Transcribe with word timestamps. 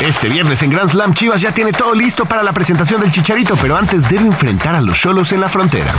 Este 0.00 0.30
viernes 0.30 0.62
en 0.62 0.70
Grand 0.70 0.90
Slam 0.90 1.12
Chivas 1.12 1.42
ya 1.42 1.52
tiene 1.52 1.72
todo 1.72 1.94
listo 1.94 2.24
para 2.24 2.42
la 2.42 2.52
presentación 2.52 3.02
del 3.02 3.10
Chicharito, 3.10 3.54
pero 3.56 3.76
antes 3.76 4.08
debe 4.08 4.24
enfrentar 4.24 4.74
a 4.74 4.80
los 4.80 4.98
Cholos 4.98 5.30
en 5.32 5.42
la 5.42 5.48
frontera. 5.50 5.92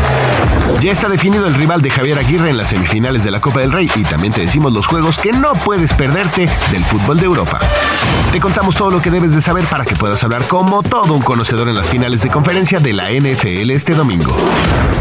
Ya 0.82 0.92
está 0.92 1.08
definido 1.08 1.46
el 1.46 1.54
rival 1.54 1.84
de 1.84 1.92
Javier 1.92 2.18
Aguirre 2.18 2.50
en 2.50 2.58
las 2.58 2.70
semifinales 2.70 3.24
de 3.24 3.30
la 3.30 3.40
Copa 3.40 3.60
del 3.60 3.72
Rey 3.72 3.92
y 3.96 4.04
también 4.04 4.34
te 4.34 4.42
decimos 4.42 4.74
los 4.74 4.88
juegos 4.88 5.20
que 5.20 5.32
no 5.32 5.54
puedes 5.54 5.94
perderte 5.94 6.50
del 6.72 6.84
fútbol 6.84 7.20
de 7.20 7.26
Europa. 7.26 7.60
Te 8.32 8.40
contamos 8.40 8.76
todo 8.76 8.92
lo 8.92 9.02
que 9.02 9.12
debes 9.12 9.34
de 9.34 9.42
saber 9.42 9.66
para 9.66 9.86
que 9.86 9.96
puedas 9.96 10.24
hablar 10.24 10.48
como 10.48 10.84
todo 10.84 11.14
un 11.14 11.22
conocedor 11.22 11.68
en 11.68 11.76
las 11.76 11.90
finales 11.90 12.22
de 12.22 12.30
conferencia 12.30 12.80
de 12.80 12.94
la 12.94 13.12
NFL 13.12 13.72
este 13.72 13.94
domingo. 13.94 14.36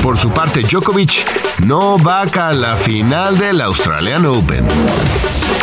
Por 0.02 0.18
su 0.18 0.30
parte, 0.30 0.62
Djokovic 0.62 1.60
no 1.64 1.98
va 1.98 2.23
a 2.23 2.52
la 2.52 2.76
final 2.76 3.38
del 3.38 3.60
Australian 3.60 4.26
Open. 4.26 4.66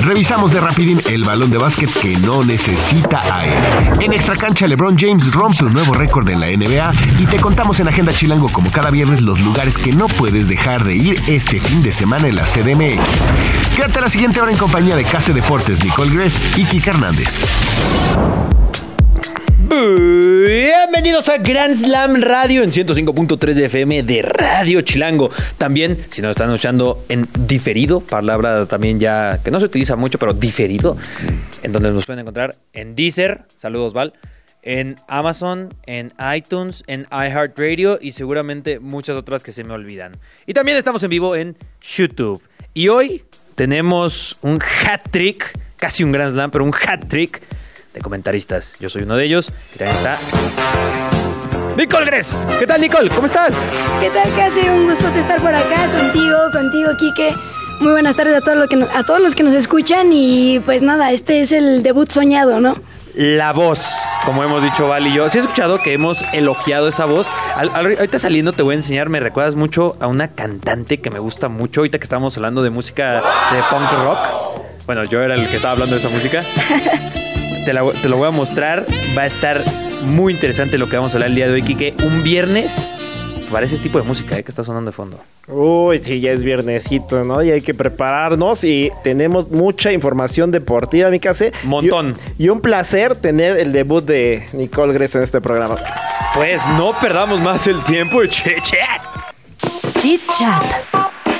Revisamos 0.02 0.54
de 0.54 0.60
rapidín 0.60 1.02
el 1.08 1.24
balón 1.24 1.50
de 1.50 1.58
básquet 1.58 1.90
que 2.02 2.16
no 2.18 2.44
necesita 2.44 3.22
aire. 3.36 3.56
En 4.00 4.14
extra 4.14 4.36
cancha, 4.36 4.68
LeBron 4.68 4.96
James 4.98 5.34
rompe 5.34 5.66
un 5.66 5.74
nuevo 5.74 5.94
récord 5.94 6.30
en 6.30 6.40
la 6.40 6.48
NBA 6.48 6.94
y 7.20 7.26
te 7.26 7.38
contamos 7.38 7.80
en 7.80 7.88
Agenda 7.88 8.14
Chilango 8.14 8.50
como 8.50 8.72
cada 8.72 8.92
viernes 8.92 9.22
los 9.22 9.40
lugares 9.40 9.78
que 9.78 9.92
no 9.92 10.08
puedes 10.08 10.48
dejar 10.48 10.84
de 10.84 10.96
ir 10.96 11.22
este 11.28 11.60
fin 11.60 11.82
de 11.82 11.92
semana 11.92 12.28
en 12.28 12.36
la 12.36 12.44
CDMX. 12.44 13.02
Quédate 13.76 14.00
a 14.00 14.02
la 14.04 14.10
siguiente 14.10 14.40
hora 14.40 14.52
en 14.52 14.58
compañía 14.58 14.96
de 14.96 15.04
Case 15.04 15.34
Deportes, 15.34 15.84
Nicole 15.84 16.14
Gress 16.16 16.58
y 16.58 16.66
Kika 16.66 16.92
Hernández. 16.92 17.27
Bienvenidos 19.70 21.30
a 21.30 21.38
Grand 21.38 21.76
Slam 21.76 22.16
Radio 22.22 22.64
en 22.64 22.72
105.3 22.72 23.54
de 23.54 23.66
FM 23.66 24.04
de 24.04 24.22
Radio 24.22 24.82
Chilango. 24.82 25.30
También, 25.58 25.98
si 26.10 26.22
nos 26.22 26.32
están 26.32 26.50
escuchando 26.50 27.04
en 27.10 27.28
diferido, 27.48 28.00
palabra 28.00 28.66
también 28.66 29.00
ya 29.00 29.40
que 29.44 29.52
no 29.52 29.60
se 29.60 29.66
utiliza 29.66 29.96
mucho, 29.96 30.18
pero 30.18 30.34
diferido, 30.34 30.98
en 31.64 31.72
donde 31.72 31.92
nos 31.92 32.06
pueden 32.06 32.22
encontrar 32.22 32.56
en 32.74 32.96
Deezer, 32.96 33.44
saludos 33.58 33.94
Val, 33.94 34.14
en 34.64 34.96
Amazon, 35.08 35.74
en 35.86 36.12
iTunes, 36.36 36.84
en 36.88 37.08
iHeartRadio 37.12 38.00
y 38.02 38.12
seguramente 38.12 38.80
muchas 38.80 39.16
otras 39.16 39.44
que 39.44 39.52
se 39.52 39.64
me 39.64 39.74
olvidan. 39.74 40.18
Y 40.46 40.54
también 40.54 40.78
estamos 40.78 41.04
en 41.04 41.10
vivo 41.10 41.36
en 41.36 41.58
YouTube. 41.82 42.42
Y 42.74 42.90
hoy 42.90 43.24
tenemos 43.56 44.38
un 44.42 44.62
hat 44.62 45.10
trick, 45.10 45.58
casi 45.78 46.04
un 46.04 46.12
Grand 46.12 46.34
Slam, 46.34 46.52
pero 46.52 46.64
un 46.64 46.74
hat 46.74 47.06
trick 47.08 47.42
de 47.94 48.02
comentaristas. 48.02 48.74
Yo 48.80 48.90
soy 48.90 49.04
uno 49.04 49.16
de 49.16 49.26
ellos. 49.26 49.52
Y 49.76 49.78
también 49.78 49.98
está 49.98 50.18
Nicole 51.78 52.06
Gres. 52.06 52.40
¿Qué 52.60 52.66
tal, 52.68 52.82
Nicole? 52.82 53.10
¿Cómo 53.10 53.28
estás? 53.28 53.54
¿Qué 54.00 54.10
tal, 54.10 54.34
Casi? 54.36 54.62
Un 54.68 54.88
gusto 54.90 55.10
de 55.12 55.20
estar 55.20 55.40
por 55.42 55.54
acá 55.54 55.86
contigo, 56.00 56.38
contigo, 56.52 56.90
Quique. 57.00 57.34
Muy 57.80 57.92
buenas 57.92 58.16
tardes 58.16 58.36
a 58.36 58.42
todos, 58.42 58.58
los 58.58 58.70
que 58.70 58.76
nos, 58.76 58.90
a 58.90 59.04
todos 59.04 59.22
los 59.22 59.36
que 59.36 59.44
nos 59.44 59.54
escuchan 59.54 60.12
y 60.12 60.60
pues 60.66 60.82
nada, 60.82 61.12
este 61.12 61.42
es 61.42 61.52
el 61.52 61.84
debut 61.84 62.10
soñado, 62.12 62.60
¿no? 62.60 62.76
La 63.14 63.54
voz, 63.54 63.94
como 64.26 64.44
hemos 64.44 64.64
dicho 64.64 64.88
Val 64.88 65.06
y 65.06 65.14
yo. 65.14 65.30
Si 65.30 65.38
has 65.38 65.46
escuchado 65.46 65.82
que 65.82 65.94
hemos 65.94 66.24
elogiado 66.34 66.88
esa 66.88 67.06
voz. 67.06 67.28
Al- 67.56 67.70
al- 67.76 67.96
ahorita 67.98 68.18
saliendo 68.20 68.54
te 68.54 68.64
voy 68.64 68.74
a 68.74 68.78
enseñar, 68.78 69.10
me 69.10 69.20
recuerdas 69.20 69.54
mucho 69.56 69.96
a 70.00 70.08
una 70.08 70.30
cantante 70.30 71.00
que 71.02 71.10
me 71.12 71.20
gusta 71.20 71.48
mucho. 71.50 71.82
Ahorita 71.82 72.00
que 72.00 72.04
estábamos 72.04 72.36
hablando 72.38 72.64
de 72.64 72.70
música 72.72 73.16
de 73.16 73.60
punk 73.70 73.92
rock. 74.04 74.18
Bueno, 74.88 75.04
yo 75.04 75.22
era 75.22 75.36
el 75.36 75.48
que 75.50 75.58
estaba 75.58 75.74
hablando 75.74 75.96
de 75.96 76.02
esa 76.02 76.10
música. 76.10 76.44
te, 77.66 77.74
la- 77.74 77.92
te 78.02 78.10
lo 78.10 78.18
voy 78.18 78.28
a 78.28 78.32
mostrar. 78.32 78.86
Va 79.18 79.24
a 79.24 79.26
estar 79.28 79.62
muy 80.04 80.34
interesante 80.34 80.78
lo 80.78 80.88
que 80.90 80.96
vamos 80.96 81.14
a 81.14 81.18
hablar 81.18 81.30
el 81.30 81.36
día 81.36 81.48
de 81.48 81.54
hoy, 81.54 81.62
Kike. 81.62 81.96
Un 82.06 82.24
viernes 82.24 82.92
para 83.52 83.66
ese 83.66 83.78
tipo 83.78 83.98
de 84.00 84.06
música 84.06 84.36
¿eh? 84.36 84.44
que 84.44 84.50
está 84.52 84.64
sonando 84.64 84.90
de 84.92 84.96
fondo. 84.96 85.20
Uy, 85.48 86.02
sí, 86.04 86.20
ya 86.22 86.32
es 86.32 86.44
viernesito, 86.44 87.24
¿no? 87.24 87.42
Y 87.44 87.52
hay 87.52 87.62
que 87.62 87.74
prepararnos 87.74 88.64
y 88.66 88.92
tenemos 89.04 89.50
mucha 89.52 89.92
información 89.94 90.52
deportiva, 90.52 91.10
mi 91.10 91.20
case. 91.20 91.52
Montón. 91.64 92.16
Y, 92.38 92.46
y 92.46 92.50
un 92.50 92.60
placer 92.62 93.16
tener 93.16 93.58
el 93.58 93.72
debut 93.74 94.04
de 94.06 94.46
Nicole 94.54 94.94
Gress 94.94 95.16
en 95.16 95.24
este 95.24 95.40
programa. 95.42 95.76
Pues 96.34 96.62
no 96.78 96.92
perdamos 97.00 97.40
más 97.42 97.68
el 97.68 97.82
tiempo, 97.84 98.26
che, 98.26 98.56
che. 98.62 98.78
Chit 100.00 100.22
Chat. 100.38 100.64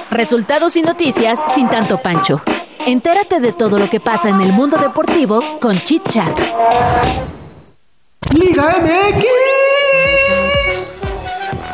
Resultados 0.10 0.76
y 0.78 0.82
noticias 0.82 1.40
sin 1.54 1.70
tanto 1.70 2.02
pancho. 2.02 2.42
Entérate 2.88 3.42
de 3.42 3.52
todo 3.52 3.80
lo 3.80 3.90
que 3.90 4.00
pasa 4.00 4.30
en 4.30 4.40
el 4.40 4.54
mundo 4.54 4.78
deportivo 4.78 5.44
con 5.60 5.78
Chit 5.78 6.08
Chat. 6.08 6.40
Liga 8.34 8.76
MX. 8.82 9.26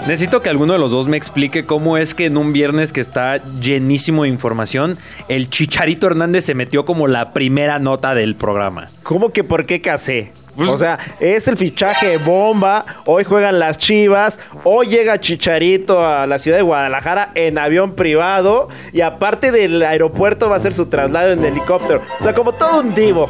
Necesito 0.08 0.42
que 0.42 0.50
alguno 0.50 0.74
de 0.74 0.80
los 0.80 0.90
dos 0.90 1.08
me 1.08 1.16
explique 1.16 1.68
cómo 1.68 1.98
es 1.98 2.16
que 2.16 2.26
en 2.26 2.36
un 2.36 2.52
viernes 2.52 2.92
que 2.92 3.00
está 3.00 3.38
llenísimo 3.60 4.24
de 4.24 4.30
información, 4.30 4.98
el 5.28 5.52
Chicharito 5.52 6.08
Hernández 6.08 6.46
se 6.46 6.56
metió 6.56 6.84
como 6.84 7.06
la 7.08 7.32
primera 7.32 7.78
nota 7.78 8.16
del 8.16 8.34
programa. 8.34 8.88
¿Cómo 9.04 9.30
que 9.30 9.44
por 9.44 9.68
qué 9.68 9.82
casé? 9.82 10.32
O 10.58 10.78
sea, 10.78 11.00
es 11.20 11.48
el 11.48 11.58
fichaje 11.58 12.18
bomba. 12.18 12.86
Hoy 13.06 13.24
juegan 13.24 13.60
las 13.60 13.78
Chivas. 13.78 14.40
Hoy 14.64 14.88
llega 14.88 15.20
Chicharito 15.20 16.06
a 16.06 16.26
la 16.28 16.38
ciudad 16.40 16.58
de 16.58 16.64
Guadalajara 16.64 17.32
en 17.36 17.58
avión 17.58 17.94
privado. 17.96 18.70
Y 18.92 19.02
aparte 19.02 19.52
del 19.52 19.82
aeropuerto 19.82 20.50
va 20.50 20.58
a 20.58 20.60
ser 20.60 20.74
su 20.74 20.86
traslado 20.88 21.32
en 21.32 21.44
helicóptero. 21.44 22.02
O 22.20 22.24
sea, 22.24 22.34
como 22.34 22.52
todo 22.54 22.82
un 22.82 22.94
divo. 22.94 23.30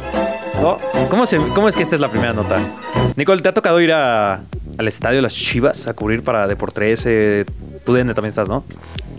¿No? 0.60 0.78
¿Cómo, 1.08 1.26
se- 1.26 1.38
cómo 1.38 1.68
es 1.68 1.74
que 1.76 1.82
esta 1.82 1.96
es 1.96 2.00
la 2.00 2.08
primera 2.10 2.32
nota? 2.32 2.58
Nicole, 3.16 3.42
¿te 3.42 3.48
ha 3.48 3.54
tocado 3.54 3.80
ir 3.80 3.92
a- 3.92 4.40
al 4.78 4.88
estadio 4.88 5.20
las 5.20 5.34
Chivas 5.34 5.86
a 5.86 5.94
cubrir 5.94 6.22
para 6.22 6.46
Deportes? 6.46 7.04
Eh, 7.06 7.44
tú 7.84 7.92
de 7.94 8.00
donde 8.00 8.14
también 8.14 8.30
estás, 8.30 8.48
¿no? 8.48 8.64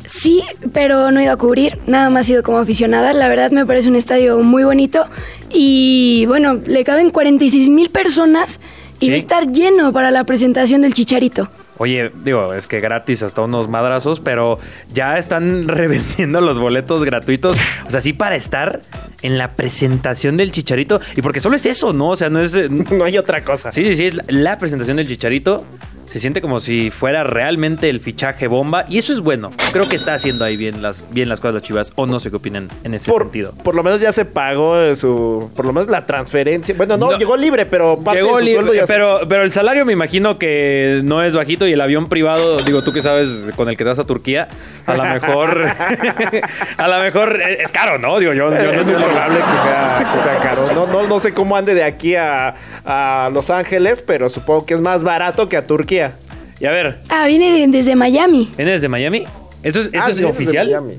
Sí, 0.05 0.43
pero 0.73 1.11
no 1.11 1.19
he 1.19 1.23
ido 1.23 1.33
a 1.33 1.37
cubrir, 1.37 1.77
nada 1.87 2.09
más 2.09 2.29
he 2.29 2.33
ido 2.33 2.43
como 2.43 2.57
aficionada. 2.59 3.13
La 3.13 3.27
verdad 3.27 3.51
me 3.51 3.65
parece 3.65 3.87
un 3.89 3.95
estadio 3.95 4.39
muy 4.39 4.63
bonito 4.63 5.05
y 5.49 6.25
bueno, 6.27 6.59
le 6.65 6.83
caben 6.83 7.09
46 7.11 7.69
mil 7.69 7.89
personas 7.89 8.59
y 8.99 9.05
Sí. 9.05 9.09
va 9.11 9.15
a 9.15 9.17
estar 9.17 9.51
lleno 9.51 9.91
para 9.91 10.11
la 10.11 10.23
presentación 10.23 10.81
del 10.81 10.93
Chicharito. 10.93 11.49
Oye, 11.77 12.11
digo, 12.23 12.53
es 12.53 12.67
que 12.67 12.79
gratis 12.79 13.21
hasta 13.23 13.41
unos 13.41 13.67
madrazos, 13.69 14.19
pero 14.21 14.59
ya 14.93 15.17
están 15.17 15.67
revendiendo 15.67 16.39
los 16.41 16.57
boletos 16.59 17.03
gratuitos. 17.03 17.57
O 17.87 17.91
sea, 17.91 18.01
sí 18.01 18.13
para 18.13 18.35
estar 18.35 18.81
en 19.21 19.37
la 19.37 19.53
presentación 19.55 20.37
del 20.37 20.51
Chicharito. 20.51 21.01
Y 21.15 21.21
porque 21.21 21.39
solo 21.39 21.55
es 21.55 21.65
eso, 21.65 21.91
¿no? 21.93 22.09
O 22.09 22.15
sea, 22.15 22.29
no 22.29 22.39
es... 22.39 22.55
No 22.91 23.03
hay 23.03 23.17
otra 23.17 23.43
cosa. 23.43 23.71
Sí, 23.71 23.83
sí, 23.83 23.95
sí, 23.95 24.05
es 24.05 24.17
la, 24.27 24.57
presentación 24.57 24.97
del 24.97 25.07
Chicharito. 25.07 25.65
Se 26.05 26.19
siente 26.19 26.39
como 26.39 26.59
si 26.59 26.91
fuera 26.91 27.23
realmente 27.23 27.89
el 27.89 27.99
fichaje 27.99 28.47
bomba. 28.47 28.85
Y 28.87 28.99
eso 28.99 29.11
es 29.11 29.19
bueno. 29.21 29.49
Creo 29.73 29.89
que 29.89 29.95
está 29.95 30.13
haciendo 30.13 30.45
ahí 30.45 30.55
bien 30.55 30.81
las, 30.83 31.03
bien 31.11 31.27
las 31.29 31.39
cosas 31.39 31.55
las 31.55 31.63
chivas. 31.63 31.91
O 31.95 32.05
no 32.05 32.19
sé 32.19 32.29
qué 32.29 32.35
opinan 32.37 32.69
en 32.83 32.93
ese 32.93 33.11
Por, 33.11 33.23
sentido. 33.23 33.53
por 33.63 33.73
lo 33.73 33.81
menos 33.83 33.99
ya 33.99 34.13
se 34.13 34.23
pagó 34.23 34.79
eh, 34.79 34.95
su. 34.95 35.51
Por 35.55 35.65
lo 35.65 35.73
menos 35.73 35.89
la 35.89 36.05
transferencia. 36.05 36.75
Bueno, 36.77 36.95
no, 36.95 37.11
No. 37.11 37.17
llegó 37.17 37.35
libre, 37.35 37.65
pero 37.65 37.99
parte 37.99 38.21
Llegó 38.21 38.37
de 38.37 38.43
su 38.43 38.45
libre, 38.45 38.61
sueldo 38.61 38.73
ya 38.75 38.85
se- 38.87 38.93
pero, 38.93 39.19
pero 39.27 39.41
el 39.43 39.51
salario 39.51 39.83
me 39.83 39.93
imagino 39.93 40.37
que 40.37 41.01
no 41.03 41.23
es 41.23 41.35
bajito 41.35 41.64
y 41.67 41.73
el 41.73 41.81
avión 41.81 42.07
privado, 42.09 42.61
digo, 42.63 42.83
tú 42.83 42.91
que 42.93 43.01
sabes 43.01 43.29
con 43.55 43.69
el 43.69 43.77
que 43.77 43.83
te 43.83 43.89
vas 43.89 43.99
a 43.99 44.05
Turquía, 44.05 44.47
a 44.85 44.95
lo 44.95 45.03
mejor, 45.05 45.65
a 46.77 46.87
lo 46.87 46.99
mejor 47.03 47.41
es 47.41 47.59
es 47.65 47.71
caro, 47.71 47.97
¿no? 47.97 48.19
Digo, 48.19 48.33
yo, 48.33 48.49
yo 48.51 48.57
no 48.73 48.81
es 48.81 48.85
muy 48.85 48.93
probable 48.95 49.37
que 49.39 49.67
sea, 49.67 50.11
que 50.13 50.23
sea 50.23 50.39
caro. 50.41 50.67
No, 50.73 50.87
no, 50.87 51.07
no 51.07 51.19
sé 51.19 51.33
cómo 51.33 51.55
ande 51.55 51.73
de 51.73 51.83
aquí 51.83 52.15
a, 52.15 52.55
a 52.85 53.29
Los 53.33 53.49
Ángeles, 53.49 54.01
pero 54.05 54.29
supongo 54.29 54.65
que 54.65 54.73
es 54.75 54.81
más 54.81 55.03
barato 55.03 55.47
que 55.49 55.57
a 55.57 55.65
Turquía. 55.67 56.13
Y 56.59 56.65
a 56.65 56.71
ver, 56.71 57.01
Ah, 57.09 57.27
viene 57.27 57.51
de- 57.51 57.67
desde 57.67 57.95
Miami. 57.95 58.51
¿viene 58.55 58.71
desde 58.71 58.87
Miami? 58.87 59.25
¿Esto 59.63 59.79
es, 59.81 59.85
esto 59.87 59.99
Ah, 60.01 60.09
es 60.09 60.15
sí, 60.17 60.21
desde 60.21 60.25
oficial? 60.31 60.67
Miami. 60.67 60.97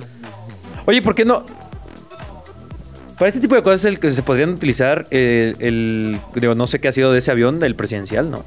Oye, 0.87 1.01
¿por 1.03 1.15
qué 1.15 1.25
no? 1.25 1.45
Para 3.19 3.29
este 3.29 3.41
tipo 3.41 3.55
de 3.55 3.63
cosas 3.63 3.85
el 3.87 3.99
que 3.99 4.11
se 4.11 4.23
podrían 4.23 4.51
utilizar 4.51 5.07
el, 5.11 5.57
el- 5.61 6.19
digo, 6.35 6.55
no 6.55 6.67
sé 6.67 6.81
qué 6.81 6.89
ha 6.89 6.93
sido 6.93 7.13
de 7.13 7.21
ese 7.21 7.31
avión, 7.31 7.59
del 7.61 7.75
presidencial, 7.75 8.31
¿no? 8.31 8.45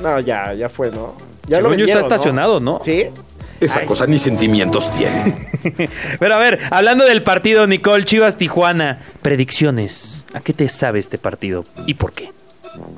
No, 0.00 0.20
ya, 0.20 0.54
ya 0.54 0.68
fue, 0.68 0.90
¿no? 0.90 1.14
Ya 1.46 1.58
Según 1.58 1.76
yo 1.76 1.84
está 1.84 2.00
estacionado, 2.00 2.60
¿no? 2.60 2.80
Sí. 2.84 3.06
Esa 3.60 3.80
Ay. 3.80 3.86
cosa 3.86 4.06
ni 4.06 4.18
sentimientos 4.18 4.90
tiene. 4.92 5.48
Pero 6.18 6.34
a 6.34 6.38
ver, 6.38 6.58
hablando 6.70 7.04
del 7.04 7.22
partido 7.22 7.66
Nicole 7.66 8.04
Chivas 8.04 8.36
Tijuana, 8.36 9.00
predicciones. 9.22 10.24
¿A 10.34 10.40
qué 10.40 10.52
te 10.52 10.68
sabe 10.68 10.98
este 10.98 11.18
partido 11.18 11.64
y 11.86 11.94
por 11.94 12.12
qué? 12.12 12.32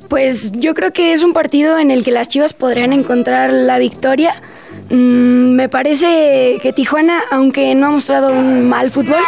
Pues 0.08 0.52
yo 0.52 0.72
creo 0.74 0.92
que 0.92 1.12
es 1.12 1.22
un 1.22 1.32
partido 1.32 1.78
en 1.78 1.90
el 1.90 2.04
que 2.04 2.12
las 2.12 2.28
Chivas 2.28 2.52
podrían 2.52 2.92
encontrar 2.92 3.52
la 3.52 3.78
victoria. 3.78 4.34
Mm, 4.90 5.54
me 5.54 5.68
parece 5.68 6.58
que 6.62 6.72
Tijuana, 6.72 7.22
aunque 7.30 7.74
no 7.74 7.88
ha 7.88 7.90
mostrado 7.90 8.32
un 8.32 8.68
mal 8.68 8.90
fútbol, 8.90 9.22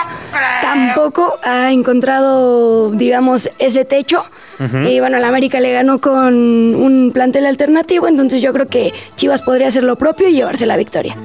tampoco 0.62 1.38
ha 1.42 1.72
encontrado, 1.72 2.92
digamos, 2.92 3.50
ese 3.58 3.84
techo. 3.84 4.24
Y 4.58 5.00
bueno, 5.00 5.18
la 5.18 5.28
América 5.28 5.60
le 5.60 5.72
ganó 5.72 5.98
con 5.98 6.34
un 6.74 7.10
plantel 7.12 7.46
alternativo, 7.46 8.08
entonces 8.08 8.40
yo 8.40 8.52
creo 8.52 8.66
que 8.66 8.92
Chivas 9.16 9.42
podría 9.42 9.68
hacer 9.68 9.84
lo 9.84 9.96
propio 9.96 10.28
y 10.28 10.32
llevarse 10.32 10.66
la 10.66 10.76
victoria. 10.76 11.16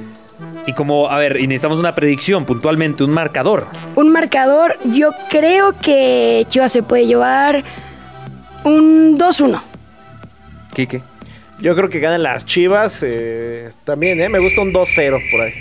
Y 0.66 0.74
como, 0.74 1.08
a 1.08 1.18
ver, 1.18 1.38
y 1.38 1.46
necesitamos 1.46 1.78
una 1.78 1.94
predicción, 1.94 2.44
puntualmente, 2.44 3.02
un 3.04 3.10
marcador. 3.10 3.66
Un 3.96 4.10
marcador, 4.12 4.76
yo 4.92 5.10
creo 5.30 5.74
que 5.80 6.46
Chivas 6.50 6.70
se 6.72 6.82
puede 6.82 7.06
llevar 7.06 7.64
un 8.64 9.18
2-1. 9.18 9.60
Quique. 10.74 11.00
Yo 11.60 11.74
creo 11.76 11.88
que 11.88 12.00
ganan 12.00 12.22
las 12.22 12.44
Chivas. 12.44 13.00
eh, 13.02 13.70
también, 13.84 14.20
¿eh? 14.20 14.28
Me 14.28 14.38
gusta 14.40 14.60
un 14.60 14.72
2-0 14.72 15.20
por 15.30 15.40
ahí. 15.40 15.52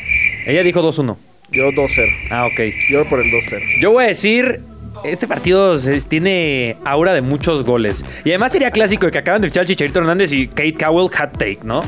Ella 0.45 0.63
dijo 0.63 0.81
2-1. 0.81 1.15
Yo 1.51 1.71
2-0. 1.71 2.05
Ah, 2.31 2.45
ok. 2.45 2.59
Yo 2.89 3.05
por 3.05 3.19
el 3.19 3.25
2-0. 3.31 3.81
Yo 3.81 3.91
voy 3.91 4.05
a 4.05 4.07
decir, 4.07 4.61
este 5.03 5.27
partido 5.27 5.77
se- 5.79 5.99
tiene 6.01 6.77
aura 6.85 7.13
de 7.13 7.21
muchos 7.21 7.63
goles. 7.63 8.03
Y 8.23 8.29
además 8.29 8.51
sería 8.51 8.71
clásico 8.71 9.05
de 9.07 9.11
que 9.11 9.17
acaban 9.17 9.41
de 9.41 9.47
fichar 9.47 9.61
al 9.61 9.67
Chicharito 9.67 9.99
Hernández 9.99 10.31
y 10.31 10.47
Kate 10.47 10.75
Cowell 10.75 11.09
hat 11.17 11.31
trick, 11.37 11.63
¿no? 11.63 11.81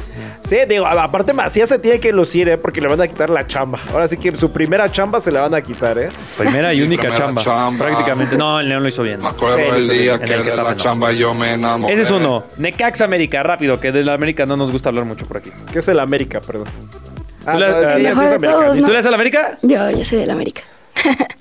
Sí, 0.47 0.57
digo, 0.67 0.85
a- 0.85 1.03
aparte 1.03 1.31
Macías 1.33 1.69
se 1.69 1.79
tiene 1.79 1.99
que 1.99 2.11
lucir, 2.11 2.49
¿eh? 2.49 2.57
Porque 2.57 2.81
le 2.81 2.87
van 2.87 2.99
a 3.01 3.07
quitar 3.07 3.29
la 3.29 3.45
chamba. 3.47 3.79
Ahora 3.91 4.07
sí 4.07 4.17
que 4.17 4.35
su 4.35 4.51
primera 4.51 4.91
chamba 4.91 5.19
se 5.21 5.31
la 5.31 5.41
van 5.41 5.53
a 5.53 5.61
quitar, 5.61 5.97
¿eh? 5.99 6.09
Primera 6.37 6.73
y 6.73 6.81
única 6.81 7.03
primera 7.03 7.25
chamba. 7.25 7.41
chamba. 7.43 7.85
Prácticamente. 7.85 8.35
No, 8.37 8.59
el 8.59 8.67
León 8.69 8.83
lo 8.83 8.89
hizo 8.89 9.03
bien. 9.03 9.21
Me 9.21 9.27
acuerdo 9.27 9.57
Sí, 9.57 9.63
el 9.75 9.89
día 9.89 10.17
que 10.17 10.23
el 10.23 10.29
que 10.29 10.35
de 10.43 10.49
estaba, 10.49 10.69
la 10.69 10.75
no. 10.75 10.81
chamba 10.81 11.11
yo 11.11 11.33
me 11.33 11.53
enamoré. 11.53 11.93
Ese 11.93 12.03
es 12.03 12.11
uno. 12.11 12.45
Necax 12.57 13.01
América, 13.01 13.43
rápido, 13.43 13.79
que 13.79 13.91
de 13.91 14.03
la 14.03 14.13
América 14.13 14.45
no 14.45 14.57
nos 14.57 14.71
gusta 14.71 14.89
hablar 14.89 15.05
mucho 15.05 15.25
por 15.27 15.37
aquí. 15.37 15.51
¿Qué 15.71 15.79
es 15.79 15.87
el 15.87 15.99
América, 15.99 16.41
perdón? 16.41 16.67
Ah, 17.45 17.51
Tú 17.53 17.59
le- 17.59 17.67
no, 17.69 17.77
es 17.79 17.85
que 17.87 17.93
el 17.93 17.99
ella 18.01 18.09
sí 18.13 18.19
mejor 18.19 18.23
es 18.25 18.31
de 18.31 18.47
todos, 18.47 18.55
americanista. 18.55 18.81
¿no? 18.81 18.87
¿Tú 18.87 18.91
le 18.91 18.97
das 18.97 19.05
a 19.05 19.09
la 19.09 19.15
América? 19.15 19.57
Yo, 19.61 19.89
yo 19.91 20.05
soy 20.05 20.17
del 20.19 20.31
América. 20.31 20.61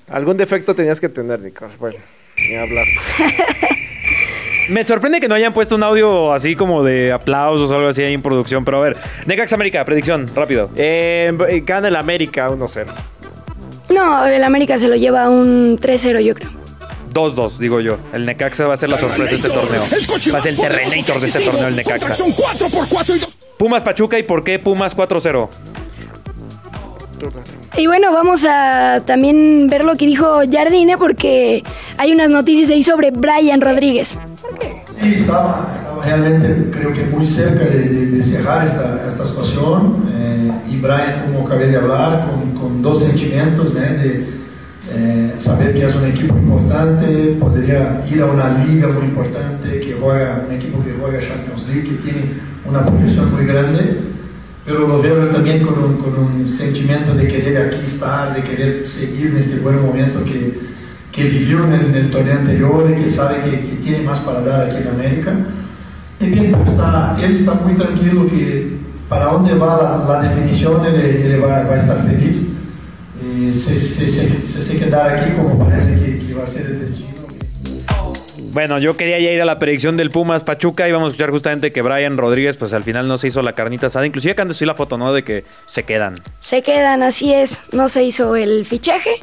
Algún 0.09 0.37
defecto 0.37 0.75
tenías 0.75 0.99
que 0.99 1.09
tener, 1.09 1.39
Nico. 1.39 1.67
Bueno, 1.79 1.97
ni 2.37 2.55
hablar. 2.55 2.85
Me 4.69 4.85
sorprende 4.85 5.19
que 5.19 5.27
no 5.27 5.35
hayan 5.35 5.53
puesto 5.53 5.75
un 5.75 5.83
audio 5.83 6.31
así 6.31 6.55
como 6.55 6.83
de 6.83 7.11
aplausos 7.11 7.69
o 7.69 7.75
algo 7.75 7.89
así 7.89 8.01
ahí 8.01 8.13
en 8.13 8.21
producción, 8.21 8.63
pero 8.63 8.79
a 8.79 8.83
ver. 8.83 8.97
Necax 9.25 9.51
América, 9.53 9.83
predicción, 9.83 10.25
rápido. 10.33 10.69
Eh, 10.75 11.33
gana 11.65 11.89
el 11.89 11.95
América 11.95 12.49
1-0. 12.49 12.85
No, 13.89 14.25
el 14.25 14.43
América 14.43 14.79
se 14.79 14.87
lo 14.87 14.95
lleva 14.95 15.29
un 15.29 15.77
3-0, 15.77 16.21
yo 16.21 16.33
creo. 16.33 16.49
2-2, 17.13 17.57
digo 17.57 17.79
yo. 17.79 17.97
El 18.13 18.25
Necaxa 18.25 18.65
va 18.65 18.73
a 18.73 18.77
ser 18.77 18.89
la 18.89 18.97
sorpresa 18.97 19.29
de 19.29 19.35
este 19.35 19.49
torneo. 19.49 19.83
Va 20.33 20.39
a 20.39 20.41
ser 20.41 20.51
el 20.53 20.57
Terrenator 20.57 21.19
de 21.19 21.27
este 21.27 21.39
torneo, 21.41 21.67
el 21.67 21.75
Necaxa. 21.75 22.13
Son 22.13 22.31
4 22.31 22.69
por 22.69 22.89
4 22.89 23.15
y 23.15 23.19
2. 23.19 23.37
Pumas 23.57 23.83
Pachuca 23.83 24.17
y 24.17 24.23
por 24.23 24.43
qué 24.43 24.57
Pumas 24.59 24.95
4-0. 24.97 25.49
Y 27.77 27.87
bueno, 27.87 28.11
vamos 28.13 28.45
a 28.49 29.01
también 29.05 29.67
ver 29.69 29.83
lo 29.83 29.95
que 29.95 30.05
dijo 30.05 30.41
Jardine 30.51 30.97
porque 30.97 31.63
hay 31.97 32.11
unas 32.11 32.29
noticias 32.29 32.69
ahí 32.69 32.83
sobre 32.83 33.11
Brian 33.11 33.61
Rodríguez. 33.61 34.17
Sí, 35.01 35.13
estaba, 35.15 35.71
estaba 35.75 36.03
realmente 36.03 36.69
creo 36.71 36.93
que 36.93 37.03
muy 37.05 37.25
cerca 37.25 37.65
de, 37.65 37.79
de- 37.89 38.05
de 38.07 38.23
cerrar 38.23 38.65
esta, 38.65 39.03
esta 39.07 39.25
situación 39.25 40.05
eh, 40.13 40.51
y 40.69 40.77
Brian, 40.77 41.23
como 41.25 41.47
acabé 41.47 41.67
de 41.67 41.77
hablar, 41.77 42.29
con, 42.29 42.51
con 42.59 42.81
dos 42.81 43.01
sentimientos, 43.03 43.73
né, 43.73 43.93
de 43.97 44.27
eh, 44.91 45.33
saber 45.37 45.73
que 45.73 45.85
es 45.85 45.95
un 45.95 46.05
equipo 46.05 46.37
importante, 46.37 47.35
podría 47.39 48.03
ir 48.09 48.21
a 48.21 48.25
una 48.27 48.63
liga 48.65 48.87
muy 48.89 49.03
importante, 49.05 49.79
que 49.79 49.93
juega, 49.99 50.43
un 50.47 50.53
equipo 50.55 50.83
que 50.83 50.93
juega 50.99 51.19
Champions 51.19 51.67
League, 51.67 51.89
que 51.89 51.95
tiene 52.11 52.33
una 52.65 52.85
proyección 52.85 53.33
muy 53.33 53.45
grande, 53.45 53.99
pero 54.65 54.87
lo 54.87 55.01
veo 55.01 55.27
también 55.27 55.61
con 55.65 55.77
un, 55.77 55.97
con 55.97 56.17
un 56.17 56.49
sentimiento 56.49 57.13
de 57.13 57.27
querer 57.27 57.67
aquí 57.67 57.85
estar, 57.85 58.33
de 58.33 58.41
querer 58.41 58.87
seguir 58.87 59.27
en 59.27 59.37
este 59.37 59.57
buen 59.57 59.81
momento 59.81 60.23
que, 60.23 60.57
que 61.11 61.23
vivió 61.25 61.65
en 61.65 61.93
el, 61.93 62.09
torneo 62.09 62.39
anterior 62.39 62.89
y 62.89 63.03
que 63.03 63.09
sabe 63.09 63.41
que, 63.43 63.73
tiene 63.83 64.03
más 64.03 64.19
para 64.19 64.41
dar 64.41 64.69
aquí 64.69 64.77
en 64.77 64.87
América. 64.87 65.33
Y 66.19 66.25
bien, 66.27 66.51
pues, 66.53 66.71
está, 66.71 67.17
él 67.21 67.35
está 67.35 67.53
muy 67.55 67.73
tranquilo 67.73 68.27
que 68.27 68.77
para 69.09 69.25
dónde 69.25 69.55
va 69.55 70.05
la, 70.07 70.13
la 70.13 70.29
definición 70.29 70.85
él, 70.85 70.95
él 70.95 71.43
va, 71.43 71.63
va 71.63 71.75
a 71.75 71.77
estar 71.77 72.05
feliz. 72.07 72.49
Se, 73.51 73.79
se, 73.79 74.09
se, 74.09 74.47
se, 74.47 74.63
se 74.63 74.79
quedar 74.79 75.11
aquí 75.11 75.33
como 75.33 75.59
parece 75.59 75.99
que, 75.99 76.25
que 76.25 76.33
va 76.33 76.43
a 76.43 76.47
ser 76.47 76.65
el 76.67 76.79
destino. 76.79 77.12
Bueno, 78.53 78.77
yo 78.77 78.95
quería 78.95 79.19
ya 79.19 79.31
ir 79.31 79.41
a 79.41 79.45
la 79.45 79.57
predicción 79.57 79.97
del 79.97 80.11
Pumas 80.11 80.43
Pachuca 80.43 80.87
y 80.87 80.91
vamos 80.91 81.07
a 81.07 81.09
escuchar 81.11 81.31
justamente 81.31 81.71
que 81.71 81.81
Brian 81.81 82.17
Rodríguez, 82.17 82.55
pues 82.55 82.71
al 82.73 82.83
final 82.83 83.07
no 83.07 83.17
se 83.17 83.29
hizo 83.29 83.41
la 83.41 83.53
carnita 83.53 83.87
asada. 83.87 84.05
Inclusive 84.05 84.33
acá 84.33 84.43
antes 84.43 84.61
la 84.61 84.75
foto, 84.75 84.95
¿no? 84.95 85.11
De 85.11 85.23
que 85.23 85.43
se 85.65 85.83
quedan. 85.83 86.15
Se 86.39 86.61
quedan, 86.61 87.01
así 87.01 87.33
es, 87.33 87.59
no 87.71 87.89
se 87.89 88.03
hizo 88.03 88.35
el 88.35 88.67
fichaje 88.67 89.15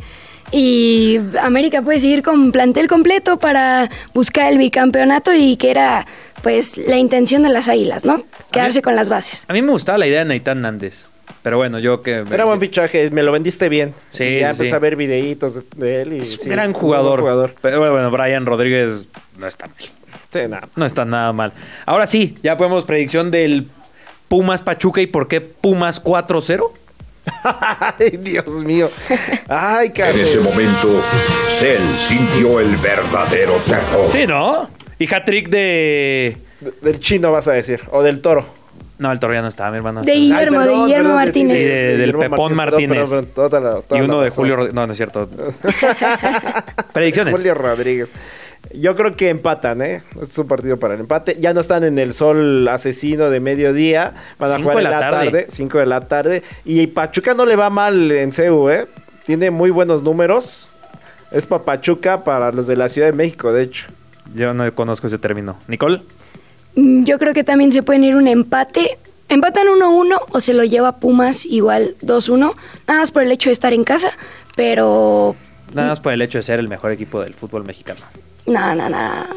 y 0.51 1.21
América 1.41 1.81
puede 1.81 2.01
seguir 2.01 2.25
con 2.25 2.51
plantel 2.51 2.89
completo 2.89 3.39
para 3.39 3.89
buscar 4.15 4.51
el 4.51 4.59
bicampeonato 4.59 5.33
y 5.33 5.57
que 5.57 5.71
era 5.71 6.09
pues 6.43 6.77
la 6.77 6.97
intención 6.97 7.45
de 7.45 7.51
las 7.51 7.69
Águilas, 7.69 8.05
¿no? 8.05 8.25
Quedarse 8.51 8.83
con 8.83 8.97
las 8.97 9.09
bases. 9.09 9.45
A 9.47 9.53
mí 9.53 9.63
me 9.63 9.71
gustaba 9.71 9.99
la 9.99 10.09
idea 10.09 10.21
de 10.21 10.25
Naitán 10.25 10.61
Nández. 10.63 11.07
Pero 11.43 11.57
bueno, 11.57 11.79
yo 11.79 12.03
que... 12.03 12.25
Era 12.31 12.45
buen 12.45 12.61
fichaje, 12.61 13.11
me 13.11 13.23
lo 13.23 13.33
vendiste 13.33 13.69
bien. 13.69 13.95
Sí, 14.11 14.25
Y 14.25 14.41
ya 14.41 14.53
sí, 14.55 14.63
empecé 14.63 14.77
a 14.77 14.79
ver 14.79 14.97
videitos 14.97 15.55
de- 15.55 15.63
de 15.77 16.03
él 16.03 16.13
y 16.15 16.19
Es 16.21 16.37
un 16.39 16.45
sí, 16.45 16.49
gran 16.51 16.73
jugador. 16.73 17.21
jugador. 17.21 17.55
Pero 17.61 17.79
bueno, 17.93 18.11
Brian 18.11 18.45
Rodríguez 18.47 19.07
no 19.39 19.47
está 19.47 19.67
mal. 19.67 19.77
Sí, 20.33 20.39
nada. 20.49 20.69
No 20.77 20.87
está 20.87 21.05
nada 21.05 21.33
mal. 21.33 21.53
Ahora 21.87 22.07
sí, 22.07 22.35
ya 22.43 22.57
podemos 22.57 22.85
predicción 22.85 23.31
del 23.31 23.69
Pumas 24.29 24.61
Pachuca 24.63 25.01
y 25.01 25.07
por 25.07 25.27
qué 25.29 25.41
Pumas 25.41 26.03
4-0. 26.03 26.71
Ay, 27.99 28.11
Dios 28.19 28.47
mío. 28.65 28.91
Ay, 29.49 29.87
En 29.89 29.93
cabrón. 29.93 30.21
ese 30.21 30.39
momento, 30.41 31.03
Cell 31.49 31.83
sintió 31.99 32.61
el 32.61 32.77
verdadero 32.77 33.57
terror. 33.67 34.11
Sí, 34.11 34.27
¿no? 34.27 34.69
Y 34.99 35.13
hat-trick 35.13 35.49
de... 35.49 36.37
Del 36.83 37.01
chino 37.01 37.33
vas 37.33 37.49
a 37.49 37.53
decir, 37.53 37.81
o 37.91 38.03
del 38.03 38.21
toro. 38.21 38.45
No, 39.01 39.11
el 39.11 39.19
toro 39.19 39.33
ya 39.33 39.41
no 39.43 39.49
estaba, 39.49 39.71
mi 39.71 39.79
hermano. 39.79 40.03
De 40.03 40.13
Guillermo, 40.13 40.61
de 40.61 40.67
perdón, 40.67 40.85
Guillermo 40.85 41.09
perdón, 41.09 41.25
Martínez. 41.25 41.53
Sí, 41.59 41.65
de- 41.65 41.71
del 41.97 41.97
Guillermo 42.13 42.21
Pepón 42.21 42.55
Martínez. 42.55 42.89
Perdón, 43.09 43.09
perdón, 43.09 43.49
toda 43.51 43.61
la- 43.61 43.81
toda 43.81 43.99
Y 44.01 44.05
uno 44.05 44.21
de. 44.21 44.31
Julio... 44.31 44.69
No, 44.75 44.87
no 44.87 44.93
es 44.93 44.97
cierto. 44.99 45.29
Predicciones. 46.93 47.35
Julio 47.35 47.55
Rodríguez. 47.55 48.09
Yo 48.75 48.95
creo 48.95 49.17
que 49.17 49.31
empatan, 49.31 49.81
¿eh? 49.83 50.03
Este 50.13 50.25
es 50.33 50.39
un 50.39 50.47
partido 50.47 50.79
para 50.79 50.95
el 50.95 51.01
empate. 51.01 51.37
Ya 51.41 51.55
no 51.55 51.61
están 51.63 51.83
en 51.83 51.99
el 51.99 52.13
sol 52.13 52.69
asesino 52.69 53.31
de 53.31 53.41
mediodía. 53.41 54.13
Van 54.39 54.51
a 54.53 54.57
Cinco 54.57 54.71
jugar 54.71 54.85
de 54.85 54.91
en 54.95 55.01
la 55.01 55.11
tarde. 55.11 55.47
5 55.51 55.79
de 55.79 55.87
la 55.87 56.01
tarde. 56.03 56.43
Y 56.67 56.87
Pachuca 56.89 57.33
no 57.35 57.47
le 57.47 57.57
va 57.57 57.71
mal 57.71 58.11
en 58.13 58.33
CEU, 58.33 58.69
¿eh? 58.69 58.87
Tiene 59.25 59.51
muy 59.51 59.71
buenos 59.71 60.03
números. 60.03 60.69
Es 61.31 61.47
para 61.47 61.65
Pachuca, 61.65 62.23
para 62.23 62.53
los 62.53 62.67
de 62.67 62.77
la 62.77 62.89
Ciudad 62.89 63.09
de 63.09 63.15
México, 63.17 63.53
de 63.53 63.63
hecho. 63.63 63.87
Yo 64.35 64.53
no 64.53 64.73
conozco 64.75 65.07
ese 65.07 65.19
término. 65.19 65.57
¿Nicole? 65.67 66.03
Mm, 66.75 67.05
Yo 67.05 67.19
creo 67.19 67.35
que 67.35 67.45
también 67.45 67.73
se 67.73 67.83
pueden 67.83 68.05
ir 68.05 68.17
un 68.17 68.29
empate. 68.29 68.99
Empatan 69.29 69.67
1-1 69.69 70.19
o 70.31 70.41
se 70.41 70.55
lo 70.55 70.65
lleva 70.65 70.97
Pumas 70.99 71.45
igual 71.47 71.95
2-1. 72.03 72.55
Nada 72.89 73.01
más 73.01 73.11
por 73.13 73.23
el 73.23 73.31
hecho 73.31 73.49
de 73.49 73.53
estar 73.53 73.73
en 73.73 73.85
casa, 73.85 74.11
pero 74.57 75.37
Nada 75.73 75.91
más 75.91 76.01
por 76.01 76.13
el 76.13 76.21
hecho 76.23 76.39
de 76.39 76.43
ser 76.43 76.59
el 76.59 76.69
mejor 76.69 76.91
equipo 76.91 77.21
del 77.21 77.35
fútbol 77.35 77.65
mexicano. 77.65 78.01
nada, 78.47 78.75
nada, 78.75 78.89
nada. 78.91 79.29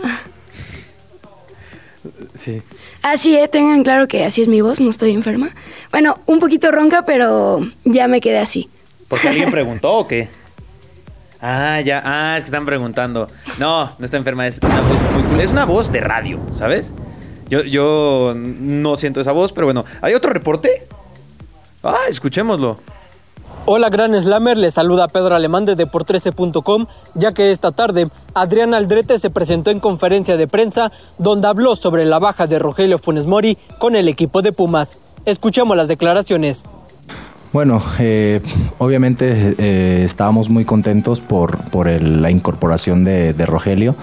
Sí. 2.38 2.62
Así 3.02 3.36
es, 3.38 3.50
tengan 3.52 3.84
claro 3.84 4.08
que 4.08 4.26
así 4.26 4.42
es 4.42 4.48
mi 4.48 4.62
voz, 4.62 4.82
no 4.82 4.90
estoy 4.90 5.12
enferma. 5.12 5.52
Bueno, 5.92 6.20
un 6.26 6.40
poquito 6.40 6.72
ronca, 6.72 7.06
pero 7.06 7.62
ya 7.86 8.08
me 8.08 8.20
quedé 8.20 8.40
así. 8.40 8.70
¿Porque 9.08 9.30
alguien 9.30 9.52
preguntó 9.52 9.92
o 9.94 10.08
qué? 10.08 10.28
Ah, 11.40 11.80
ya. 11.82 12.02
Ah, 12.04 12.36
es 12.38 12.44
que 12.44 12.48
están 12.48 12.66
preguntando. 12.66 13.28
No, 13.60 13.92
no 14.00 14.06
está 14.06 14.18
enferma. 14.18 14.48
Es 14.48 14.60
una 14.62 14.82
voz 14.82 14.98
muy 15.14 15.24
cool. 15.24 15.40
Es 15.42 15.52
una 15.52 15.66
voz 15.66 15.92
de 15.92 16.00
radio, 16.02 16.40
¿sabes? 16.58 16.92
Yo, 17.54 17.62
yo 17.62 18.34
no 18.36 18.96
siento 18.96 19.22
esa 19.22 19.32
voz, 19.32 19.54
pero 19.54 19.68
bueno. 19.68 19.86
¿Hay 20.02 20.16
otro 20.16 20.34
reporte? 20.34 20.88
Ah, 21.84 21.98
escuchémoslo. 22.10 22.78
Hola 23.66 23.90
Gran 23.92 24.20
Slammer, 24.20 24.58
les 24.58 24.74
saluda 24.74 25.08
Pedro 25.08 25.36
Alemán 25.36 25.64
de 25.66 25.78
Depor13.com, 25.78 26.88
ya 27.14 27.32
que 27.32 27.52
esta 27.52 27.72
tarde 27.72 28.08
Adrián 28.34 28.74
Aldrete 28.74 29.20
se 29.20 29.30
presentó 29.30 29.70
en 29.70 29.80
conferencia 29.80 30.36
de 30.36 30.48
prensa 30.48 30.92
donde 31.20 31.48
habló 31.48 31.76
sobre 31.76 32.06
la 32.06 32.18
baja 32.18 32.48
de 32.48 32.58
Rogelio 32.58 32.98
Funes 32.98 33.28
Mori 33.28 33.56
con 33.78 33.96
el 33.96 34.08
equipo 34.08 34.42
de 34.42 34.52
Pumas. 34.52 34.98
Escuchemos 35.26 35.78
las 35.78 35.88
declaraciones. 35.88 36.64
Bueno, 37.54 37.84
eh, 38.00 38.42
obviamente 38.80 39.54
eh, 39.60 40.02
estábamos 40.04 40.50
muy 40.50 40.66
contentos 40.66 41.22
por, 41.22 41.60
por 41.70 41.88
el- 41.88 42.20
la 42.24 42.32
incorporación 42.32 43.04
de, 43.04 43.34
de 43.34 43.46
Rogelio. 43.46 43.96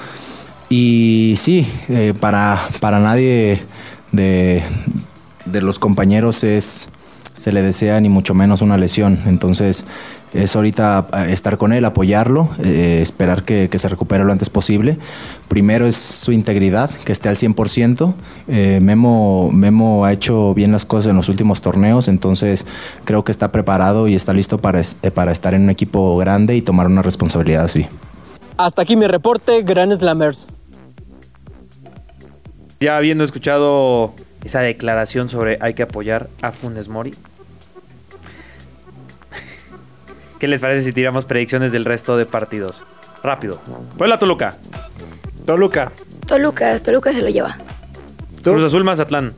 Y 0.70 1.34
sí, 1.36 1.66
eh, 1.88 2.14
para, 2.18 2.58
para 2.80 3.00
nadie 3.00 3.64
de, 4.12 4.62
de 5.44 5.60
los 5.60 5.78
compañeros 5.78 6.44
es, 6.44 6.88
se 7.34 7.52
le 7.52 7.60
desea 7.60 8.00
ni 8.00 8.08
mucho 8.08 8.34
menos 8.34 8.62
una 8.62 8.78
lesión. 8.78 9.18
Entonces, 9.26 9.84
es 10.32 10.54
ahorita 10.54 11.08
eh, 11.12 11.32
estar 11.32 11.58
con 11.58 11.72
él, 11.72 11.84
apoyarlo, 11.84 12.48
eh, 12.62 13.00
esperar 13.02 13.44
que, 13.44 13.68
que 13.68 13.78
se 13.78 13.88
recupere 13.88 14.24
lo 14.24 14.32
antes 14.32 14.48
posible. 14.48 14.98
Primero 15.48 15.86
es 15.86 15.96
su 15.96 16.32
integridad, 16.32 16.90
que 16.90 17.12
esté 17.12 17.28
al 17.28 17.36
100%. 17.36 18.14
Eh, 18.48 18.78
Memo, 18.80 19.50
Memo 19.52 20.04
ha 20.04 20.12
hecho 20.12 20.54
bien 20.54 20.70
las 20.72 20.84
cosas 20.84 21.10
en 21.10 21.16
los 21.16 21.28
últimos 21.28 21.60
torneos, 21.60 22.08
entonces 22.08 22.64
creo 23.04 23.24
que 23.24 23.32
está 23.32 23.50
preparado 23.50 24.06
y 24.06 24.14
está 24.14 24.32
listo 24.32 24.58
para, 24.58 24.82
para 25.14 25.32
estar 25.32 25.54
en 25.54 25.62
un 25.62 25.70
equipo 25.70 26.16
grande 26.16 26.56
y 26.56 26.62
tomar 26.62 26.86
una 26.86 27.02
responsabilidad 27.02 27.64
así. 27.64 27.86
Hasta 28.56 28.82
aquí 28.82 28.94
mi 28.94 29.06
reporte, 29.06 29.62
Gran 29.62 29.94
Slammers. 29.96 30.46
Ya 32.82 32.96
habiendo 32.96 33.24
escuchado 33.24 34.14
esa 34.42 34.60
declaración 34.62 35.28
sobre 35.28 35.58
hay 35.60 35.74
que 35.74 35.82
apoyar 35.82 36.28
a 36.40 36.50
Funes 36.50 36.88
Mori. 36.88 37.10
¿Qué 40.40 40.48
les 40.48 40.62
parece 40.62 40.86
si 40.86 40.94
tiramos 40.94 41.26
predicciones 41.26 41.72
del 41.72 41.84
resto 41.84 42.16
de 42.16 42.24
partidos? 42.24 42.82
Rápido. 43.22 43.60
Puebla 43.98 44.18
Toluca. 44.18 44.56
Toluca. 45.44 45.92
Toluca, 46.26 46.78
Toluca 46.78 47.12
se 47.12 47.20
lo 47.20 47.28
lleva. 47.28 47.58
¿Tú? 48.42 48.52
Cruz 48.52 48.64
Azul 48.64 48.82
Mazatlán. 48.82 49.34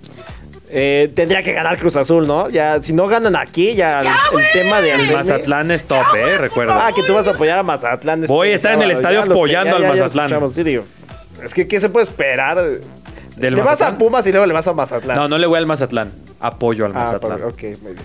Eh, 0.70 1.11
tendría 1.12 1.42
que 1.42 1.50
ganar 1.52 1.76
Cruz 1.78 1.96
Azul, 1.96 2.28
¿no? 2.28 2.49
Ya, 2.49 2.80
si 2.80 2.92
no 2.92 3.08
ganan 3.08 3.34
aquí, 3.34 3.75
ya, 3.75 4.02
el, 4.02 4.06
el 4.06 4.52
tema 4.52 4.80
de 4.80 4.92
El 4.92 5.12
Mazatlán 5.12 5.72
es 5.72 5.84
top, 5.87 6.06
eh, 6.16 6.38
recuerda. 6.38 6.87
Ah, 6.87 6.92
que 6.94 7.02
tú 7.02 7.12
vas 7.12 7.26
a 7.26 7.32
apoyar 7.32 7.58
a 7.58 7.64
Mazatlán. 7.64 8.22
este 8.22 8.32
Voy 8.32 8.52
a 8.52 8.54
estar 8.54 8.75
en 8.75 8.82
el 8.82 8.92
estadio 8.92 9.18
Ya 9.18 9.25
lo 9.26 9.32
sé, 9.34 9.38
apoyando 9.40 9.78
ya- 9.80 9.84
al 9.84 9.88
Mazatlán. 9.99 10.52
sí, 10.52 10.62
digo. 10.62 10.84
Es 11.44 11.52
que, 11.52 11.66
¿qué 11.66 11.80
se 11.80 11.88
puede 11.88 12.04
esperar? 12.04 12.78
Del 13.36 13.54
le 13.54 13.60
vas 13.60 13.70
Mazatlán. 13.80 13.94
a 13.94 13.98
Pumas 13.98 14.26
y 14.26 14.30
luego 14.32 14.46
le 14.46 14.52
vas 14.54 14.66
a 14.66 14.72
Mazatlán. 14.72 15.16
No, 15.16 15.28
no 15.28 15.38
le 15.38 15.46
voy 15.46 15.58
al 15.58 15.66
Mazatlán. 15.66 16.12
Apoyo 16.40 16.84
al 16.86 16.92
Ah, 16.92 17.00
Mazatlán. 17.00 17.38
por- 17.38 17.48
ok, 17.52 17.62
muy 17.82 17.92
bien. 17.92 18.04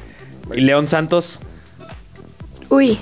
Y 0.54 0.62
León 0.62 0.88
Santos, 0.88 1.40
Uy, 2.70 3.00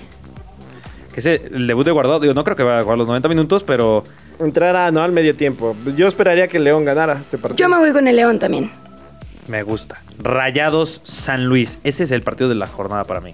que 1.14 1.20
es 1.20 1.26
el 1.26 1.68
debut 1.68 1.86
de 1.86 1.92
Guardado. 1.92 2.20
Digo, 2.20 2.34
no 2.34 2.44
creo 2.44 2.56
que 2.56 2.64
vaya 2.64 2.80
a 2.80 2.84
jugar 2.84 2.98
los 2.98 3.08
90 3.08 3.28
minutos, 3.30 3.64
pero 3.64 4.04
Entrará, 4.40 4.92
¿no? 4.92 5.02
Al 5.02 5.12
medio 5.14 5.34
tiempo. 5.36 5.76
Yo 5.96 6.08
esperaría 6.10 6.48
que 6.50 6.60
León 6.60 6.84
ganara 6.84 7.14
este 7.22 7.38
partido. 7.38 7.58
yo 7.58 7.70
me 7.74 7.80
voy 7.80 7.94
con 7.94 8.06
el 8.08 8.16
León 8.18 8.38
también. 8.40 8.70
me 9.48 9.64
gusta. 9.64 10.02
Rayados 10.20 11.00
San 11.04 11.46
Luis. 11.46 11.80
Ese 11.84 12.04
es 12.04 12.12
el 12.12 12.22
partido 12.24 12.50
de 12.50 12.56
la 12.56 12.68
jornada 12.68 13.04
para 13.06 13.22
mí. 13.22 13.34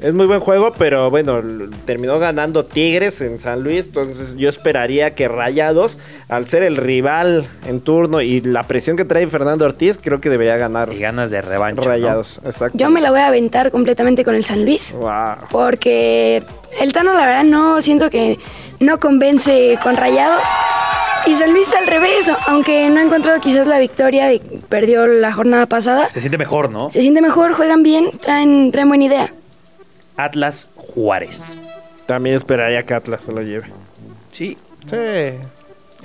Es 0.00 0.14
muy 0.14 0.26
buen 0.26 0.38
juego, 0.38 0.72
pero 0.78 1.10
bueno, 1.10 1.40
terminó 1.84 2.20
ganando 2.20 2.64
Tigres 2.64 3.20
en 3.20 3.40
San 3.40 3.64
Luis, 3.64 3.86
entonces 3.86 4.36
yo 4.36 4.48
esperaría 4.48 5.16
que 5.16 5.26
Rayados, 5.26 5.98
al 6.28 6.46
ser 6.46 6.62
el 6.62 6.76
rival 6.76 7.48
en 7.66 7.80
turno 7.80 8.20
y 8.20 8.40
la 8.40 8.62
presión 8.62 8.96
que 8.96 9.04
trae 9.04 9.26
Fernando 9.26 9.64
Ortiz, 9.64 9.98
creo 10.00 10.20
que 10.20 10.30
debería 10.30 10.56
ganar 10.56 10.92
Y 10.92 10.98
ganas 10.98 11.32
de 11.32 11.42
revancha. 11.42 11.82
¿no? 11.82 11.88
Rayados. 11.88 12.40
Exacto. 12.44 12.78
Yo 12.78 12.90
me 12.90 13.00
la 13.00 13.10
voy 13.10 13.20
a 13.20 13.26
aventar 13.26 13.72
completamente 13.72 14.24
con 14.24 14.36
el 14.36 14.44
San 14.44 14.64
Luis. 14.64 14.92
Wow. 14.92 15.48
Porque 15.50 16.44
el 16.80 16.92
Tano, 16.92 17.14
la 17.14 17.26
verdad, 17.26 17.44
no 17.44 17.82
siento 17.82 18.08
que 18.08 18.38
no 18.78 19.00
convence 19.00 19.78
con 19.82 19.96
rayados. 19.96 20.42
Y 21.26 21.34
San 21.34 21.52
Luis 21.52 21.74
al 21.74 21.88
revés, 21.88 22.30
aunque 22.46 22.88
no 22.88 23.00
ha 23.00 23.02
encontrado 23.02 23.40
quizás 23.40 23.66
la 23.66 23.78
victoria, 23.78 24.28
de, 24.28 24.40
perdió 24.68 25.06
la 25.06 25.32
jornada 25.32 25.66
pasada. 25.66 26.08
Se 26.08 26.20
siente 26.20 26.38
mejor, 26.38 26.70
¿no? 26.70 26.90
Se 26.90 27.02
siente 27.02 27.20
mejor, 27.20 27.52
juegan 27.54 27.82
bien, 27.82 28.10
traen, 28.20 28.70
traen 28.70 28.88
buena 28.88 29.04
idea. 29.04 29.32
Atlas 30.18 30.70
Juárez. 30.76 31.58
También 32.06 32.36
esperaría 32.36 32.82
que 32.82 32.92
Atlas 32.94 33.24
se 33.24 33.32
lo 33.32 33.40
lleve. 33.42 33.66
Sí. 34.32 34.56
Sí. 34.88 34.96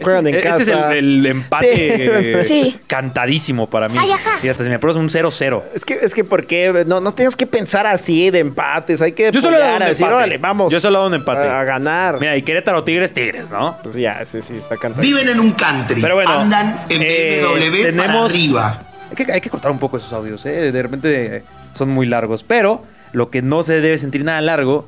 Juegan 0.02 0.26
en 0.28 0.36
este 0.36 0.48
casa. 0.48 0.62
es 0.64 0.68
el, 0.98 1.20
el 1.20 1.26
empate 1.28 2.44
Sí. 2.44 2.72
Sí. 2.72 2.80
cantadísimo 2.88 3.70
para 3.70 3.88
mí. 3.90 3.98
Fíjate, 4.42 4.64
si 4.64 4.70
me 4.70 4.76
apruebas 4.76 5.00
un 5.00 5.08
0-0. 5.10 5.62
Es 5.76 5.86
que, 5.86 6.00
es 6.02 6.14
que 6.16 6.24
porque 6.24 6.84
no, 6.88 7.00
no 7.00 7.14
tienes 7.14 7.36
que 7.36 7.46
pensar 7.46 7.86
así 7.86 8.32
de 8.32 8.40
empates, 8.40 9.02
hay 9.04 9.12
que 9.12 9.32
Yo 9.32 9.40
solo 9.40 9.56
he 9.56 9.60
dado 9.60 9.72
apoyar, 9.74 9.82
un 9.84 9.90
decir, 9.92 10.04
empate. 10.06 10.16
órale, 10.18 10.38
vamos 10.40 10.72
Yo 10.74 10.80
solo 10.80 10.96
he 10.98 10.98
dado 11.00 11.08
un 11.10 11.14
empate. 11.14 11.48
a, 11.48 11.64
ganar. 11.64 12.20
Mira, 12.20 12.36
y 12.36 12.42
Querétaro 12.42 12.84
Tigres, 12.84 13.14
Tigres, 13.14 13.50
¿no? 13.52 13.78
Pues 13.84 13.94
ya, 13.96 14.26
sí, 14.26 14.42
sí, 14.42 14.56
está 14.58 14.78
cantando. 14.78 15.02
Viven 15.08 15.30
en 15.30 15.40
un 15.40 15.52
country. 15.52 16.02
Pero 16.02 16.16
bueno, 16.16 16.32
Andan 16.32 16.86
en 16.90 17.02
eh, 17.06 17.42
BMW 17.44 17.82
para 17.84 17.84
tenemos- 17.92 18.32
arriba. 18.32 18.82
Hay 19.16 19.26
que, 19.26 19.32
hay 19.32 19.42
que 19.42 19.50
cortar 19.52 19.70
un 19.72 19.78
poco 19.80 19.98
esos 19.98 20.12
audios, 20.12 20.44
¿eh? 20.48 20.72
De 20.72 20.82
repente 20.82 21.36
eh, 21.38 21.44
son 21.76 21.90
muy 21.90 22.08
largos. 22.08 22.44
Pero 22.44 22.84
lo 23.14 23.30
que 23.30 23.42
no 23.42 23.64
se 23.64 23.80
debe 23.80 23.98
sentir 23.98 24.26
nada 24.26 24.42
largo 24.42 24.86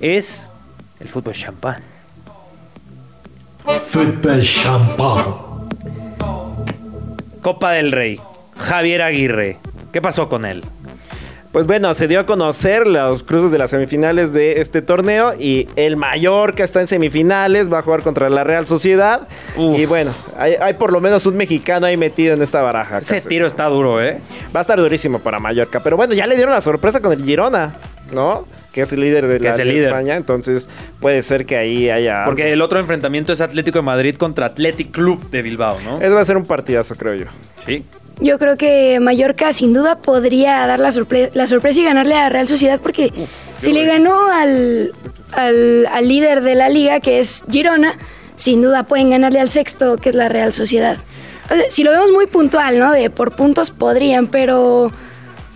es 0.00 0.50
el 1.00 1.08
fútbol 1.08 1.34
champán. 1.34 1.82
Fútbol 3.64 4.40
champán. 4.42 5.24
Copa 7.42 7.72
del 7.72 7.92
Rey. 7.92 8.20
Javier 8.56 9.02
Aguirre. 9.02 9.58
¿Qué 9.92 10.00
pasó 10.00 10.28
con 10.28 10.44
él? 10.44 10.64
Pues 11.54 11.66
bueno, 11.66 11.94
se 11.94 12.08
dio 12.08 12.18
a 12.18 12.26
conocer 12.26 12.84
los 12.84 13.22
cruces 13.22 13.52
de 13.52 13.58
las 13.58 13.70
semifinales 13.70 14.32
de 14.32 14.60
este 14.60 14.82
torneo 14.82 15.34
y 15.38 15.68
el 15.76 15.96
Mallorca 15.96 16.64
está 16.64 16.80
en 16.80 16.88
semifinales, 16.88 17.72
va 17.72 17.78
a 17.78 17.82
jugar 17.82 18.02
contra 18.02 18.28
la 18.28 18.42
Real 18.42 18.66
Sociedad 18.66 19.28
Uf. 19.56 19.78
y 19.78 19.86
bueno, 19.86 20.12
hay, 20.36 20.54
hay 20.60 20.74
por 20.74 20.92
lo 20.92 21.00
menos 21.00 21.26
un 21.26 21.36
mexicano 21.36 21.86
ahí 21.86 21.96
metido 21.96 22.34
en 22.34 22.42
esta 22.42 22.60
baraja. 22.60 22.98
Ese 22.98 23.14
casi. 23.14 23.28
tiro 23.28 23.46
está 23.46 23.66
duro, 23.66 24.02
¿eh? 24.02 24.18
Va 24.52 24.58
a 24.58 24.62
estar 24.62 24.80
durísimo 24.80 25.20
para 25.20 25.38
Mallorca, 25.38 25.78
pero 25.78 25.96
bueno, 25.96 26.12
ya 26.14 26.26
le 26.26 26.34
dieron 26.34 26.52
la 26.52 26.60
sorpresa 26.60 26.98
con 27.00 27.12
el 27.12 27.24
Girona, 27.24 27.74
¿no? 28.12 28.46
Que 28.72 28.80
es 28.80 28.92
el 28.92 29.02
líder 29.02 29.28
de, 29.28 29.38
Que 29.38 29.44
la, 29.44 29.50
es 29.50 29.58
el 29.60 29.68
de 29.68 29.74
líder. 29.74 29.88
España, 29.90 30.16
entonces 30.16 30.68
puede 30.98 31.22
ser 31.22 31.46
que 31.46 31.56
ahí 31.56 31.88
haya... 31.88 32.24
Porque 32.24 32.52
el 32.52 32.62
otro 32.62 32.80
enfrentamiento 32.80 33.32
es 33.32 33.40
Atlético 33.40 33.78
de 33.78 33.82
Madrid 33.84 34.16
contra 34.16 34.46
Athletic 34.46 34.90
Club 34.90 35.30
de 35.30 35.42
Bilbao, 35.42 35.78
¿no? 35.84 35.94
Ese 35.94 36.08
va 36.08 36.20
a 36.20 36.24
ser 36.24 36.36
un 36.36 36.46
partidazo, 36.46 36.96
creo 36.96 37.14
yo. 37.14 37.26
Sí. 37.64 37.84
Yo 38.20 38.38
creo 38.38 38.56
que 38.56 39.00
Mallorca 39.00 39.52
sin 39.52 39.72
duda 39.72 39.98
podría 39.98 40.66
dar 40.66 40.78
la, 40.78 40.90
sorpre- 40.90 41.30
la 41.34 41.46
sorpresa 41.46 41.80
y 41.80 41.84
ganarle 41.84 42.14
a 42.14 42.28
Real 42.28 42.46
Sociedad 42.48 42.80
porque 42.80 43.12
si 43.58 43.72
le 43.72 43.84
ganó 43.86 44.28
al, 44.30 44.92
al, 45.32 45.86
al 45.90 46.08
líder 46.08 46.40
de 46.42 46.54
la 46.54 46.68
liga 46.68 47.00
que 47.00 47.18
es 47.18 47.44
Girona, 47.50 47.94
sin 48.36 48.62
duda 48.62 48.84
pueden 48.84 49.10
ganarle 49.10 49.40
al 49.40 49.50
sexto 49.50 49.96
que 49.96 50.10
es 50.10 50.14
la 50.14 50.28
Real 50.28 50.52
Sociedad. 50.52 50.96
O 51.50 51.54
sea, 51.54 51.64
si 51.70 51.82
lo 51.82 51.90
vemos 51.90 52.10
muy 52.12 52.26
puntual, 52.26 52.78
¿no? 52.78 52.92
De 52.92 53.10
por 53.10 53.32
puntos 53.36 53.70
podrían, 53.70 54.28
pero 54.28 54.90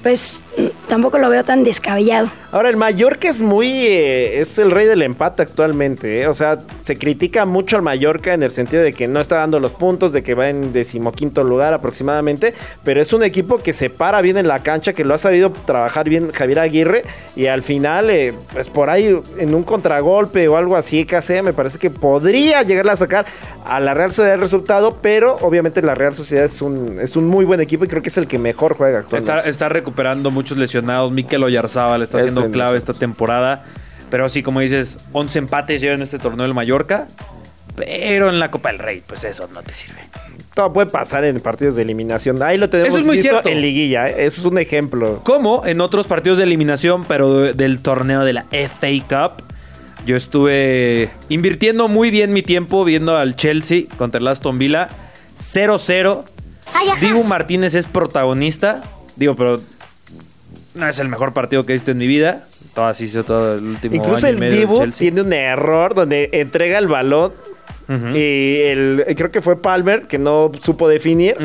pues 0.02 0.42
tampoco 0.88 1.18
lo 1.18 1.30
veo 1.30 1.44
tan 1.44 1.64
descabellado. 1.64 2.30
Ahora, 2.50 2.70
el 2.70 2.78
Mallorca 2.78 3.28
es 3.28 3.42
muy. 3.42 3.68
eh, 3.68 4.40
es 4.40 4.56
el 4.56 4.70
rey 4.70 4.86
del 4.86 5.02
empate 5.02 5.42
actualmente. 5.42 6.22
¿eh? 6.22 6.28
O 6.28 6.34
sea, 6.34 6.58
se 6.80 6.96
critica 6.96 7.44
mucho 7.44 7.76
al 7.76 7.82
Mallorca 7.82 8.32
en 8.32 8.42
el 8.42 8.50
sentido 8.50 8.82
de 8.82 8.94
que 8.94 9.06
no 9.06 9.20
está 9.20 9.36
dando 9.36 9.60
los 9.60 9.72
puntos, 9.72 10.12
de 10.12 10.22
que 10.22 10.32
va 10.32 10.48
en 10.48 10.72
decimoquinto 10.72 11.44
lugar 11.44 11.74
aproximadamente. 11.74 12.54
Pero 12.84 13.02
es 13.02 13.12
un 13.12 13.22
equipo 13.22 13.58
que 13.58 13.74
se 13.74 13.90
para 13.90 14.22
bien 14.22 14.38
en 14.38 14.48
la 14.48 14.60
cancha, 14.60 14.94
que 14.94 15.04
lo 15.04 15.12
ha 15.12 15.18
sabido 15.18 15.52
trabajar 15.52 16.08
bien 16.08 16.30
Javier 16.30 16.60
Aguirre. 16.60 17.02
Y 17.36 17.48
al 17.48 17.62
final, 17.62 18.08
eh, 18.08 18.32
pues 18.54 18.68
por 18.68 18.88
ahí, 18.88 19.20
en 19.36 19.54
un 19.54 19.62
contragolpe 19.62 20.48
o 20.48 20.56
algo 20.56 20.74
así, 20.74 21.04
que 21.04 21.16
hace, 21.16 21.42
me 21.42 21.52
parece 21.52 21.78
que 21.78 21.90
podría 21.90 22.62
llegarle 22.62 22.92
a 22.92 22.96
sacar 22.96 23.26
a 23.66 23.78
la 23.78 23.92
Real 23.92 24.10
Sociedad 24.10 24.36
el 24.36 24.40
resultado. 24.40 24.96
Pero 25.02 25.36
obviamente 25.42 25.82
la 25.82 25.94
Real 25.94 26.14
Sociedad 26.14 26.46
es 26.46 26.62
un, 26.62 26.98
es 26.98 27.14
un 27.14 27.26
muy 27.26 27.44
buen 27.44 27.60
equipo 27.60 27.84
y 27.84 27.88
creo 27.88 28.00
que 28.00 28.08
es 28.08 28.16
el 28.16 28.26
que 28.26 28.38
mejor 28.38 28.74
juega 28.74 29.00
actualmente. 29.00 29.32
Está, 29.32 29.48
está 29.50 29.68
recuperando 29.68 30.30
muchos 30.30 30.56
lesionados. 30.56 31.12
Mikel 31.12 31.44
Oyarzábal 31.44 32.00
está 32.00 32.20
Es 32.20 32.37
siendo 32.40 32.54
clave 32.54 32.78
esta 32.78 32.94
temporada. 32.94 33.64
Pero 34.10 34.28
sí, 34.28 34.42
como 34.42 34.60
dices, 34.60 34.98
11 35.12 35.38
empates 35.40 35.80
llevan 35.80 36.00
este 36.02 36.18
torneo 36.18 36.44
del 36.44 36.54
Mallorca. 36.54 37.06
Pero 37.76 38.28
en 38.30 38.40
la 38.40 38.50
Copa 38.50 38.70
del 38.70 38.78
Rey, 38.80 39.02
pues 39.06 39.22
eso 39.24 39.48
no 39.52 39.62
te 39.62 39.72
sirve. 39.72 40.00
Todo 40.54 40.72
puede 40.72 40.88
pasar 40.90 41.24
en 41.24 41.38
partidos 41.38 41.76
de 41.76 41.82
eliminación. 41.82 42.42
Ahí 42.42 42.58
lo 42.58 42.68
tenemos 42.68 42.88
Eso 42.88 42.98
es 42.98 43.06
muy 43.06 43.16
visto 43.18 43.30
cierto. 43.30 43.48
en 43.48 43.60
liguilla. 43.60 44.08
¿eh? 44.08 44.26
Eso 44.26 44.40
es 44.40 44.46
un 44.46 44.58
ejemplo. 44.58 45.20
Como 45.22 45.64
en 45.64 45.80
otros 45.80 46.06
partidos 46.08 46.38
de 46.38 46.44
eliminación, 46.44 47.04
pero 47.04 47.38
de- 47.40 47.52
del 47.52 47.80
torneo 47.80 48.24
de 48.24 48.32
la 48.32 48.46
FA 48.50 48.88
Cup. 49.08 49.44
Yo 50.06 50.16
estuve 50.16 51.10
invirtiendo 51.28 51.86
muy 51.86 52.10
bien 52.10 52.32
mi 52.32 52.42
tiempo 52.42 52.84
viendo 52.84 53.16
al 53.16 53.36
Chelsea 53.36 53.82
contra 53.96 54.20
el 54.20 54.26
Aston 54.26 54.58
Villa. 54.58 54.88
0-0. 55.38 56.24
Dibu 57.00 57.22
Martínez 57.24 57.74
es 57.76 57.86
protagonista. 57.86 58.82
Digo, 59.16 59.36
pero 59.36 59.60
no 60.78 60.88
es 60.88 60.98
el 60.98 61.08
mejor 61.08 61.32
partido 61.32 61.66
que 61.66 61.72
he 61.72 61.76
visto 61.76 61.90
en 61.90 61.98
mi 61.98 62.06
vida. 62.06 62.46
Todo 62.74 62.86
así 62.86 63.04
hizo 63.04 63.24
todo 63.24 63.54
el 63.56 63.64
último 63.64 63.96
Incluso 63.96 64.26
año 64.26 64.26
y 64.26 64.30
el 64.30 64.38
medio 64.38 64.52
del 64.52 64.60
Dibu 64.60 64.78
Chelsea. 64.78 64.98
tiene 64.98 65.20
un 65.22 65.32
error 65.32 65.94
donde 65.94 66.30
entrega 66.32 66.78
el 66.78 66.86
balón. 66.86 67.32
Y 67.88 68.60
el, 68.66 69.04
creo 69.16 69.30
que 69.30 69.40
fue 69.40 69.62
Palmer 69.62 70.02
que 70.02 70.18
no 70.18 70.52
supo 70.62 70.88
definir. 70.88 71.36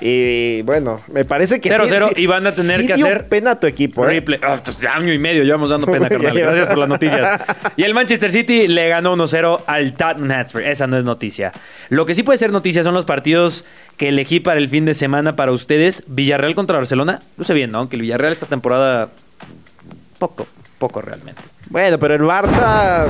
Y 0.00 0.62
bueno, 0.62 0.96
me 1.12 1.24
parece 1.24 1.60
que 1.60 1.68
sí- 1.68 1.74
0-0 1.74 2.08
sí- 2.14 2.22
y 2.22 2.26
van 2.26 2.46
a 2.46 2.52
tener 2.52 2.80
sí 2.80 2.86
que 2.86 2.94
dio 2.94 3.04
hacer 3.06 3.28
pena 3.28 3.52
a 3.52 3.60
tu 3.60 3.66
equipo. 3.66 4.08
¿eh? 4.08 4.24
Ah, 4.42 4.60
pues, 4.64 4.82
año 4.86 5.12
y 5.12 5.18
medio 5.18 5.44
llevamos 5.44 5.68
dando 5.70 5.86
pena, 5.86 6.08
carnal. 6.08 6.38
Gracias 6.38 6.66
por 6.68 6.78
las 6.78 6.88
noticias. 6.88 7.40
Y 7.76 7.82
el 7.82 7.92
Manchester 7.94 8.32
City 8.32 8.66
le 8.68 8.88
ganó 8.88 9.14
1-0 9.16 9.62
al 9.66 9.92
Tottenham 9.94 10.40
Hotspur. 10.40 10.62
Esa 10.62 10.86
no 10.86 10.96
es 10.98 11.04
noticia. 11.04 11.52
Lo 11.90 12.06
que 12.06 12.14
sí 12.14 12.22
puede 12.22 12.38
ser 12.38 12.50
noticia 12.52 12.82
son 12.82 12.94
los 12.94 13.04
partidos 13.04 13.64
que 13.96 14.08
elegí 14.08 14.40
para 14.40 14.58
el 14.58 14.68
fin 14.68 14.84
de 14.86 14.94
semana 14.94 15.36
para 15.36 15.52
ustedes. 15.52 16.02
Villarreal 16.06 16.54
contra 16.54 16.78
Barcelona. 16.78 17.20
Luce 17.36 17.52
bien, 17.54 17.70
¿no? 17.70 17.78
Aunque 17.78 17.96
el 17.96 18.02
Villarreal 18.02 18.32
esta 18.32 18.46
temporada... 18.46 19.10
Poco, 20.18 20.46
poco 20.78 21.00
realmente. 21.00 21.40
Bueno, 21.70 21.98
pero 21.98 22.16
el 22.16 22.22
Barça. 22.22 23.06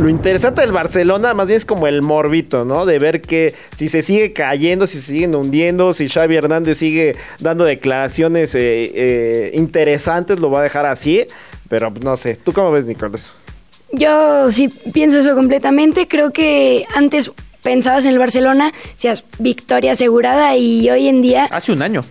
Lo 0.00 0.08
interesante 0.08 0.62
del 0.62 0.72
Barcelona 0.72 1.34
más 1.34 1.46
bien 1.46 1.58
es 1.58 1.66
como 1.66 1.86
el 1.86 2.00
morbito, 2.00 2.64
¿no? 2.64 2.86
De 2.86 2.98
ver 2.98 3.20
que 3.20 3.54
si 3.76 3.90
se 3.90 4.00
sigue 4.00 4.32
cayendo, 4.32 4.86
si 4.86 4.98
se 4.98 5.12
siguen 5.12 5.34
hundiendo, 5.34 5.92
si 5.92 6.08
Xavi 6.08 6.36
Hernández 6.36 6.78
sigue 6.78 7.16
dando 7.38 7.64
declaraciones 7.64 8.54
eh, 8.54 8.90
eh, 8.94 9.50
interesantes, 9.52 10.40
lo 10.40 10.50
va 10.50 10.60
a 10.60 10.62
dejar 10.62 10.86
así. 10.86 11.26
Pero 11.68 11.92
pues, 11.92 12.02
no 12.02 12.16
sé. 12.16 12.36
¿Tú 12.36 12.54
cómo 12.54 12.70
ves, 12.70 12.86
Nicolás? 12.86 13.34
Yo 13.92 14.50
sí 14.50 14.68
pienso 14.68 15.18
eso 15.18 15.34
completamente. 15.34 16.08
Creo 16.08 16.32
que 16.32 16.86
antes 16.94 17.30
pensabas 17.62 18.06
en 18.06 18.12
el 18.12 18.18
Barcelona, 18.18 18.72
decías 18.94 19.24
victoria 19.38 19.92
asegurada 19.92 20.56
y 20.56 20.88
hoy 20.88 21.08
en 21.08 21.20
día, 21.20 21.44
Hace 21.50 21.72
un 21.72 21.82
año. 21.82 22.02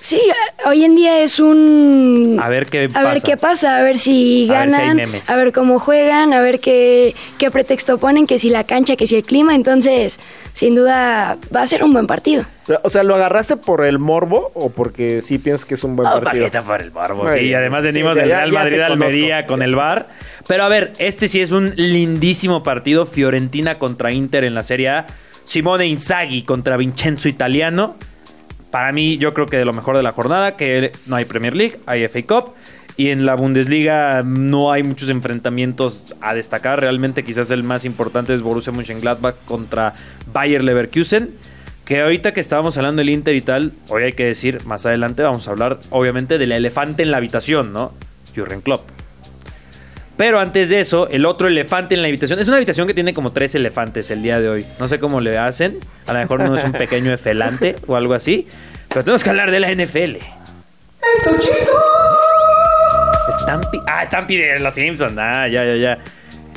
Sí, 0.00 0.20
hoy 0.66 0.84
en 0.84 0.94
día 0.94 1.20
es 1.20 1.40
un... 1.40 2.38
A 2.42 2.48
ver 2.48 2.66
qué 2.66 2.84
A 2.84 2.88
pasa. 2.88 3.12
ver 3.12 3.22
qué 3.22 3.36
pasa, 3.36 3.76
a 3.78 3.82
ver 3.82 3.98
si 3.98 4.48
A 4.50 4.60
ver 4.60 4.68
si 4.70 4.74
hay 4.76 4.80
ganan, 4.80 4.96
memes. 4.96 5.30
a 5.30 5.36
ver 5.36 5.52
cómo 5.52 5.78
juegan, 5.78 6.32
a 6.32 6.40
ver 6.40 6.60
qué, 6.60 7.14
qué 7.38 7.50
pretexto 7.50 7.98
ponen, 7.98 8.26
que 8.26 8.38
si 8.38 8.50
la 8.50 8.64
cancha, 8.64 8.96
que 8.96 9.06
si 9.06 9.16
el 9.16 9.22
clima. 9.24 9.54
Entonces, 9.54 10.18
sin 10.52 10.74
duda, 10.74 11.38
va 11.54 11.62
a 11.62 11.66
ser 11.66 11.82
un 11.84 11.92
buen 11.92 12.06
partido. 12.06 12.44
O 12.82 12.90
sea, 12.90 13.02
¿lo 13.02 13.14
agarraste 13.14 13.56
por 13.56 13.84
el 13.84 13.98
morbo 13.98 14.50
o 14.54 14.70
porque 14.70 15.22
sí 15.22 15.38
piensas 15.38 15.64
que 15.64 15.74
es 15.74 15.84
un 15.84 15.94
buen 15.96 16.08
Oh, 16.08 16.20
partido? 16.20 16.44
paqueta 16.46 16.62
por 16.62 16.80
el 16.80 16.90
Muy 16.92 17.30
sí. 17.32 17.54
además 17.54 17.82
venimos 17.84 18.14
Sí, 18.14 18.20
del 18.20 18.28
Real 18.30 18.50
ya 18.50 18.58
te 18.58 18.64
Madrid 18.64 18.80
Almería 18.80 19.46
con 19.46 19.62
el 19.62 19.74
VAR. 19.76 20.06
Pero 20.48 20.62
a 20.64 20.68
ver, 20.68 20.92
este 20.98 21.28
sí 21.28 21.40
es 21.40 21.50
un 21.52 21.72
lindísimo 21.76 22.62
partido. 22.62 23.06
Fiorentina 23.06 23.78
contra 23.78 24.12
Inter 24.12 24.44
en 24.44 24.54
la 24.54 24.62
Serie 24.62 24.88
A. 24.88 25.06
Simone 25.44 25.86
Inzaghi 25.86 26.42
contra 26.42 26.76
Vincenzo 26.76 27.28
Italiano. 27.28 27.96
Para 28.76 28.92
mí, 28.92 29.16
yo 29.16 29.32
creo 29.32 29.46
que 29.46 29.56
de 29.56 29.64
lo 29.64 29.72
mejor 29.72 29.96
de 29.96 30.02
la 30.02 30.12
jornada, 30.12 30.54
que 30.54 30.92
no 31.06 31.16
hay 31.16 31.24
Premier 31.24 31.56
League, 31.56 31.78
hay 31.86 32.06
FA 32.08 32.20
Cup. 32.26 32.52
Y 32.98 33.08
en 33.08 33.24
la 33.24 33.34
Bundesliga 33.34 34.22
no 34.22 34.70
hay 34.70 34.82
muchos 34.82 35.08
enfrentamientos 35.08 36.14
a 36.20 36.34
destacar. 36.34 36.78
Realmente 36.78 37.24
quizás 37.24 37.50
el 37.50 37.62
más 37.62 37.86
importante 37.86 38.34
es 38.34 38.42
Borussia 38.42 38.74
Mönchengladbach 38.74 39.36
contra 39.46 39.94
Bayer 40.30 40.62
Leverkusen. 40.62 41.30
Que 41.86 42.02
ahorita 42.02 42.34
que 42.34 42.40
estábamos 42.40 42.76
hablando 42.76 43.00
del 43.00 43.08
Inter 43.08 43.34
y 43.34 43.40
tal, 43.40 43.72
hoy 43.88 44.02
hay 44.02 44.12
que 44.12 44.26
decir, 44.26 44.62
más 44.66 44.84
adelante 44.84 45.22
vamos 45.22 45.48
a 45.48 45.52
hablar 45.52 45.80
obviamente 45.88 46.36
del 46.36 46.52
elefante 46.52 47.02
en 47.02 47.12
la 47.12 47.16
habitación, 47.16 47.72
¿no? 47.72 47.94
Jurgen 48.36 48.60
Klopp. 48.60 48.95
Pero 50.16 50.40
antes 50.40 50.70
de 50.70 50.80
eso, 50.80 51.08
el 51.08 51.26
otro 51.26 51.46
elefante 51.46 51.94
en 51.94 52.00
la 52.02 52.08
habitación. 52.08 52.38
Es 52.38 52.46
una 52.48 52.56
habitación 52.56 52.86
que 52.86 52.94
tiene 52.94 53.12
como 53.12 53.32
tres 53.32 53.54
elefantes 53.54 54.10
el 54.10 54.22
día 54.22 54.40
de 54.40 54.48
hoy. 54.48 54.66
No 54.78 54.88
sé 54.88 54.98
cómo 54.98 55.20
le 55.20 55.36
hacen. 55.36 55.78
A 56.06 56.12
lo 56.14 56.18
mejor 56.20 56.40
uno 56.40 56.56
es 56.56 56.64
un 56.64 56.72
pequeño 56.72 57.12
efelante 57.12 57.76
o 57.86 57.96
algo 57.96 58.14
así. 58.14 58.46
Pero 58.88 59.02
tenemos 59.04 59.22
que 59.22 59.28
hablar 59.30 59.50
de 59.50 59.60
la 59.60 59.70
NFL. 59.74 60.16
Stampy. 63.42 63.80
Ah, 63.86 64.04
Stampy 64.06 64.36
de 64.36 64.58
los 64.60 64.74
Simpsons. 64.74 65.16
Ah, 65.18 65.48
ya, 65.48 65.64
ya, 65.64 65.76
ya. 65.76 65.98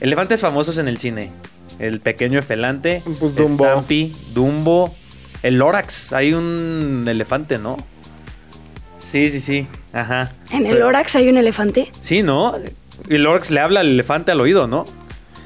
Elefantes 0.01 0.39
famosos 0.41 0.77
en 0.77 0.87
el 0.87 0.97
cine. 0.97 1.31
El 1.79 1.99
pequeño 1.99 2.39
efelante. 2.39 3.01
Pues 3.19 3.35
Dumbo. 3.35 3.65
Stampy, 3.65 4.15
Dumbo. 4.33 4.95
El 5.43 5.57
Lorax. 5.57 6.13
Hay 6.13 6.33
un 6.33 7.05
elefante, 7.07 7.57
¿no? 7.57 7.77
Sí, 8.99 9.29
sí, 9.29 9.39
sí. 9.39 9.67
Ajá. 9.93 10.31
En 10.51 10.65
el 10.65 10.73
Pero- 10.73 10.85
Lorax 10.85 11.15
hay 11.15 11.29
un 11.29 11.37
elefante. 11.37 11.91
Sí, 12.01 12.21
¿no? 12.23 12.55
Y 13.07 13.15
el 13.15 13.23
Lorax 13.23 13.51
le 13.51 13.59
habla 13.59 13.79
al 13.81 13.87
elefante 13.89 14.31
al 14.31 14.41
oído, 14.41 14.67
¿no? 14.67 14.85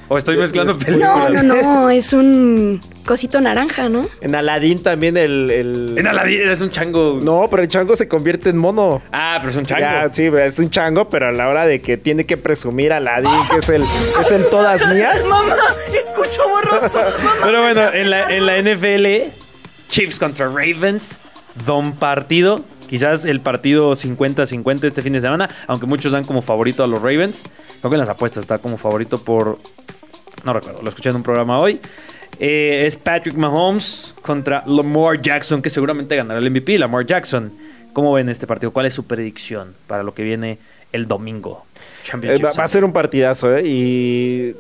O 0.10 0.18
estoy 0.18 0.38
mezclando 0.38 0.74
No, 0.74 0.80
películas. 0.80 1.44
no, 1.44 1.56
no, 1.56 1.90
es 1.90 2.12
un 2.14 2.80
cosito 3.06 3.40
naranja, 3.42 3.88
¿no? 3.90 4.08
En 4.22 4.36
Aladdin 4.36 4.84
también 4.84 5.16
el... 5.18 5.50
el- 5.50 5.96
En 5.98 6.06
Aladdin 6.08 6.50
es 6.50 6.62
un 6.62 6.70
chango. 6.70 7.20
No, 7.24 7.48
pero 7.50 7.64
el 7.64 7.70
chango 7.70 7.96
se 7.96 8.08
convierte 8.08 8.50
en 8.50 8.58
mono. 8.58 9.02
Ah, 9.12 9.38
pero 9.40 9.52
es 9.52 9.58
un 9.58 9.66
chango. 9.66 9.82
Ya, 9.82 10.10
sí, 10.14 10.24
es 10.26 10.60
un 10.60 10.70
chango, 10.70 11.08
pero 11.10 11.28
a 11.28 11.32
la 11.32 11.48
hora 11.48 11.66
de 11.66 11.82
que 11.82 11.98
tiene 11.98 12.26
que 12.26 12.36
presumir 12.38 12.92
a 12.94 12.98
Aladdin, 12.98 13.32
que 13.50 13.58
es 13.58 13.70
el, 13.70 13.82
es 13.82 14.32
el 14.32 14.46
todas 14.50 14.86
mías. 14.94 15.22
Mamá, 15.28 15.56
escucho 15.94 16.50
borroso. 16.50 16.92
Pero 17.44 17.62
bueno, 17.64 17.94
en 17.94 18.10
la, 18.10 18.30
en 18.30 18.46
la 18.46 18.62
NFL, 18.62 19.32
Chiefs 19.90 20.20
contra 20.20 20.48
Ravens, 20.48 21.18
don 21.66 21.94
partido. 21.94 22.62
Quizás 22.88 23.26
el 23.26 23.42
partido 23.42 23.94
50-50 23.94 24.84
este 24.84 25.02
fin 25.02 25.14
de 25.14 25.22
semana, 25.22 25.50
aunque 25.68 25.86
muchos 25.86 26.12
dan 26.12 26.24
como 26.24 26.42
favorito 26.42 26.84
a 26.84 26.88
los 26.88 27.02
Ravens. 27.02 27.44
Creo 27.80 27.90
que 27.90 27.96
en 27.96 28.00
las 28.00 28.10
apuestas 28.10 28.44
está 28.44 28.60
como 28.60 28.78
favorito 28.78 29.18
por... 29.18 29.60
No 30.44 30.54
recuerdo, 30.54 30.82
lo 30.82 30.90
escuché 30.90 31.10
en 31.10 31.16
un 31.16 31.24
programa 31.24 31.60
hoy. 31.60 31.80
Eh, 32.40 32.84
es 32.86 32.96
Patrick 32.96 33.36
Mahomes 33.36 34.14
contra 34.22 34.64
Lamar 34.66 35.22
Jackson, 35.22 35.62
que 35.62 35.70
seguramente 35.70 36.16
ganará 36.16 36.40
el 36.40 36.50
MVP. 36.50 36.78
Lamar 36.78 37.06
Jackson, 37.06 37.54
¿cómo 37.94 38.14
ven 38.14 38.30
este 38.30 38.48
partido? 38.48 38.72
¿Cuál 38.72 38.88
es 38.88 38.94
su 38.94 39.06
predicción 39.06 39.74
para 39.88 40.04
lo 40.04 40.14
que 40.14 40.24
viene 40.24 40.58
el 40.92 41.08
domingo? 41.08 41.66
Eh, 42.22 42.38
va, 42.44 42.52
va 42.52 42.64
a 42.64 42.68
ser 42.68 42.84
un 42.84 42.92
partidazo, 42.92 43.56
¿eh? 43.56 43.64
Y 43.66 44.56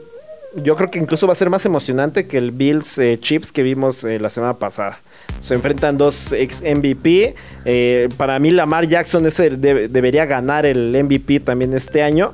yo 0.55 0.75
creo 0.75 0.89
que 0.91 0.99
incluso 0.99 1.27
va 1.27 1.33
a 1.33 1.35
ser 1.35 1.49
más 1.49 1.65
emocionante 1.65 2.27
que 2.27 2.37
el 2.37 2.51
Bills 2.51 2.97
eh, 2.99 3.19
Chips 3.19 3.51
que 3.51 3.63
vimos 3.63 4.03
la 4.03 4.29
semana 4.29 4.53
pasada. 4.53 4.99
Se 5.41 5.53
enfrentan 5.55 5.97
dos 5.97 6.31
ex 6.31 6.61
MVP. 6.61 7.35
Eh, 7.65 8.09
para 8.17 8.39
mí, 8.39 8.51
Lamar 8.51 8.87
Jackson 8.87 9.25
es 9.25 9.39
el- 9.39 9.59
de- 9.59 9.87
debería 9.89 10.25
ganar 10.25 10.65
el 10.65 10.95
MVP 10.95 11.39
también 11.41 11.73
este 11.73 12.01
año. 12.01 12.31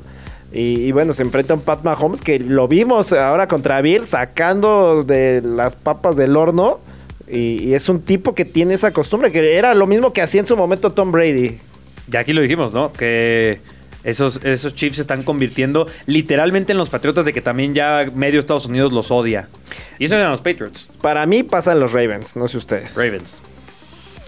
Y, 0.52 0.82
y 0.86 0.91
bueno, 0.91 1.13
se 1.13 1.21
enfrenta 1.23 1.54
a 1.54 1.58
un 1.58 1.62
Pat 1.63 1.84
Mahomes 1.84 2.21
que 2.21 2.39
lo 2.39 2.67
vimos 2.67 3.13
ahora 3.13 3.47
contra 3.47 3.82
Bills 3.82 4.10
sacando 4.10 5.04
de 5.04 5.41
las 5.43 5.75
papas 5.75 6.15
del 6.15 6.36
horno. 6.38 6.80
Y, 7.28 7.63
y 7.63 7.73
es 7.75 7.88
un 7.89 8.02
tipo 8.02 8.34
que 8.34 8.45
tiene 8.45 8.73
esa 8.73 8.91
costumbre, 8.91 9.32
que 9.32 9.56
era 9.56 9.73
lo 9.75 9.86
mismo 9.86 10.12
que 10.13 10.21
hacía 10.23 10.41
en 10.41 10.47
su 10.47 10.58
momento 10.58 10.91
Tom 10.91 11.12
Brady. 11.12 11.60
Ya 12.08 12.21
aquí 12.21 12.34
lo 12.34 12.41
dijimos, 12.41 12.73
¿no? 12.73 12.91
Que 12.91 13.60
esos, 14.03 14.39
esos 14.43 14.75
Chiefs 14.75 14.97
se 14.97 15.01
están 15.01 15.23
convirtiendo 15.23 15.88
literalmente 16.05 16.71
en 16.71 16.77
los 16.77 16.89
Patriotas 16.89 17.25
de 17.25 17.33
que 17.33 17.41
también 17.41 17.73
ya 17.73 18.05
medio 18.15 18.39
Estados 18.39 18.65
Unidos 18.65 18.91
los 18.91 19.12
odia. 19.12 19.49
Y 19.97 20.05
eso 20.05 20.15
eran 20.15 20.31
los 20.31 20.41
Patriots. 20.41 20.89
Para 21.01 21.25
mí 21.25 21.43
pasan 21.43 21.79
los 21.79 21.91
Ravens, 21.91 22.35
no 22.35 22.47
sé 22.47 22.57
ustedes. 22.57 22.95
Ravens. 22.95 23.41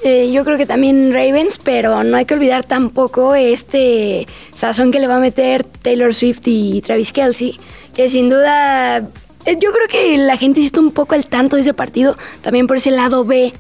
Eh, 0.04 0.32
yo 0.32 0.44
creo 0.44 0.58
que 0.58 0.66
también 0.66 1.14
Ravens, 1.14 1.60
pero 1.64 2.04
no 2.04 2.18
hay 2.18 2.26
que 2.26 2.34
olvidar 2.34 2.64
tampoco 2.64 3.36
este 3.36 4.28
sazón 4.54 4.92
que 4.92 5.00
le 5.00 5.08
va 5.08 5.18
a 5.18 5.20
meter 5.20 5.64
Taylor 5.64 6.14
Swift 6.14 6.42
y 6.46 6.82
Travis 6.82 7.12
Kelsey, 7.12 7.60
que 7.96 8.10
sin 8.10 8.28
duda, 8.30 8.98
eh, 8.98 9.58
yo 9.60 9.72
creo 9.72 9.88
que 9.88 10.18
la 10.18 10.38
gente 10.38 10.60
sí 10.60 10.66
está 10.66 10.80
un 10.80 10.92
poco 10.92 11.14
al 11.14 11.28
tanto 11.28 11.56
de 11.56 11.62
ese 11.62 11.76
partido, 11.76 12.18
también 12.42 12.66
por 12.66 12.78
ese 12.78 12.90
lado 12.90 13.26
B 13.26 13.54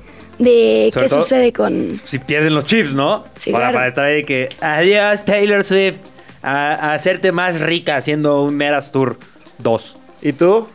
de 0.43 0.89
Sobre 0.93 1.05
qué 1.05 1.09
todo- 1.09 1.21
sucede 1.23 1.53
con... 1.53 1.95
Si 2.03 2.19
pierden 2.19 2.53
los 2.53 2.65
Chiefs, 2.65 2.93
¿no? 2.93 3.25
Sí, 3.37 3.51
para, 3.51 3.65
claro. 3.65 3.75
para 3.77 3.87
estar 3.87 4.05
ahí 4.05 4.15
de 4.15 4.25
que 4.25 4.49
adiós 4.61 5.23
Taylor 5.25 5.63
Swift 5.63 5.99
a, 6.41 6.73
a 6.91 6.93
hacerte 6.93 7.31
más 7.31 7.59
rica 7.61 7.97
haciendo 7.97 8.43
un 8.43 8.55
Meras 8.55 8.91
Tour 8.91 9.17
2. 9.59 9.97
¿Y 10.23 10.33
tú? 10.33 10.67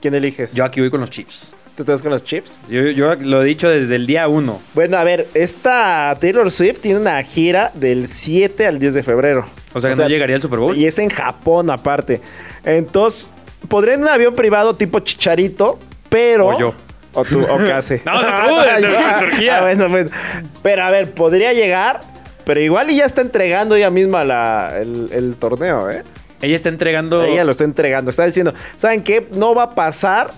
¿Quién 0.00 0.14
eliges? 0.14 0.52
Yo 0.52 0.64
aquí 0.64 0.80
voy 0.80 0.90
con 0.90 1.00
los 1.00 1.10
Chiefs. 1.10 1.54
¿Tú 1.76 1.84
te 1.84 1.92
vas 1.92 2.00
con 2.00 2.10
los 2.10 2.24
Chips? 2.24 2.58
Yo, 2.70 2.80
yo 2.84 3.14
lo 3.16 3.42
he 3.42 3.44
dicho 3.44 3.68
desde 3.68 3.96
el 3.96 4.06
día 4.06 4.28
1. 4.28 4.60
Bueno, 4.72 4.96
a 4.96 5.04
ver, 5.04 5.28
esta 5.34 6.16
Taylor 6.18 6.50
Swift 6.50 6.80
tiene 6.80 6.98
una 7.00 7.22
gira 7.22 7.70
del 7.74 8.08
7 8.08 8.66
al 8.66 8.78
10 8.78 8.94
de 8.94 9.02
febrero. 9.02 9.44
O 9.74 9.80
sea 9.82 9.90
que 9.90 9.96
no 9.96 10.08
llegaría 10.08 10.36
al 10.36 10.40
Super 10.42 10.58
Bowl. 10.58 10.74
Y 10.74 10.86
es 10.86 10.98
en 10.98 11.10
Japón 11.10 11.68
aparte. 11.68 12.22
Entonces, 12.64 13.26
podría 13.68 13.92
en 13.92 14.00
un 14.02 14.08
avión 14.08 14.34
privado 14.34 14.74
tipo 14.74 15.00
Chicharito, 15.00 15.78
pero... 16.08 16.46
O 16.48 16.58
yo. 16.58 16.74
O 17.16 17.24
tú, 17.24 17.42
o 17.42 17.58
qué 17.58 17.72
hace. 17.72 18.02
No. 18.06 18.12
Turquía. 19.20 19.56
Ah, 19.58 19.60
bueno, 19.62 19.88
pues, 19.90 20.10
Pero 20.62 20.84
a 20.84 20.90
ver, 20.90 21.10
podría 21.10 21.52
llegar, 21.52 22.00
pero 22.44 22.60
igual 22.60 22.90
y 22.90 22.96
ya 22.96 23.06
está 23.06 23.20
entregando 23.22 23.74
ella 23.74 23.90
misma 23.90 24.24
la, 24.24 24.74
el, 24.80 25.08
el 25.12 25.34
torneo, 25.36 25.90
¿eh? 25.90 26.02
Ella 26.42 26.54
está 26.54 26.68
entregando... 26.68 27.24
Ella 27.24 27.44
lo 27.44 27.52
está 27.52 27.64
entregando. 27.64 28.10
Está 28.10 28.26
diciendo, 28.26 28.52
¿saben 28.76 29.02
qué? 29.02 29.26
No 29.32 29.54
va 29.54 29.62
a 29.64 29.74
pasar 29.74 30.28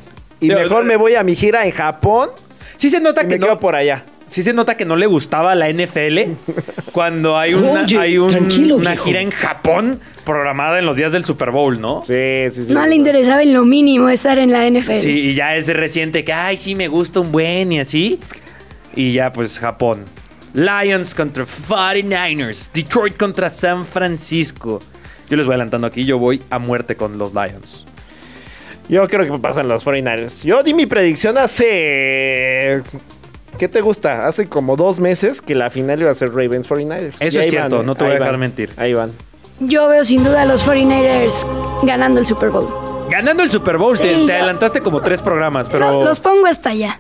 y 0.40 0.46
Sí, 0.46 0.52
o 0.52 0.56
mejor 0.56 0.78
sea- 0.78 0.82
me 0.88 0.96
voy 0.96 1.16
a 1.16 1.24
mi 1.24 1.34
gira 1.34 1.64
en 1.66 1.72
Japón 1.72 2.30
Sí 2.76 2.88
se 2.90 3.00
nota 3.00 3.22
y 3.22 3.24
que 3.24 3.30
me 3.30 3.38
no, 3.38 3.46
quedo 3.46 3.58
por 3.58 3.74
allá. 3.74 4.04
Sí 4.28 4.42
se 4.42 4.52
nota 4.52 4.76
que 4.76 4.84
no 4.84 4.96
le 4.96 5.06
gustaba 5.06 5.54
la 5.54 5.70
NFL 5.72 6.18
cuando 6.92 7.36
hay 7.38 7.54
una, 7.54 7.82
Oye, 7.84 7.98
hay 7.98 8.18
un- 8.18 8.30
tranquilo, 8.30 8.76
una 8.76 8.96
gira 8.96 9.20
en 9.20 9.30
Japón 9.30 10.00
programada 10.24 10.78
en 10.78 10.84
los 10.86 10.96
días 10.96 11.12
del 11.12 11.24
Super 11.24 11.50
Bowl, 11.50 11.80
¿no? 11.80 12.02
Sí, 12.06 12.14
sí, 12.52 12.64
sí. 12.64 12.72
No 12.72 12.86
le 12.86 12.94
interesaba 12.94 13.42
en 13.42 13.52
lo 13.54 13.64
mínimo 13.64 14.08
estar 14.08 14.38
en 14.38 14.52
la 14.52 14.68
NFL. 14.68 14.98
Sí, 14.98 15.10
y 15.30 15.34
ya 15.34 15.56
es 15.56 15.66
de 15.66 15.72
reciente 15.72 16.24
que, 16.24 16.32
ay, 16.32 16.56
sí, 16.56 16.74
me 16.74 16.88
gusta 16.88 17.20
un 17.20 17.32
buen 17.32 17.72
y 17.72 17.80
así. 17.80 18.20
Y 18.94 19.12
ya, 19.12 19.32
pues, 19.32 19.58
Japón. 19.58 20.04
Lions 20.54 21.14
contra 21.14 21.44
49ers. 21.44 22.70
Detroit 22.72 23.16
contra 23.16 23.48
San 23.50 23.84
Francisco. 23.84 24.80
Yo 25.30 25.36
les 25.36 25.46
voy 25.46 25.54
adelantando 25.54 25.86
aquí, 25.86 26.04
yo 26.04 26.18
voy 26.18 26.42
a 26.50 26.58
muerte 26.58 26.96
con 26.96 27.16
los 27.18 27.32
Lions. 27.34 27.86
Yo 28.88 29.06
creo 29.08 29.30
que 29.30 29.38
pasan 29.38 29.68
los 29.68 29.84
49ers. 29.84 30.42
Yo 30.44 30.62
di 30.62 30.72
mi 30.74 30.86
predicción 30.86 31.36
hace... 31.38 32.82
¿Qué 33.58 33.68
te 33.68 33.80
gusta? 33.80 34.26
Hace 34.26 34.48
como 34.48 34.76
dos 34.76 35.00
meses 35.00 35.42
que 35.42 35.54
la 35.54 35.68
final 35.70 36.00
iba 36.00 36.10
a 36.10 36.14
ser 36.14 36.30
Ravens 36.30 36.68
49ers. 36.68 37.14
Eso 37.20 37.38
Y 37.38 37.40
es 37.44 37.50
cierto, 37.50 37.78
van, 37.78 37.86
no 37.86 37.94
te 37.94 38.04
voy 38.04 38.12
a 38.12 38.14
dejar 38.14 38.32
van, 38.32 38.40
mentir. 38.40 38.70
Ahí 38.76 38.94
van. 38.94 39.12
Yo 39.60 39.88
veo 39.88 40.04
sin 40.04 40.22
duda 40.22 40.42
a 40.42 40.44
los 40.46 40.64
49ers 40.66 41.44
ganando 41.82 42.20
el 42.20 42.26
Super 42.26 42.50
Bowl. 42.50 42.68
Ganando 43.10 43.42
el 43.42 43.50
Super 43.50 43.78
Bowl, 43.78 43.98
te, 43.98 44.14
Sí, 44.14 44.26
te 44.26 44.34
adelantaste 44.34 44.80
como 44.80 45.00
tres 45.00 45.22
programas, 45.22 45.68
pero... 45.68 45.90
Lo- 45.90 46.04
Los 46.04 46.20
pongo 46.20 46.46
hasta 46.46 46.70
allá. 46.70 46.98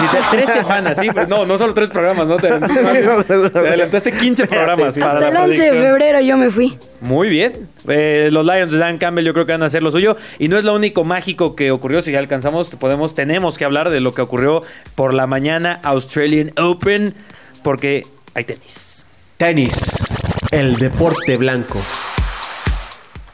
Si 0.00 0.06
te- 0.06 0.22
tres 0.44 0.56
semanas, 0.58 0.96
sí, 1.00 1.08
pero 1.14 1.26
no, 1.26 1.44
no 1.44 1.58
solo 1.58 1.74
tres 1.74 1.88
programas, 1.88 2.26
¿no? 2.26 2.36
Te, 2.36 2.48
te 2.58 3.58
adelantaste 3.58 4.12
15 4.12 4.46
programas 4.46 4.98
para 4.98 5.12
Hasta 5.12 5.28
el 5.28 5.36
11 5.36 5.62
de 5.62 5.70
febrero 5.70 6.20
yo 6.20 6.36
me 6.36 6.50
fui. 6.50 6.78
Muy 7.00 7.28
bien. 7.28 7.68
Eh, 7.88 8.28
los 8.32 8.44
Lions 8.44 8.72
de 8.72 8.78
Dan 8.78 8.98
Campbell 8.98 9.24
yo 9.24 9.32
creo 9.34 9.46
que 9.46 9.52
van 9.52 9.62
a 9.62 9.66
hacer 9.66 9.82
lo 9.82 9.90
suyo. 9.90 10.16
Y 10.38 10.48
no 10.48 10.56
es 10.58 10.64
lo 10.64 10.74
único 10.74 11.04
mágico 11.04 11.54
que 11.54 11.70
ocurrió. 11.70 12.02
Si 12.02 12.12
ya 12.12 12.18
alcanzamos, 12.18 12.68
podemos, 12.76 13.14
tenemos 13.14 13.58
que 13.58 13.64
hablar 13.64 13.90
de 13.90 14.00
lo 14.00 14.14
que 14.14 14.22
ocurrió 14.22 14.62
por 14.94 15.12
la 15.14 15.26
mañana 15.26 15.80
Australian 15.82 16.52
Open. 16.58 17.14
Porque 17.62 18.06
hay 18.34 18.44
tenis. 18.44 19.06
Tenis, 19.36 20.04
el 20.52 20.76
deporte 20.76 21.36
blanco. 21.36 21.80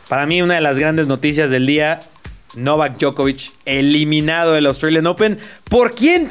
Para 0.08 0.26
mí, 0.26 0.42
una 0.42 0.54
de 0.54 0.60
las 0.60 0.78
grandes 0.78 1.06
noticias 1.06 1.50
del 1.50 1.66
día. 1.66 2.00
Novak 2.56 2.98
Djokovic 2.98 3.50
eliminado 3.64 4.52
del 4.54 4.66
Australian 4.66 5.06
Open. 5.06 5.38
¿Por 5.68 5.94
quién? 5.94 6.26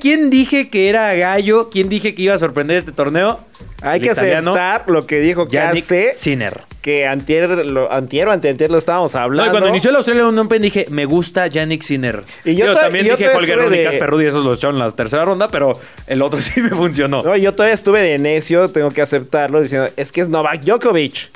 ¿Quién 0.00 0.30
dije 0.30 0.68
que 0.70 0.88
era 0.88 1.12
gallo? 1.14 1.68
¿Quién 1.70 1.88
dije 1.88 2.14
que 2.14 2.22
iba 2.22 2.34
a 2.34 2.38
sorprender 2.38 2.76
este 2.78 2.92
torneo? 2.92 3.40
Hay 3.82 3.98
El 4.00 4.06
que 4.06 4.12
italiano 4.12 4.52
aceptar 4.52 4.84
lo 4.90 5.06
que 5.06 5.20
dijo 5.20 5.46
que 5.46 5.56
Yannick 5.56 5.84
hace. 5.84 6.10
Sinner. 6.12 6.60
Que 6.80 7.06
antier, 7.06 7.48
lo, 7.66 7.90
antier 7.90 8.28
o 8.28 8.32
anteantier 8.32 8.70
lo 8.70 8.78
estábamos 8.78 9.14
No, 9.14 9.20
hablando. 9.20 9.46
y 9.48 9.50
cuando 9.52 9.68
inició 9.70 9.90
el 9.90 9.96
Australian 9.96 10.38
Open 10.38 10.60
dije, 10.62 10.86
me 10.90 11.06
gusta 11.06 11.46
Yannick 11.46 11.82
Sinner. 11.82 12.22
Y 12.44 12.54
yo 12.56 12.66
to- 12.74 12.78
también 12.80 13.06
yo 13.06 13.16
dije 13.16 13.30
Holger 13.30 13.58
Rune 13.58 13.80
y 13.80 13.84
Casper 13.84 14.10
Ruud 14.10 14.22
y 14.22 14.26
esos 14.26 14.44
los 14.44 14.58
echaron 14.58 14.76
en 14.76 14.82
la 14.82 14.90
tercera 14.90 15.24
ronda, 15.24 15.48
pero 15.48 15.78
el 16.06 16.22
otro 16.22 16.40
sí 16.42 16.60
me 16.60 16.70
funcionó. 16.70 17.22
No, 17.22 17.36
yo 17.36 17.54
todavía 17.54 17.74
estuve 17.74 18.00
de 18.02 18.18
necio, 18.18 18.68
tengo 18.68 18.90
que 18.90 19.02
aceptarlo, 19.02 19.60
diciendo, 19.62 19.88
es 19.96 20.12
que 20.12 20.20
es 20.20 20.28
Novak 20.28 20.60
Djokovic. 20.62 21.30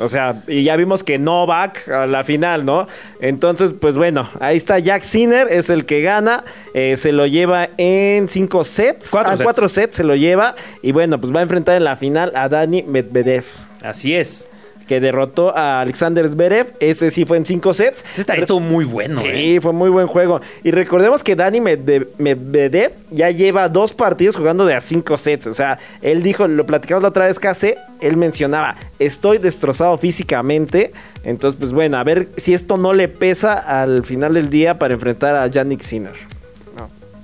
O 0.00 0.08
sea, 0.08 0.42
y 0.48 0.64
ya 0.64 0.74
vimos 0.76 1.04
que 1.04 1.18
Novak 1.18 1.88
a 1.88 2.06
la 2.06 2.24
final, 2.24 2.64
¿no? 2.64 2.88
Entonces, 3.20 3.74
pues 3.80 3.96
bueno, 3.96 4.28
ahí 4.40 4.56
está 4.56 4.78
Jack 4.80 5.02
Sinner, 5.02 5.46
es 5.50 5.70
el 5.70 5.84
que 5.86 6.02
gana, 6.02 6.42
eh, 6.74 6.96
se 6.96 7.12
lo 7.12 7.26
lleva 7.26 7.68
en 7.76 8.28
cinco 8.28 8.64
sets. 8.64 9.08
Cuatro 9.10 9.32
Ah, 9.32 9.36
sets. 9.36 9.44
cuatro 9.44 9.68
sets 9.68 9.94
se 9.96 10.02
lo 10.04 10.16
lleva. 10.16 10.56
Y 10.82 10.90
bueno, 10.92 11.20
pues 11.20 11.32
va 11.34 11.40
a 11.40 11.42
enfrentar 11.42 11.76
en 11.76 11.84
la 11.84 11.94
final 11.96 12.32
a 12.34 12.48
Dani 12.48 12.82
Medvedev, 12.82 13.44
Así 13.82 14.14
es. 14.16 14.48
Que 14.86 15.00
derrotó 15.00 15.56
a 15.56 15.80
Alexander 15.80 16.28
Zverev. 16.28 16.74
Ese 16.80 17.10
sí 17.10 17.24
fue 17.24 17.36
en 17.36 17.44
cinco 17.44 17.74
sets. 17.74 18.04
Esta 18.16 18.34
estuvo 18.34 18.60
muy 18.60 18.84
bueno, 18.84 19.20
Sí, 19.20 19.26
¿eh? 19.56 19.60
fue 19.60 19.72
muy 19.72 19.90
buen 19.90 20.06
juego. 20.06 20.40
Y 20.62 20.70
recordemos 20.70 21.22
que 21.24 21.34
Dani 21.36 21.60
Medve- 21.60 22.06
Medvedev 22.18 22.92
ya 23.10 23.30
lleva 23.30 23.68
dos 23.68 23.92
partidos 23.92 24.36
jugando 24.36 24.64
de 24.66 24.74
a 24.74 24.80
cinco 24.80 25.16
sets. 25.18 25.46
O 25.46 25.54
sea, 25.54 25.78
él 26.02 26.22
dijo, 26.22 26.46
lo 26.48 26.66
platicamos 26.66 27.02
la 27.02 27.08
otra 27.08 27.26
vez 27.26 27.38
que 27.38 27.48
hace, 27.48 27.78
él 28.00 28.16
mencionaba, 28.16 28.76
estoy 28.98 29.38
destrozado 29.38 29.98
físicamente. 29.98 30.92
Entonces, 31.24 31.58
pues 31.58 31.72
bueno, 31.72 31.96
a 31.98 32.04
ver 32.04 32.28
si 32.36 32.54
esto 32.54 32.76
no 32.76 32.92
le 32.92 33.08
pesa 33.08 33.54
al 33.54 34.04
final 34.04 34.34
del 34.34 34.50
día 34.50 34.78
para 34.78 34.94
enfrentar 34.94 35.34
a 35.36 35.46
Yannick 35.48 35.80
Sinner. 35.80 36.12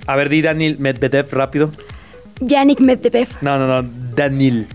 A 0.05 0.15
ver, 0.17 0.27
di 0.27 0.41
Daniel 0.41 0.77
Medvedev 0.79 1.31
rápido. 1.31 1.71
Yannick 2.41 2.81
Medvedev. 2.81 3.29
No, 3.39 3.57
no, 3.57 3.67
no, 3.81 3.89
Daniel. 4.13 4.67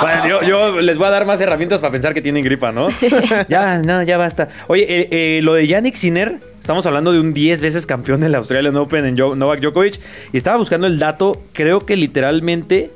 Bueno, 0.00 0.28
yo, 0.28 0.42
yo 0.42 0.80
les 0.80 0.98
voy 0.98 1.06
a 1.06 1.10
dar 1.10 1.26
más 1.26 1.40
herramientas 1.40 1.80
para 1.80 1.90
pensar 1.92 2.14
que 2.14 2.22
tienen 2.22 2.44
gripa, 2.44 2.70
¿no? 2.72 2.88
ya, 3.48 3.78
no, 3.78 4.02
ya 4.02 4.18
basta. 4.18 4.48
Oye, 4.68 4.84
eh, 4.88 5.08
eh, 5.10 5.40
lo 5.42 5.54
de 5.54 5.66
Yannick 5.66 5.94
Sinner, 5.96 6.38
estamos 6.58 6.84
hablando 6.86 7.12
de 7.12 7.20
un 7.20 7.32
10 7.32 7.62
veces 7.62 7.86
campeón 7.86 8.20
del 8.20 8.34
Australian 8.34 8.76
Open 8.76 9.04
en 9.06 9.18
Jo- 9.18 9.36
Novak 9.36 9.60
Djokovic, 9.60 10.00
y 10.32 10.36
estaba 10.36 10.56
buscando 10.58 10.86
el 10.86 10.98
dato, 10.98 11.42
creo 11.52 11.86
que 11.86 11.96
literalmente 11.96 12.90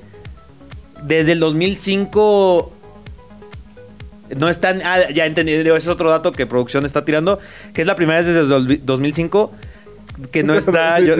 desde 1.02 1.32
el 1.32 1.40
2005 1.40 2.72
no 4.36 4.48
están... 4.48 4.82
Ah, 4.84 5.10
ya 5.12 5.26
entendí, 5.26 5.52
ese 5.52 5.76
es 5.76 5.88
otro 5.88 6.10
dato 6.10 6.32
que 6.32 6.46
producción 6.46 6.84
está 6.84 7.04
tirando, 7.04 7.38
que 7.72 7.80
es 7.82 7.86
la 7.86 7.94
primera 7.96 8.18
vez 8.20 8.26
desde 8.26 8.40
el 8.40 8.48
dos- 8.48 8.66
2005 8.82 9.52
que 10.30 10.42
no 10.42 10.54
está... 10.58 11.00
yo, 11.00 11.14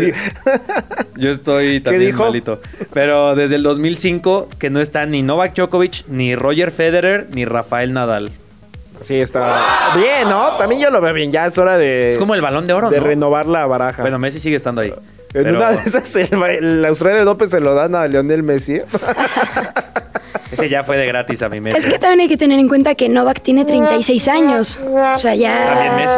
yo 1.16 1.30
estoy 1.30 1.80
también 1.80 2.12
dijo? 2.12 2.24
malito. 2.24 2.60
Pero 2.92 3.34
desde 3.34 3.56
el 3.56 3.62
2005 3.62 4.48
que 4.58 4.70
no 4.70 4.80
está 4.80 5.06
ni 5.06 5.22
Novak 5.22 5.54
Djokovic, 5.54 6.04
ni 6.08 6.34
Roger 6.36 6.70
Federer, 6.70 7.28
ni 7.32 7.44
Rafael 7.44 7.92
Nadal. 7.92 8.30
Sí, 9.02 9.16
está 9.16 9.60
bien, 9.96 10.28
¿no? 10.30 10.50
También 10.56 10.80
yo 10.80 10.90
lo 10.90 11.00
veo 11.00 11.12
bien. 11.12 11.30
Ya 11.32 11.46
es 11.46 11.58
hora 11.58 11.76
de... 11.76 12.10
Es 12.10 12.16
como 12.18 12.34
el 12.34 12.40
balón 12.40 12.66
de 12.66 12.72
oro, 12.72 12.88
De 12.90 13.00
¿no? 13.00 13.06
renovar 13.06 13.46
la 13.46 13.66
baraja. 13.66 14.00
Bueno, 14.02 14.18
Messi 14.18 14.38
sigue 14.40 14.56
estando 14.56 14.80
ahí. 14.80 14.90
en 14.90 14.94
Pero 15.42 15.56
una 15.56 15.72
de 15.72 15.82
esas, 15.84 16.14
el, 16.16 16.32
el 16.42 16.84
Australia 16.86 17.28
Open 17.30 17.50
se 17.50 17.60
lo 17.60 17.74
dan 17.74 17.94
a 17.96 18.06
Lionel 18.06 18.42
Messi. 18.44 18.78
ese 20.52 20.68
ya 20.68 20.84
fue 20.84 20.96
de 20.96 21.06
gratis 21.06 21.42
a 21.42 21.48
mi 21.48 21.60
Messi. 21.60 21.76
Es 21.78 21.86
que 21.86 21.98
también 21.98 22.20
hay 22.20 22.28
que 22.28 22.36
tener 22.36 22.58
en 22.58 22.68
cuenta 22.68 22.94
que 22.94 23.08
Novak 23.08 23.42
tiene 23.42 23.64
36 23.64 24.28
años. 24.28 24.78
O 24.82 25.18
sea, 25.18 25.34
ya... 25.34 25.74
También 25.74 25.96
Messi. 25.96 26.16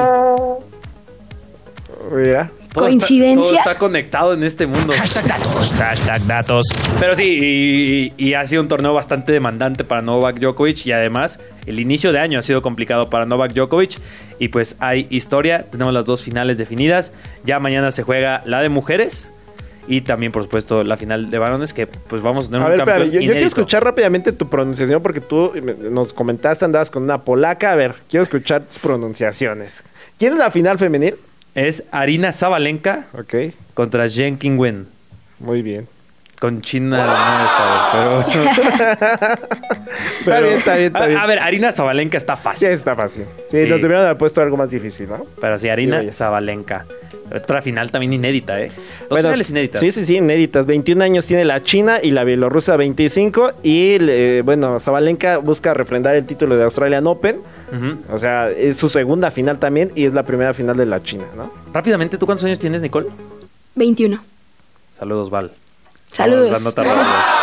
Mira. 2.13 2.51
Todo 2.77 2.85
¿Coincidencia? 2.85 3.43
Está, 3.43 3.63
todo 3.65 3.73
está 3.73 3.79
conectado 3.79 4.35
en 4.35 4.43
este 4.45 4.67
mundo. 4.67 4.93
Hashtag 4.97 5.27
datos. 5.27 5.73
Hashtag 5.73 6.27
datos. 6.27 6.67
Pero 7.01 7.17
sí, 7.17 8.13
y, 8.19 8.25
y 8.29 8.35
ha 8.35 8.47
sido 8.47 8.61
un 8.63 8.69
torneo 8.69 8.93
bastante 8.93 9.33
demandante 9.33 9.83
para 9.83 10.03
Novak 10.03 10.39
Djokovic. 10.39 10.85
Y 10.87 10.93
además, 10.93 11.41
el 11.67 11.81
inicio 11.81 12.13
de 12.13 12.19
año 12.19 12.39
ha 12.39 12.43
sido 12.43 12.61
complicado 12.63 13.09
para 13.11 13.25
Novak 13.27 13.55
Djokovic. 13.55 13.99
Y 14.39 14.49
pues 14.49 14.77
hay 14.79 15.07
historia. 15.09 15.65
Tenemos 15.71 15.95
las 15.95 16.05
dos 16.05 16.23
finales 16.23 16.59
definidas. 16.59 17.13
Ya 17.45 17.59
mañana 17.61 17.91
se 17.91 18.03
juega 18.03 18.43
la 18.45 18.61
de 18.61 18.69
mujeres. 18.69 19.31
Y 19.89 20.01
también, 20.03 20.33
por 20.33 20.43
supuesto, 20.43 20.83
la 20.85 20.97
final 20.99 21.31
de 21.31 21.39
varones. 21.39 21.73
Que 21.73 21.87
pues 21.87 22.21
vamos 22.21 22.47
a 22.47 22.51
tener 22.51 22.61
A 22.63 22.65
un 22.67 22.71
ver, 22.73 22.79
campeón 22.81 23.03
espérame, 23.05 23.15
yo, 23.23 23.27
yo 23.27 23.33
quiero 23.33 23.47
escuchar 23.47 23.85
rápidamente 23.85 24.33
tu 24.33 24.49
pronunciación 24.51 25.03
porque 25.03 25.21
tú 25.23 25.53
me- 25.63 25.75
nos 25.91 26.13
comentaste 26.13 26.65
andabas 26.67 26.91
con 26.91 27.05
una 27.05 27.23
polaca. 27.23 27.73
A 27.73 27.75
ver, 27.75 27.95
quiero 28.11 28.25
escuchar 28.25 28.65
tus 28.65 28.79
pronunciaciones. 28.81 29.83
¿Quién 30.19 30.33
es 30.35 30.39
la 30.39 30.51
final 30.51 30.79
femenil? 30.79 31.15
Es 31.57 31.85
Arina 31.91 32.33
Zabalenka 32.33 33.07
Ok, 33.15 33.35
contra 33.73 34.07
Jen 34.11 34.37
Qingwen. 34.37 34.87
muy 35.41 35.63
bien. 35.63 35.89
Con 36.41 36.61
China 36.61 36.99
no 36.99 37.47
esta 37.47 38.25
vez, 38.27 38.27
pero... 38.27 39.37
Está 40.21 40.41
bien, 40.41 40.57
está 40.59 40.75
bien, 40.75 40.87
está 40.89 41.05
A- 41.05 41.07
bien. 41.07 41.19
A, 41.21 41.27
ver, 41.27 41.39
Arina 41.39 41.73
Zabalenka 41.73 42.17
está 42.19 42.37
Sí, 42.37 42.43
fácil. 42.43 42.69
está 42.69 42.95
fácil. 42.97 43.25
Sí, 43.51 43.63
Sí. 43.63 43.69
nos 43.71 43.81
debieron 43.81 44.05
haber 44.05 44.19
puesto 44.19 44.43
algo 44.43 44.57
más 44.57 44.71
difícil, 44.71 45.09
¿no? 45.09 45.25
Pero 45.41 45.59
sí, 45.59 45.69
Arina 45.69 45.97
Sí, 46.01 46.07
vaya. 46.07 46.13
Zabalenka. 46.13 46.85
Otra 47.35 47.63
final 47.63 47.91
también 47.91 48.13
inédita, 48.13 48.61
¿eh? 48.61 48.71
Dos 49.01 49.09
Bueno, 49.11 49.29
finales 49.31 49.51
inéditas. 49.51 49.81
Sí, 49.81 49.93
sí, 49.93 50.05
sí, 50.05 50.17
inéditas. 50.19 50.67
21 50.67 51.03
años 51.03 51.27
tiene 51.27 51.45
la 51.45 51.63
China 51.63 51.99
y 52.03 52.11
la 52.11 52.23
Bielorrusia 52.25 52.77
25. 52.77 53.53
Y, 53.63 53.99
le- 53.99 54.43
bueno, 54.43 54.79
Zabalenka 54.79 55.39
busca 55.39 55.73
refrendar 55.75 56.15
el 56.17 56.25
título 56.27 56.57
de 56.57 56.65
Australian 56.65 57.07
Open. 57.07 57.41
O 58.13 58.19
sea, 58.19 58.51
es 58.51 58.77
su 58.77 58.89
segunda 58.89 59.31
final 59.31 59.59
también 59.59 59.91
y 59.95 60.05
es 60.05 60.13
la 60.15 60.25
primera 60.25 60.53
final 60.55 60.77
de 60.77 60.87
la 60.87 61.03
China, 61.03 61.25
¿no? 61.37 61.51
Rápidamente, 61.73 62.19
¿tú 62.19 62.27
cuántos 62.27 62.45
años 62.45 62.59
tienes, 62.59 62.83
Nicole? 62.83 63.09
21. 63.75 64.23
Saludos, 64.99 65.31
Val. 65.31 65.51
Saludos. 66.17 66.51
Vamos 66.51 66.65
dando 66.65 66.73
tarde. 66.73 67.37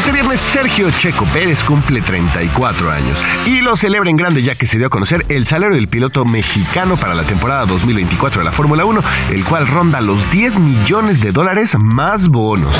Este 0.00 0.12
viernes 0.12 0.40
Sergio 0.40 0.90
Checo 0.90 1.26
Pérez 1.26 1.62
cumple 1.62 2.00
34 2.00 2.90
años 2.90 3.22
y 3.44 3.60
lo 3.60 3.76
celebra 3.76 4.08
en 4.08 4.16
grande 4.16 4.42
ya 4.42 4.54
que 4.54 4.64
se 4.64 4.78
dio 4.78 4.86
a 4.86 4.90
conocer 4.90 5.26
el 5.28 5.46
salario 5.46 5.76
del 5.76 5.88
piloto 5.88 6.24
mexicano 6.24 6.96
para 6.96 7.14
la 7.14 7.22
temporada 7.24 7.66
2024 7.66 8.38
de 8.40 8.44
la 8.46 8.50
Fórmula 8.50 8.86
1, 8.86 9.02
el 9.30 9.44
cual 9.44 9.66
ronda 9.66 10.00
los 10.00 10.30
10 10.30 10.58
millones 10.58 11.20
de 11.20 11.32
dólares 11.32 11.76
más 11.78 12.28
bonos. 12.28 12.74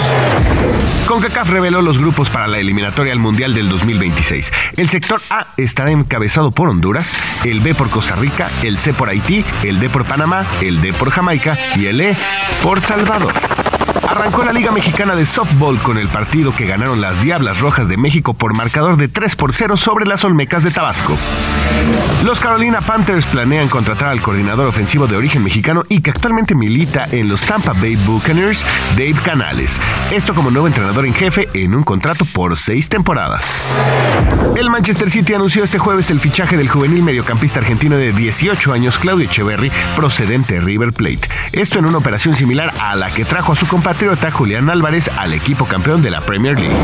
CONCACAF 1.06 1.50
reveló 1.50 1.82
los 1.82 1.98
grupos 1.98 2.30
para 2.30 2.48
la 2.48 2.56
eliminatoria 2.56 3.12
al 3.12 3.18
Mundial 3.18 3.52
del 3.52 3.68
2026. 3.68 4.50
El 4.78 4.88
sector 4.88 5.20
A 5.28 5.48
estará 5.58 5.90
encabezado 5.90 6.50
por 6.50 6.70
Honduras, 6.70 7.20
el 7.44 7.60
B 7.60 7.74
por 7.74 7.90
Costa 7.90 8.14
Rica, 8.14 8.50
el 8.62 8.78
C 8.78 8.94
por 8.94 9.10
Haití, 9.10 9.44
el 9.62 9.78
D 9.78 9.90
por 9.90 10.06
Panamá, 10.06 10.46
el 10.62 10.80
D 10.80 10.94
por 10.94 11.10
Jamaica 11.10 11.58
y 11.76 11.84
el 11.84 12.00
E 12.00 12.16
por 12.62 12.80
Salvador. 12.80 13.34
Arrancó 14.08 14.42
la 14.44 14.52
Liga 14.52 14.72
Mexicana 14.72 15.14
de 15.14 15.26
Softball 15.26 15.78
con 15.78 15.98
el 15.98 16.08
partido 16.08 16.54
que 16.54 16.66
ganaron 16.66 17.00
las 17.00 17.22
Diablas 17.22 17.60
Rojas 17.60 17.88
de 17.88 17.96
México 17.96 18.34
por 18.34 18.56
marcador 18.56 18.96
de 18.96 19.08
3 19.08 19.36
por 19.36 19.52
0 19.52 19.76
sobre 19.76 20.06
las 20.06 20.24
Olmecas 20.24 20.64
de 20.64 20.70
Tabasco. 20.70 21.16
Los 22.24 22.38
Carolina 22.38 22.80
Panthers 22.80 23.24
planean 23.26 23.68
contratar 23.68 24.08
al 24.10 24.20
coordinador 24.20 24.68
ofensivo 24.68 25.06
de 25.06 25.16
origen 25.16 25.42
mexicano 25.42 25.84
y 25.88 26.00
que 26.00 26.10
actualmente 26.10 26.54
milita 26.54 27.06
en 27.10 27.28
los 27.28 27.40
Tampa 27.42 27.72
Bay 27.72 27.96
Buccaneers, 27.96 28.64
Dave 28.90 29.16
Canales. 29.24 29.80
Esto 30.10 30.34
como 30.34 30.50
nuevo 30.50 30.66
entrenador 30.66 31.06
en 31.06 31.14
jefe 31.14 31.48
en 31.54 31.74
un 31.74 31.82
contrato 31.82 32.24
por 32.26 32.58
seis 32.58 32.88
temporadas. 32.88 33.58
El 34.54 34.68
Manchester 34.68 35.10
City 35.10 35.34
anunció 35.34 35.64
este 35.64 35.78
jueves 35.78 36.10
el 36.10 36.20
fichaje 36.20 36.56
del 36.56 36.68
juvenil 36.68 37.02
mediocampista 37.02 37.60
argentino 37.60 37.96
de 37.96 38.12
18 38.12 38.72
años, 38.72 38.98
Claudio 38.98 39.26
Echeverry, 39.26 39.72
procedente 39.96 40.54
de 40.54 40.60
River 40.60 40.92
Plate. 40.92 41.28
Esto 41.52 41.78
en 41.78 41.86
una 41.86 41.98
operación 41.98 42.36
similar 42.36 42.72
a 42.78 42.96
la 42.96 43.10
que 43.10 43.24
trajo 43.24 43.52
a 43.52 43.56
su 43.56 43.66
compatriota 43.66 44.30
Julián 44.30 44.68
Álvarez 44.68 45.10
al 45.16 45.32
equipo 45.32 45.64
campeón 45.64 46.02
de 46.02 46.10
la 46.10 46.20
Premier 46.20 46.58
League. 46.58 46.76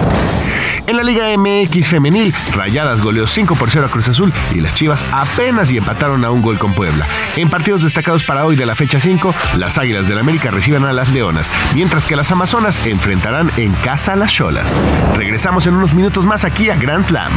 En 0.87 0.96
la 0.96 1.03
Liga 1.03 1.37
MX 1.37 1.88
femenil, 1.88 2.33
Rayadas 2.55 3.03
goleó 3.03 3.27
5 3.27 3.57
por 3.57 3.70
0 3.70 3.87
a 3.87 3.90
Cruz 3.90 4.09
Azul 4.09 4.33
y 4.55 4.61
las 4.61 4.72
Chivas 4.77 5.07
apenas 5.11 5.73
y 5.73 5.79
empataron 5.79 6.23
a 6.23 6.31
un 6.31 6.43
gol 6.43 6.59
con 6.59 6.75
Puebla. 6.75 7.07
En 7.35 7.49
partidos 7.49 7.83
destacados 7.83 8.25
para 8.25 8.45
hoy 8.45 8.57
de 8.57 8.67
la 8.67 8.75
fecha 8.75 9.01
5, 9.01 9.35
las 9.57 9.79
Águilas 9.79 10.07
del 10.07 10.19
América 10.19 10.51
reciben 10.51 10.85
a 10.85 10.93
las 10.93 11.09
Leonas, 11.09 11.51
mientras 11.75 12.05
que 12.05 12.15
las 12.15 12.31
Amazonas 12.31 12.85
enfrentarán 12.85 13.51
en 13.57 13.73
casa 13.73 14.12
a 14.12 14.17
las 14.17 14.31
Cholas. 14.31 14.83
Regresamos 15.15 15.67
en 15.67 15.77
unos 15.77 15.95
minutos 15.95 16.27
más 16.27 16.45
aquí 16.45 16.69
a 16.69 16.77
Grand 16.77 17.05
Slam. 17.07 17.33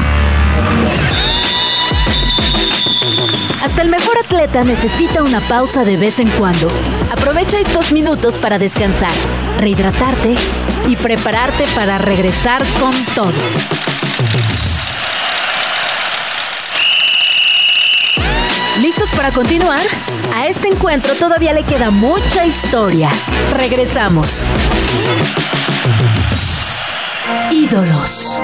Hasta 3.64 3.82
el 3.84 3.90
mejor 3.90 4.18
atleta 4.18 4.66
necesita 4.66 5.24
una 5.24 5.40
pausa 5.40 5.86
de 5.86 5.96
vez 5.96 6.20
en 6.20 6.28
cuando. 6.32 6.68
Aprovecha 7.10 7.58
estos 7.58 7.94
minutos 7.94 8.38
para 8.38 8.60
descansar, 8.60 9.12
rehidratarte 9.58 10.36
y 10.90 10.98
prepararte 10.98 11.64
para 11.74 12.00
regresar 12.00 12.62
con 12.82 12.92
todo. 13.16 13.32
¿Listos 18.82 19.12
para 19.12 19.32
continuar? 19.32 19.82
A 20.34 20.48
este 20.48 20.70
encuentro 20.70 21.14
todavía 21.16 21.52
le 21.52 21.64
queda 21.64 21.92
mucha 21.92 22.46
historia. 22.46 23.12
Regresamos. 23.54 24.46
Ídolos. 27.52 28.42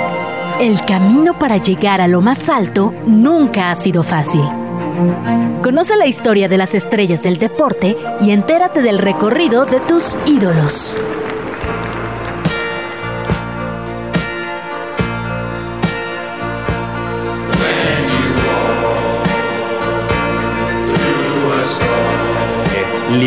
El 0.60 0.82
camino 0.82 1.39
para 1.39 1.56
llegar 1.56 2.02
a 2.02 2.08
lo 2.08 2.19
más 2.19 2.50
alto 2.50 2.93
nunca 3.06 3.71
ha 3.71 3.76
sido 3.76 4.04
fácil. 4.04 4.41
Conoce 5.63 5.95
la 5.95 6.06
historia 6.06 6.50
de 6.50 6.58
las 6.58 6.76
estrellas 6.76 7.24
del 7.24 7.39
deporte 7.39 7.95
y 8.19 8.32
entérate 8.32 8.82
del 8.82 8.98
recorrido 8.98 9.65
de 9.65 9.80
tus 9.80 10.17
ídolos. 10.26 10.98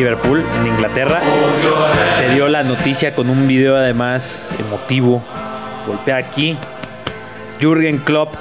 Liverpool, 0.09 0.43
en 0.61 0.67
Inglaterra. 0.69 1.21
Se 2.17 2.31
dio 2.31 2.49
la 2.49 2.63
noticia 2.63 3.15
con 3.15 3.29
un 3.29 3.47
video 3.47 3.77
además 3.77 4.49
emotivo. 4.59 5.23
Golpea 5.87 6.17
aquí. 6.17 6.57
Jürgen 7.61 7.99
Klopp 7.99 8.35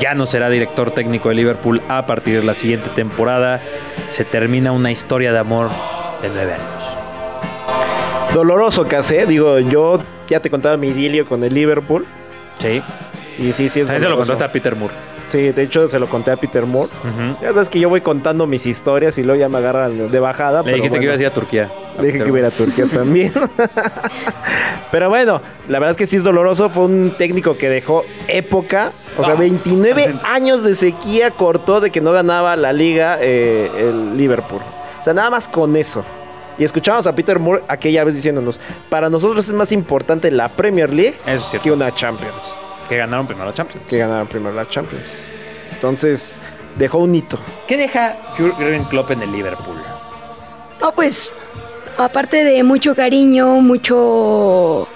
ya 0.00 0.14
no 0.14 0.26
será 0.26 0.50
director 0.50 0.90
técnico 0.90 1.28
de 1.28 1.36
Liverpool 1.36 1.80
a 1.88 2.06
partir 2.06 2.40
de 2.40 2.44
la 2.44 2.54
siguiente 2.54 2.88
temporada. 2.90 3.60
Se 4.08 4.24
termina 4.24 4.72
una 4.72 4.90
historia 4.90 5.32
de 5.32 5.38
amor 5.38 5.70
de 6.20 6.30
nueve 6.30 6.54
años. 6.54 8.34
Doloroso 8.34 8.88
casé, 8.88 9.24
digo, 9.26 9.60
yo 9.60 10.02
ya 10.28 10.40
te 10.40 10.50
contaba 10.50 10.76
mi 10.76 10.88
idilio 10.88 11.26
con 11.26 11.44
el 11.44 11.54
Liverpool. 11.54 12.06
Sí. 12.58 12.82
Y 13.38 13.52
sí, 13.52 13.68
sí, 13.68 13.80
es 13.80 13.90
Ahí 13.90 14.00
se 14.00 14.08
lo 14.08 14.16
contaste 14.16 14.42
a 14.42 14.50
Peter 14.50 14.74
Moore. 14.74 14.94
Sí, 15.28 15.50
de 15.52 15.62
hecho 15.62 15.88
se 15.88 15.98
lo 15.98 16.06
conté 16.06 16.30
a 16.30 16.36
Peter 16.36 16.64
Moore. 16.64 16.90
Ya 17.42 17.52
sabes 17.52 17.68
que 17.68 17.78
yo 17.78 17.88
voy 17.88 18.00
contando 18.00 18.46
mis 18.46 18.64
historias 18.66 19.18
y 19.18 19.22
luego 19.22 19.40
ya 19.40 19.48
me 19.48 19.58
agarran 19.58 20.10
de 20.10 20.20
bajada. 20.20 20.60
Le 20.60 20.64
pero 20.64 20.76
dijiste 20.76 20.98
que 20.98 21.04
ibas 21.04 21.18
a 21.18 21.22
ir 21.22 21.26
a 21.26 21.34
Turquía. 21.34 21.70
Le 22.00 22.06
dije 22.06 22.22
que 22.22 22.28
iba 22.28 22.36
a 22.38 22.40
ir 22.40 22.46
a 22.46 22.50
Turquía 22.50 22.86
también. 22.86 23.32
Pero 24.90 25.08
bueno, 25.08 25.42
la 25.68 25.78
verdad 25.78 25.90
es 25.90 25.96
que 25.96 26.06
sí 26.06 26.16
es 26.16 26.24
doloroso. 26.24 26.70
Fue 26.70 26.84
un 26.84 27.14
técnico 27.18 27.58
que 27.58 27.68
dejó 27.68 28.04
época. 28.28 28.92
O 29.16 29.24
sea, 29.24 29.34
29 29.34 30.14
años 30.24 30.62
de 30.62 30.74
sequía 30.74 31.32
cortó 31.32 31.80
de 31.80 31.90
que 31.90 32.00
no 32.00 32.12
ganaba 32.12 32.56
la 32.56 32.72
liga 32.72 33.18
eh, 33.20 33.70
el 33.76 34.16
Liverpool. 34.16 34.62
O 35.00 35.04
sea, 35.04 35.12
nada 35.12 35.30
más 35.30 35.48
con 35.48 35.76
eso. 35.76 36.04
Y 36.58 36.64
escuchamos 36.64 37.06
a 37.06 37.14
Peter 37.14 37.38
Moore 37.38 37.62
aquella 37.68 38.02
vez 38.04 38.14
diciéndonos, 38.14 38.58
para 38.88 39.10
nosotros 39.10 39.46
es 39.46 39.54
más 39.54 39.70
importante 39.70 40.30
la 40.30 40.48
Premier 40.48 40.92
League 40.92 41.14
es 41.26 41.44
que 41.62 41.70
una 41.70 41.94
Champions. 41.94 42.34
Que 42.88 42.96
ganaron 42.96 43.26
primero 43.26 43.46
la 43.46 43.54
Champions. 43.54 43.86
Que 43.88 43.98
ganaron 43.98 44.26
primero 44.26 44.54
la 44.54 44.68
Champions. 44.68 45.08
Entonces, 45.72 46.38
dejó 46.76 46.98
un 46.98 47.14
hito. 47.14 47.38
¿Qué 47.66 47.76
deja 47.76 48.16
Jürgen 48.36 48.84
Klopp 48.84 49.10
en 49.10 49.22
el 49.22 49.32
Liverpool? 49.32 49.76
No, 50.80 50.92
pues, 50.92 51.30
aparte 51.96 52.44
de 52.44 52.62
mucho 52.62 52.94
cariño, 52.94 53.60
mucho, 53.60 54.88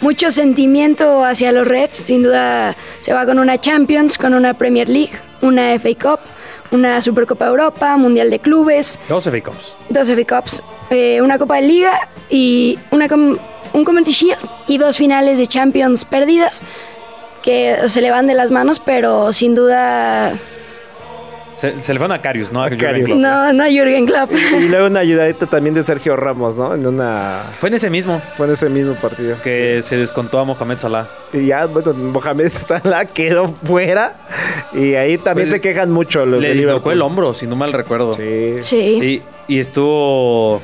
mucho 0.00 0.30
sentimiento 0.30 1.24
hacia 1.24 1.50
los 1.52 1.66
Reds, 1.66 1.96
sin 1.96 2.22
duda 2.22 2.76
se 3.00 3.12
va 3.12 3.24
con 3.24 3.38
una 3.38 3.58
Champions, 3.58 4.18
con 4.18 4.34
una 4.34 4.54
Premier 4.54 4.88
League, 4.88 5.12
una 5.42 5.72
FA 5.78 5.90
Cup, 6.00 6.20
una 6.70 7.00
Supercopa 7.02 7.46
Europa, 7.46 7.96
Mundial 7.96 8.30
de 8.30 8.38
Clubes, 8.38 9.00
Dos 9.08 9.24
FA 9.24 9.40
Cups. 9.42 9.74
dos 9.88 10.08
FA 10.10 10.36
Cups, 10.36 10.62
eh, 10.90 11.20
una 11.22 11.38
Copa 11.38 11.56
de 11.56 11.62
Liga 11.62 12.08
y 12.30 12.78
una 12.90 13.08
com- 13.08 13.38
un 13.72 13.84
Community 13.84 14.12
Shield 14.12 14.38
y 14.68 14.78
dos 14.78 14.96
finales 14.96 15.38
de 15.38 15.46
Champions 15.46 16.04
perdidas 16.04 16.62
que 17.44 17.76
se 17.88 18.00
le 18.00 18.10
van 18.10 18.26
de 18.26 18.34
las 18.34 18.50
manos, 18.50 18.80
pero 18.80 19.32
sin 19.32 19.54
duda 19.54 20.32
Se, 21.56 21.80
se 21.82 21.92
le 21.92 22.00
fue 22.00 22.12
a 22.12 22.20
Carius, 22.20 22.50
¿no? 22.50 22.62
A. 22.64 22.70
Klopp. 22.70 22.80
no, 23.08 23.52
no 23.52 23.64
Jürgen 23.66 24.06
Klopp. 24.06 24.32
Y 24.32 24.68
luego 24.68 24.86
una 24.86 25.00
ayudadita 25.00 25.46
también 25.46 25.74
de 25.74 25.82
Sergio 25.84 26.16
Ramos, 26.16 26.56
¿no? 26.56 26.74
En 26.74 26.84
una... 26.86 27.42
Fue 27.60 27.68
en 27.68 27.74
ese 27.76 27.90
mismo 27.90 28.20
Fue 28.36 28.46
en 28.46 28.54
ese 28.54 28.68
mismo 28.68 28.94
partido. 28.94 29.36
que 29.44 29.80
se 29.82 29.96
descontó 29.96 30.40
a 30.40 30.44
Mohamed 30.44 30.78
Salah. 30.78 31.06
Y 31.32 31.46
ya, 31.46 31.66
bueno, 31.66 31.92
Mohamed 31.94 32.50
Salah 32.66 33.04
quedó 33.04 33.46
fuera. 33.46 34.14
Y 34.72 34.94
ahí 34.94 35.16
también 35.18 35.48
Pues, 35.48 35.52
se 35.52 35.60
quejan 35.60 35.92
mucho 35.92 36.26
los 36.26 36.42
Le 36.42 36.48
de 36.48 36.54
dislocó 36.54 36.90
el 36.90 37.02
hombro, 37.02 37.34
si 37.34 37.46
no 37.46 37.54
mal 37.56 37.72
recuerdo. 37.72 38.14
Sí. 38.14 38.56
Sí. 38.60 39.22
Y, 39.48 39.54
y 39.54 39.60
estuvo 39.60 40.60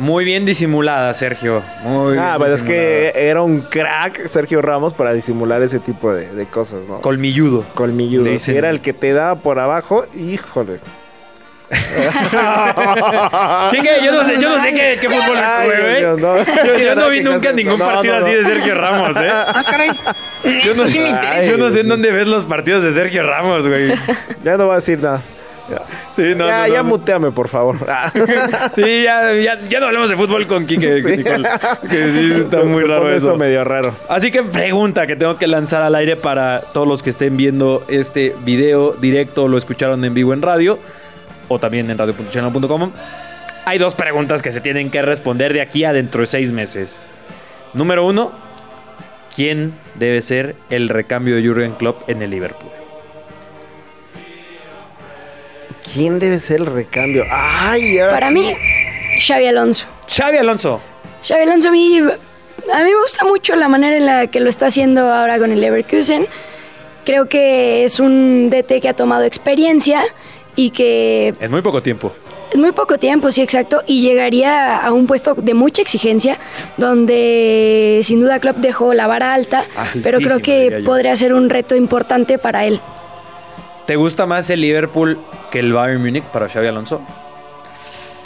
muy 0.00 0.24
bien 0.24 0.46
disimulada, 0.46 1.12
Sergio. 1.14 1.62
Muy 1.82 2.16
Ah, 2.18 2.36
bien 2.36 2.38
pues 2.38 2.52
es 2.52 2.62
que 2.62 3.12
era 3.14 3.42
un 3.42 3.60
crack 3.60 4.28
Sergio 4.28 4.62
Ramos 4.62 4.92
para 4.94 5.12
disimular 5.12 5.62
ese 5.62 5.78
tipo 5.78 6.12
de, 6.12 6.26
de 6.28 6.46
cosas, 6.46 6.80
¿no? 6.88 7.00
Colmilludo. 7.00 7.64
Colmilludo. 7.74 8.24
Le 8.24 8.30
Si 8.30 8.34
dicen. 8.34 8.56
era 8.56 8.70
el 8.70 8.80
que 8.80 8.92
te 8.92 9.12
daba 9.12 9.36
por 9.36 9.58
abajo, 9.58 10.06
híjole. 10.18 10.78
¿Quién 13.70 13.82
qué? 13.84 14.04
Yo 14.04 14.12
no 14.12 14.24
sé, 14.24 14.38
yo 14.40 14.56
no 14.56 14.62
sé 14.64 14.72
qué, 14.72 14.98
qué 15.00 15.08
fútbol 15.08 15.36
güey. 15.66 16.02
no. 16.02 16.16
Yo, 16.16 16.16
no 16.16 16.34
¿verdad 16.84 17.10
vi 17.10 17.18
que 17.18 17.22
nunca 17.24 17.52
ningún 17.52 17.78
no, 17.78 17.86
partido 17.86 18.18
no, 18.18 18.24
así 18.26 18.34
de 18.34 18.44
Sergio 18.44 18.74
Ramos, 18.74 19.16
¿eh? 19.16 19.20
Ah, 19.30 19.64
caray. 19.70 19.90
Yo 20.64 20.74
no, 20.74 20.86
yo 20.88 21.56
no 21.58 21.70
sé 21.70 21.80
en 21.80 21.88
dónde 21.88 22.10
ves 22.10 22.26
los 22.26 22.42
partidos 22.44 22.82
de 22.82 22.92
Sergio 22.92 23.22
Ramos, 23.22 23.68
güey. 23.68 23.92
Ya 24.42 24.56
no 24.56 24.64
voy 24.66 24.72
a 24.72 24.76
decir 24.76 24.98
nada. 25.00 25.22
Sí, 26.12 26.34
no, 26.36 26.46
ya, 26.48 26.66
no, 26.66 26.74
ya 26.74 26.82
muteame, 26.82 27.30
por 27.30 27.48
favor. 27.48 27.76
Ah. 27.88 28.10
Sí, 28.74 29.02
ya, 29.04 29.32
ya, 29.34 29.58
ya 29.68 29.80
no 29.80 29.86
hablemos 29.86 30.08
de 30.10 30.16
fútbol 30.16 30.46
con 30.46 30.66
Quique. 30.66 31.00
Sí. 31.02 31.16
Nicole, 31.16 31.48
que 31.88 32.12
sí, 32.12 32.32
está 32.42 32.58
Se- 32.60 32.64
muy 32.64 32.82
se 32.82 32.86
raro 32.88 33.02
pone 33.02 33.16
eso. 33.16 33.26
esto 33.28 33.38
medio 33.38 33.64
raro. 33.64 33.94
Así 34.08 34.30
que 34.30 34.42
pregunta 34.42 35.06
que 35.06 35.16
tengo 35.16 35.36
que 35.38 35.46
lanzar 35.46 35.82
al 35.82 35.94
aire 35.94 36.16
para 36.16 36.60
todos 36.72 36.86
los 36.88 37.02
que 37.02 37.10
estén 37.10 37.36
viendo 37.36 37.84
este 37.88 38.34
video 38.44 38.92
directo, 38.92 39.48
lo 39.48 39.56
escucharon 39.58 40.04
en 40.04 40.14
vivo 40.14 40.32
en 40.34 40.42
radio 40.42 40.78
o 41.48 41.58
también 41.58 41.90
en 41.90 41.98
radio.channel.com. 41.98 42.90
Hay 43.66 43.78
dos 43.78 43.94
preguntas 43.94 44.40
que 44.42 44.52
se 44.52 44.60
tienen 44.60 44.90
que 44.90 45.02
responder 45.02 45.52
de 45.52 45.60
aquí 45.60 45.84
a 45.84 45.92
dentro 45.92 46.20
de 46.22 46.26
seis 46.26 46.52
meses. 46.52 47.02
Número 47.74 48.04
uno, 48.06 48.32
¿quién 49.36 49.74
debe 49.96 50.22
ser 50.22 50.56
el 50.70 50.88
recambio 50.88 51.36
de 51.36 51.46
Jurgen 51.46 51.72
Klopp 51.72 52.08
en 52.08 52.22
el 52.22 52.30
Liverpool? 52.30 52.70
¿Quién 55.92 56.18
debe 56.18 56.38
ser 56.38 56.60
el 56.60 56.66
recambio? 56.66 57.24
Ay, 57.30 57.98
ahora 57.98 58.12
Para 58.12 58.28
sí. 58.28 58.34
mí, 58.34 58.54
Xavi 59.26 59.46
Alonso. 59.46 59.86
Xavi 60.08 60.36
Alonso. 60.38 60.80
Xavi 61.26 61.42
Alonso 61.42 61.68
a 61.68 61.72
mí, 61.72 61.98
a 61.98 62.78
mí 62.84 62.90
me 62.90 63.00
gusta 63.02 63.24
mucho 63.24 63.56
la 63.56 63.68
manera 63.68 63.96
en 63.96 64.06
la 64.06 64.26
que 64.28 64.40
lo 64.40 64.48
está 64.48 64.66
haciendo 64.66 65.12
ahora 65.12 65.38
con 65.38 65.50
el 65.52 65.60
Leverkusen. 65.60 66.26
Creo 67.04 67.28
que 67.28 67.84
es 67.84 67.98
un 67.98 68.50
DT 68.50 68.80
que 68.80 68.88
ha 68.88 68.94
tomado 68.94 69.24
experiencia 69.24 70.02
y 70.54 70.70
que 70.70 71.34
En 71.40 71.50
muy 71.50 71.62
poco 71.62 71.82
tiempo. 71.82 72.12
es 72.52 72.58
muy 72.58 72.72
poco 72.72 72.98
tiempo, 72.98 73.32
sí, 73.32 73.40
exacto, 73.42 73.82
y 73.86 74.00
llegaría 74.00 74.76
a 74.78 74.92
un 74.92 75.06
puesto 75.06 75.34
de 75.34 75.54
mucha 75.54 75.82
exigencia, 75.82 76.38
donde 76.76 78.00
sin 78.02 78.20
duda 78.20 78.38
Klopp 78.38 78.58
dejó 78.58 78.92
la 78.94 79.06
vara 79.06 79.32
alta, 79.34 79.64
pero 80.02 80.18
creo 80.18 80.40
que 80.40 80.82
podría 80.84 81.16
ser 81.16 81.32
un 81.34 81.48
reto 81.50 81.74
importante 81.74 82.38
para 82.38 82.64
él. 82.66 82.80
¿Te 83.90 83.96
gusta 83.96 84.24
más 84.24 84.48
el 84.50 84.60
Liverpool 84.60 85.18
que 85.50 85.58
el 85.58 85.72
Bayern 85.72 86.00
Múnich 86.00 86.22
para 86.22 86.48
Xavi 86.48 86.68
Alonso? 86.68 87.00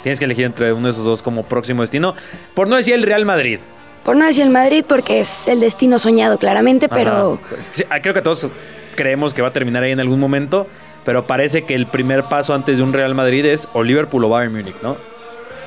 Tienes 0.03 0.19
que 0.19 0.25
elegir 0.25 0.45
entre 0.45 0.71
uno 0.71 0.85
de 0.85 0.91
esos 0.91 1.03
dos 1.03 1.23
como 1.23 1.41
próximo 1.41 1.81
destino. 1.81 2.13
Por 2.53 2.67
no 2.67 2.75
decir 2.75 2.93
el 2.93 3.01
Real 3.01 3.25
Madrid. 3.25 3.57
Por 4.03 4.15
no 4.15 4.25
decir 4.25 4.43
el 4.43 4.51
Madrid, 4.51 4.85
porque 4.87 5.21
es 5.21 5.47
el 5.47 5.61
destino 5.61 5.97
soñado 5.97 6.37
claramente, 6.37 6.87
pero. 6.87 7.39
Sí, 7.71 7.83
ah, 7.89 7.99
creo 7.99 8.13
que 8.13 8.21
todos 8.21 8.47
creemos 8.95 9.33
que 9.33 9.41
va 9.41 9.47
a 9.47 9.53
terminar 9.53 9.81
ahí 9.81 9.91
en 9.91 9.99
algún 9.99 10.19
momento. 10.19 10.67
Pero 11.03 11.25
parece 11.25 11.63
que 11.63 11.73
el 11.73 11.87
primer 11.87 12.25
paso 12.25 12.53
antes 12.53 12.77
de 12.77 12.83
un 12.83 12.93
Real 12.93 13.15
Madrid 13.15 13.43
es 13.43 13.67
o 13.73 13.81
Liverpool 13.81 14.23
o 14.23 14.29
Bayern 14.29 14.53
Múnich, 14.53 14.79
¿no? 14.83 14.97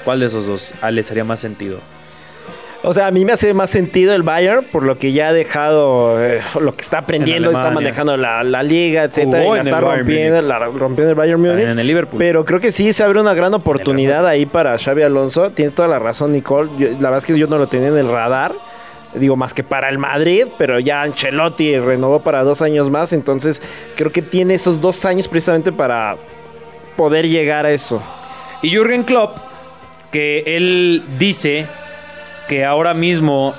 ¿Cuál 0.05 0.21
de 0.21 0.27
esos 0.27 0.47
dos 0.47 0.75
ah, 0.81 0.93
les 0.93 1.11
haría 1.11 1.25
más 1.25 1.41
sentido? 1.41 1.81
O 2.85 2.95
sea, 2.95 3.09
a 3.09 3.11
mí 3.11 3.25
me 3.25 3.33
hace 3.33 3.53
más 3.55 3.71
sentido 3.71 4.15
el 4.15 4.23
Bayern 4.23 4.65
por 4.71 4.85
lo 4.85 4.99
que 4.99 5.13
ya 5.13 5.29
ha 5.29 5.33
dejado, 5.33 6.25
eh, 6.25 6.41
lo 6.61 6.75
que 6.77 6.83
está 6.83 6.99
aprendiendo, 6.99 7.51
En 7.51 7.57
está 7.57 7.71
manejando 7.73 8.17
la, 8.17 8.45
la 8.45 8.63
liga, 8.63 9.03
etcétera, 9.05 9.43
Jugó 9.43 9.55
y 9.55 9.59
la 9.59 9.63
está 9.65 9.81
rompiendo, 9.81 10.43
la 10.43 10.59
rompiendo 10.61 11.11
el 11.11 11.15
Bayern 11.17 11.41
Múnich. 11.41 11.67
En 11.67 11.79
el 11.79 11.87
Liverpool. 11.87 12.19
Pero 12.19 12.45
creo 12.45 12.61
que 12.61 12.71
sí 12.71 12.93
se 12.93 13.03
abre 13.03 13.21
una 13.21 13.35
gran 13.35 13.53
oportunidad 13.53 14.27
ahí 14.27 14.47
para 14.47 14.79
Xavi 14.79 15.03
Alonso. 15.03 15.51
Tiene 15.51 15.73
toda 15.73 15.89
la 15.89 15.99
razón, 15.99 16.33
Nicole. 16.33 16.71
Yo- 16.79 16.89
la 16.91 17.11
verdad 17.11 17.19
es 17.19 17.25
que 17.25 17.37
yo 17.37 17.49
no 17.49 17.59
lo 17.59 17.67
tenía 17.67 17.89
en 17.89 17.99
el 17.99 18.09
radar. 18.09 18.53
Digo, 19.15 19.37
más 19.37 19.55
que 19.55 19.65
para 19.65 19.89
el 19.89 19.99
Madrid, 19.99 20.47
pero 20.59 20.79
ya 20.79 21.03
Ancelotti 21.03 21.79
renovó 21.79 22.21
para 22.21 22.45
dos 22.45 22.63
años 22.63 22.91
más. 22.91 23.13
Entonces, 23.13 23.61
creo 23.97 24.13
que 24.13 24.23
tiene 24.23 24.55
esos 24.55 24.81
dos 24.81 25.05
años 25.05 25.27
precisamente 25.27 25.73
para 25.73 26.17
poder 26.97 27.27
llegar 27.27 27.67
a 27.67 27.73
eso. 27.73 28.01
Y 28.63 28.71
Jürgen 28.71 29.03
Klopp, 29.05 29.37
que 30.13 30.45
él 30.47 31.03
dice 31.19 31.67
que 32.49 32.65
ahora 32.65 32.95
mismo 32.95 33.55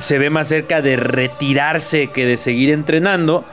se 0.00 0.18
ve 0.18 0.30
más 0.30 0.48
cerca 0.48 0.82
de 0.82 0.96
retirarse 0.96 2.08
que 2.08 2.26
de 2.26 2.36
seguir 2.36 2.70
entrenando. 2.70 3.44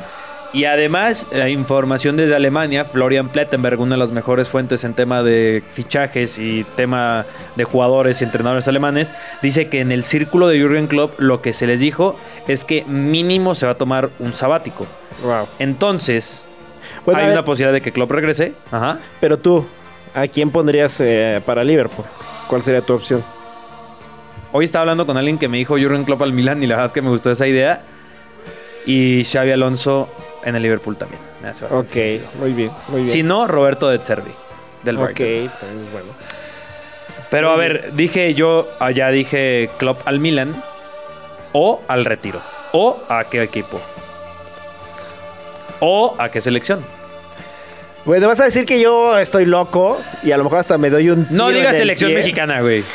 Y 0.53 0.63
además, 0.65 1.27
la 1.31 1.49
información 1.49 2.15
desde 2.15 2.33
Alemania, 2.33 2.85
Florian 2.85 3.29
Plettenberg, 3.29 3.79
una 3.81 3.95
de 3.95 3.99
las 3.99 4.11
mejores 4.11 4.47
fuentes 4.47 4.83
en 4.85 4.93
tema 4.93 5.21
de 5.21 5.61
fichajes 5.73 6.39
y 6.39 6.63
tema 6.75 7.25
de 7.55 7.63
jugadores 7.65 8.21
y 8.21 8.23
entrenadores 8.23 8.67
alemanes, 8.67 9.13
dice 9.41 9.67
que 9.67 9.81
en 9.81 9.91
el 9.91 10.03
círculo 10.05 10.47
de 10.47 10.57
Jürgen 10.57 10.87
Klopp 10.87 11.19
lo 11.19 11.41
que 11.41 11.53
se 11.53 11.67
les 11.67 11.81
dijo 11.81 12.17
es 12.47 12.63
que 12.63 12.85
mínimo 12.85 13.55
se 13.55 13.65
va 13.65 13.73
a 13.73 13.77
tomar 13.77 14.09
un 14.19 14.33
sabático. 14.33 14.87
Wow. 15.23 15.47
Entonces, 15.59 16.45
Bueno, 17.05 17.19
hay 17.19 17.31
una 17.31 17.43
posibilidad 17.43 17.73
de 17.73 17.81
que 17.81 17.91
Klopp 17.91 18.11
regrese. 18.11 18.53
Ajá. 18.71 18.99
Pero 19.19 19.37
tú, 19.37 19.67
¿a 20.15 20.27
quién 20.27 20.49
pondrías 20.49 20.99
eh, 21.01 21.41
para 21.45 21.63
Liverpool? 21.63 22.05
¿Cuál 22.47 22.63
sería 22.63 22.81
tu 22.81 22.93
opción? 22.93 23.23
Hoy 24.51 24.65
estaba 24.65 24.81
hablando 24.81 25.05
con 25.05 25.17
alguien 25.17 25.37
que 25.37 25.47
me 25.47 25.57
dijo 25.57 25.73
Jurgen 25.77 26.03
Klopp 26.05 26.21
al 26.21 26.33
Milan 26.33 26.63
y 26.63 26.67
la 26.67 26.77
verdad 26.77 26.91
que 26.91 27.01
me 27.01 27.09
gustó 27.09 27.31
esa 27.31 27.47
idea. 27.47 27.81
y 28.85 29.25
Xavi 29.25 29.51
Alonso 29.51 30.07
en 30.45 30.55
el 30.55 30.63
Liverpool 30.63 30.95
también. 30.95 31.21
Me 31.41 31.49
hace 31.49 31.65
bastante 31.65 31.87
Ok, 31.87 31.93
sentido. 31.93 32.29
muy 32.39 32.53
bien, 32.53 32.71
muy 32.87 33.01
bien. 33.01 33.11
Si 33.11 33.21
no, 33.23 33.47
Roberto 33.47 33.89
de 33.89 33.99
Zerbi, 34.01 34.31
del 34.83 34.97
ok, 34.97 35.03
Brighton. 35.03 35.51
también 35.59 35.85
es 35.85 35.91
bueno. 35.91 36.07
Pero 37.29 37.51
a 37.51 37.57
ver, 37.57 37.91
dije 37.93 38.33
yo, 38.33 38.69
allá 38.79 39.09
dije 39.09 39.69
Klopp 39.77 40.07
al 40.07 40.19
Milan 40.19 40.63
o 41.51 41.81
al 41.89 42.05
retiro. 42.05 42.39
O 42.71 42.97
a 43.09 43.25
qué 43.25 43.43
equipo. 43.43 43.81
O 45.81 46.15
a 46.17 46.29
qué 46.29 46.39
selección. 46.39 46.83
Bueno, 48.07 48.27
vas 48.29 48.39
a 48.39 48.45
decir 48.45 48.65
que 48.65 48.79
yo 48.79 49.19
estoy 49.19 49.45
loco 49.45 49.99
y 50.23 50.31
a 50.31 50.37
lo 50.37 50.45
mejor 50.45 50.59
hasta 50.59 50.77
me 50.77 50.89
doy 50.89 51.09
un 51.09 51.27
No 51.29 51.47
tiro 51.47 51.59
digas 51.59 51.73
en 51.73 51.75
el 51.75 51.81
selección 51.81 52.09
pie. 52.11 52.17
mexicana, 52.19 52.61
güey. 52.61 52.83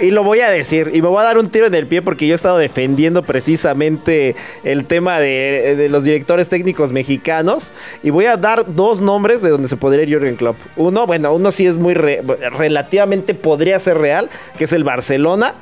Y 0.00 0.12
lo 0.12 0.22
voy 0.22 0.38
a 0.40 0.48
decir. 0.48 0.92
Y 0.94 1.02
me 1.02 1.08
voy 1.08 1.20
a 1.20 1.24
dar 1.24 1.38
un 1.38 1.50
tiro 1.50 1.66
en 1.66 1.74
el 1.74 1.86
pie 1.88 2.02
porque 2.02 2.26
yo 2.28 2.32
he 2.32 2.36
estado 2.36 2.56
defendiendo 2.56 3.24
precisamente 3.24 4.36
el 4.62 4.84
tema 4.84 5.18
de, 5.18 5.74
de 5.76 5.88
los 5.88 6.04
directores 6.04 6.48
técnicos 6.48 6.92
mexicanos. 6.92 7.72
Y 8.04 8.10
voy 8.10 8.26
a 8.26 8.36
dar 8.36 8.64
dos 8.74 9.00
nombres 9.00 9.42
de 9.42 9.50
donde 9.50 9.66
se 9.66 9.76
podría 9.76 10.04
ir 10.04 10.08
Jürgen 10.10 10.36
Klopp. 10.36 10.56
Uno, 10.76 11.04
bueno, 11.06 11.34
uno 11.34 11.50
sí 11.50 11.66
es 11.66 11.78
muy 11.78 11.94
re- 11.94 12.22
relativamente 12.56 13.34
podría 13.34 13.78
ser 13.80 13.98
real, 13.98 14.30
que 14.56 14.64
es 14.64 14.72
el 14.72 14.84
Barcelona. 14.84 15.54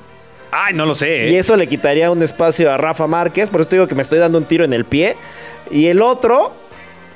Ay, 0.52 0.74
no 0.74 0.84
lo 0.84 0.94
sé. 0.94 1.28
¿eh? 1.28 1.30
Y 1.30 1.36
eso 1.36 1.56
le 1.56 1.66
quitaría 1.66 2.10
un 2.10 2.22
espacio 2.22 2.70
a 2.70 2.76
Rafa 2.76 3.06
Márquez. 3.06 3.48
Por 3.48 3.62
eso 3.62 3.70
te 3.70 3.76
digo 3.76 3.88
que 3.88 3.94
me 3.94 4.02
estoy 4.02 4.18
dando 4.18 4.36
un 4.36 4.44
tiro 4.44 4.66
en 4.66 4.74
el 4.74 4.84
pie. 4.84 5.16
Y 5.70 5.86
el 5.86 6.02
otro, 6.02 6.52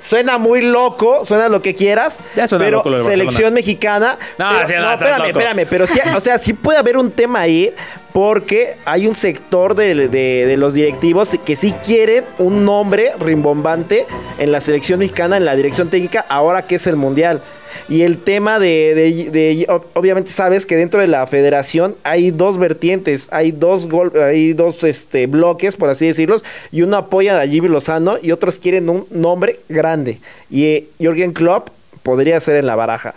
suena 0.01 0.39
muy 0.39 0.61
loco, 0.63 1.25
suena 1.25 1.49
lo 1.49 1.63
que 1.63 1.75
quieras. 1.75 2.19
Ya 2.35 2.49
suena 2.49 2.65
pero 2.65 2.77
loco 2.79 2.91
lo 2.91 2.99
de 2.99 3.05
selección 3.05 3.55
mexicana. 3.55 4.19
No, 4.39 4.47
pero- 4.57 4.67
sí, 4.69 4.75
no, 4.77 4.83
no, 4.83 4.91
espérame, 4.93 5.19
loco. 5.19 5.39
espérame. 5.39 5.67
Pero 5.71 5.87
sí, 5.87 6.01
o 6.17 6.21
sea, 6.21 6.39
sí 6.39 6.53
puede 6.53 6.79
haber 6.79 6.97
un 6.97 7.11
tema 7.13 7.41
ahí. 7.41 7.73
Porque 8.13 8.75
hay 8.87 9.07
un 9.07 9.15
sector 9.15 9.77
de, 9.77 9.95
de- 10.09 10.45
de 10.47 10.57
los 10.57 10.75
directivos 10.75 11.31
que 11.45 11.55
sí 11.55 11.73
quieren 11.85 12.25
un 12.39 12.65
nombre 12.65 13.13
rimbombante 13.21 14.05
en 14.39 14.51
la 14.51 14.59
selección 14.59 14.99
mexicana, 14.99 15.37
en 15.37 15.45
la 15.45 15.55
dirección 15.55 15.91
técnica, 15.91 16.27
ahora 16.29 16.63
que 16.63 16.75
es 16.75 16.87
el 16.89 16.97
mundial. 16.97 17.41
Y 17.89 18.03
el 18.03 18.19
tema 18.19 18.59
de, 18.59 18.95
de- 18.95 19.31
de- 19.31 19.67
ob- 19.69 19.83
obviamente 19.95 20.31
sabes 20.31 20.67
que 20.67 20.77
dentro 20.77 21.01
de 21.01 21.07
la 21.09 21.27
federación 21.27 21.97
hay 22.03 22.31
dos 22.31 22.59
vertientes, 22.59 23.29
hay 23.31 23.53
dos 23.53 23.89
gol, 23.89 24.13
hay 24.21 24.53
dos 24.53 24.85
este 24.85 25.27
bloques, 25.27 25.77
por 25.77 25.89
así 25.89 26.07
decirlos, 26.07 26.45
y 26.73 26.83
uno 26.83 26.97
apoya 26.97 27.41
a 27.41 27.47
Jimmy 27.47 27.69
Lozano 27.69 28.17
y 28.23 28.33
otros 28.33 28.59
quieren 28.59 28.89
un 28.89 29.07
nombre 29.11 29.61
grande. 29.69 30.19
Y 30.51 30.65
eh, 30.65 30.87
Jürgen 30.99 31.33
Klopp 31.33 31.69
podría 32.03 32.41
ser 32.41 32.57
en 32.57 32.67
la 32.67 32.77
baraja. 32.77 33.15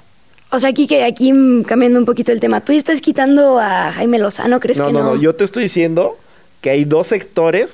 O 0.51 0.59
sea, 0.59 0.69
aquí 0.69 0.85
que 0.85 1.03
aquí 1.03 1.33
cambiando 1.65 1.97
un 1.97 2.05
poquito 2.05 2.31
el 2.31 2.39
tema, 2.39 2.61
tú 2.61 2.73
estás 2.73 3.01
quitando 3.01 3.57
a 3.59 3.91
Jaime 3.93 4.19
Lozano, 4.19 4.59
¿crees 4.59 4.77
No, 4.77 4.87
que 4.87 4.93
no, 4.93 4.99
no? 4.99 5.15
no, 5.15 5.21
yo 5.21 5.33
te 5.33 5.43
estoy 5.43 5.63
diciendo 5.63 6.17
que 6.61 6.69
hay 6.69 6.85
dos 6.85 7.07
sectores 7.07 7.71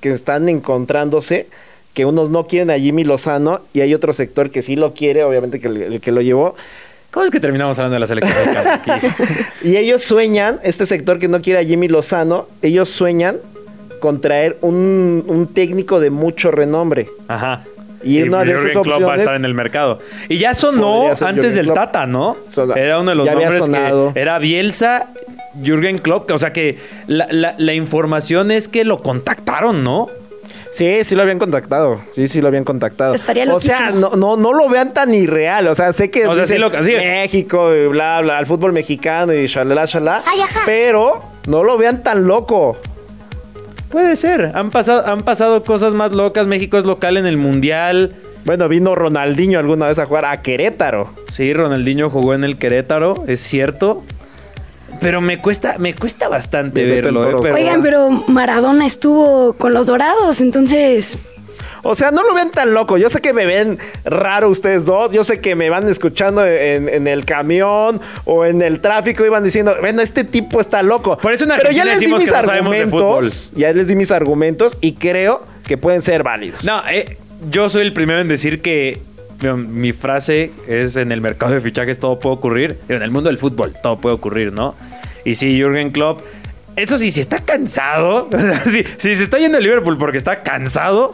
que 0.00 0.10
están 0.10 0.48
encontrándose, 0.48 1.46
que 1.96 2.04
unos 2.04 2.28
no 2.28 2.46
quieren 2.46 2.70
a 2.70 2.78
Jimmy 2.78 3.04
Lozano 3.04 3.62
y 3.72 3.80
hay 3.80 3.94
otro 3.94 4.12
sector 4.12 4.50
que 4.50 4.60
sí 4.60 4.76
lo 4.76 4.92
quiere, 4.92 5.24
obviamente 5.24 5.58
que 5.60 5.68
el, 5.68 5.82
el 5.82 6.00
que 6.02 6.12
lo 6.12 6.20
llevó. 6.20 6.54
¿Cómo 7.10 7.24
es 7.24 7.30
que 7.30 7.40
terminamos 7.40 7.78
hablando 7.78 7.94
de 7.94 8.00
la 8.00 8.06
selección 8.06 8.36
mexicana 8.38 8.74
aquí? 8.84 9.06
Y 9.62 9.76
ellos 9.78 10.02
sueñan, 10.02 10.60
este 10.62 10.84
sector 10.84 11.18
que 11.18 11.26
no 11.26 11.40
quiere 11.40 11.58
a 11.60 11.64
Jimmy 11.64 11.88
Lozano, 11.88 12.48
ellos 12.60 12.90
sueñan 12.90 13.38
con 14.00 14.20
traer 14.20 14.58
un, 14.60 15.24
un 15.26 15.46
técnico 15.54 15.98
de 15.98 16.10
mucho 16.10 16.50
renombre. 16.50 17.08
Ajá. 17.28 17.64
Y 18.04 18.20
una 18.22 18.40
de 18.44 18.52
Jürgen 18.52 18.70
esas 18.72 18.82
Klopp 18.82 18.88
va 18.88 18.94
a 18.94 18.98
opciones- 18.98 19.20
estar 19.22 19.36
en 19.36 19.44
el 19.46 19.54
mercado. 19.54 19.98
Y 20.28 20.36
ya 20.36 20.54
sonó 20.54 21.06
antes 21.08 21.18
Jürgen 21.30 21.54
del 21.54 21.64
Klopp. 21.64 21.74
Tata, 21.76 22.06
¿no? 22.06 22.36
Era 22.76 23.00
uno 23.00 23.10
de 23.12 23.16
los 23.16 23.26
ya 23.26 23.32
nombres 23.32 23.58
sonado. 23.58 24.12
que 24.12 24.20
era 24.20 24.38
Bielsa, 24.38 25.06
Jürgen 25.64 25.96
Klopp. 25.96 26.30
O 26.30 26.38
sea 26.38 26.52
que 26.52 26.76
la, 27.06 27.26
la- 27.30 27.54
la 27.56 27.72
información 27.72 28.50
es 28.50 28.68
que 28.68 28.84
lo 28.84 28.98
contactaron, 29.00 29.82
¿no? 29.82 30.08
Sí, 30.76 31.04
sí 31.04 31.14
lo 31.14 31.22
habían 31.22 31.38
contactado. 31.38 32.00
Sí, 32.14 32.28
sí 32.28 32.42
lo 32.42 32.48
habían 32.48 32.64
contactado. 32.64 33.14
Estaría 33.14 33.50
o 33.50 33.58
sea, 33.60 33.92
no, 33.92 34.10
no, 34.10 34.36
no 34.36 34.52
lo 34.52 34.68
vean 34.68 34.92
tan 34.92 35.14
irreal. 35.14 35.68
O 35.68 35.74
sea, 35.74 35.90
sé 35.94 36.10
que 36.10 36.26
O 36.26 36.34
sea, 36.34 36.44
sí 36.44 36.58
lo- 36.58 36.68
sí. 36.84 36.92
México 36.92 37.74
y 37.74 37.86
bla, 37.86 38.20
bla, 38.20 38.38
el 38.38 38.44
fútbol 38.44 38.74
mexicano 38.74 39.32
y 39.32 39.46
shalala, 39.46 39.86
shalala. 39.86 40.22
Pero 40.66 41.18
no 41.46 41.64
lo 41.64 41.78
vean 41.78 42.02
tan 42.02 42.26
loco. 42.26 42.76
Puede 43.90 44.16
ser. 44.16 44.52
Han 44.54 44.70
pasado, 44.70 45.06
han 45.06 45.22
pasado 45.22 45.64
cosas 45.64 45.94
más 45.94 46.12
locas. 46.12 46.46
México 46.46 46.76
es 46.76 46.84
local 46.84 47.16
en 47.16 47.24
el 47.24 47.38
Mundial. 47.38 48.14
Bueno, 48.44 48.68
vino 48.68 48.94
Ronaldinho 48.94 49.58
alguna 49.58 49.86
vez 49.86 49.98
a 49.98 50.04
jugar 50.04 50.26
a 50.26 50.42
Querétaro. 50.42 51.08
Sí, 51.32 51.54
Ronaldinho 51.54 52.10
jugó 52.10 52.34
en 52.34 52.44
el 52.44 52.58
Querétaro, 52.58 53.24
es 53.26 53.40
cierto. 53.40 54.04
Pero 55.00 55.20
me 55.20 55.38
cuesta, 55.38 55.76
me 55.78 55.94
cuesta 55.94 56.28
bastante 56.28 56.84
verlo, 56.84 57.20
¿eh? 57.22 57.24
toro. 57.26 57.40
Pero- 57.42 57.54
Oigan, 57.56 57.82
pero 57.82 58.10
Maradona 58.28 58.86
estuvo 58.86 59.52
con 59.54 59.74
los 59.74 59.86
Dorados, 59.86 60.40
entonces 60.40 61.18
O 61.82 61.94
sea, 61.94 62.10
no 62.10 62.24
lo 62.24 62.34
vean 62.34 62.50
tan 62.50 62.74
loco. 62.74 62.98
Yo 62.98 63.08
sé 63.10 63.20
que 63.20 63.32
me 63.32 63.46
ven 63.46 63.78
raro 64.04 64.48
ustedes 64.50 64.86
dos. 64.86 65.12
Yo 65.12 65.22
sé 65.22 65.40
que 65.40 65.54
me 65.54 65.70
van 65.70 65.88
escuchando 65.88 66.44
en, 66.44 66.88
en 66.88 67.06
el 67.06 67.24
camión 67.24 68.00
o 68.24 68.44
en 68.44 68.60
el 68.62 68.80
tráfico 68.80 69.24
y 69.24 69.28
van 69.28 69.44
diciendo, 69.44 69.72
bueno, 69.80 70.02
este 70.02 70.24
tipo 70.24 70.60
está 70.60 70.82
loco. 70.82 71.16
Por 71.18 71.32
eso 71.32 71.44
en 71.44 71.50
Pero 71.56 71.70
ya 71.70 71.84
les 71.84 72.00
di 72.00 72.08
mis 72.08 72.26
no 72.28 72.36
argumentos. 72.36 73.50
Ya 73.54 73.72
les 73.72 73.86
di 73.86 73.94
mis 73.94 74.10
argumentos 74.10 74.76
y 74.80 74.94
creo 74.94 75.42
que 75.64 75.78
pueden 75.78 76.02
ser 76.02 76.24
válidos. 76.24 76.64
No, 76.64 76.82
eh, 76.90 77.18
yo 77.52 77.68
soy 77.68 77.82
el 77.82 77.92
primero 77.92 78.18
en 78.20 78.26
decir 78.28 78.62
que 78.62 79.00
mi 79.56 79.92
frase 79.92 80.50
es 80.66 80.96
en 80.96 81.12
el 81.12 81.20
mercado 81.20 81.52
de 81.54 81.60
fichajes 81.60 81.98
todo 81.98 82.18
puede 82.18 82.36
ocurrir. 82.36 82.78
En 82.88 83.02
el 83.02 83.10
mundo 83.10 83.28
del 83.28 83.38
fútbol 83.38 83.72
todo 83.82 83.98
puede 83.98 84.14
ocurrir, 84.14 84.52
¿no? 84.52 84.74
Y 85.24 85.34
sí, 85.34 85.56
Jürgen 85.56 85.90
Klopp, 85.90 86.20
eso 86.76 86.98
sí, 86.98 87.10
si 87.10 87.20
está 87.20 87.40
cansado, 87.40 88.28
si, 88.64 88.84
si 88.98 89.14
se 89.14 89.24
está 89.24 89.38
yendo 89.38 89.58
a 89.58 89.60
Liverpool 89.60 89.96
porque 89.98 90.18
está 90.18 90.42
cansado, 90.42 91.10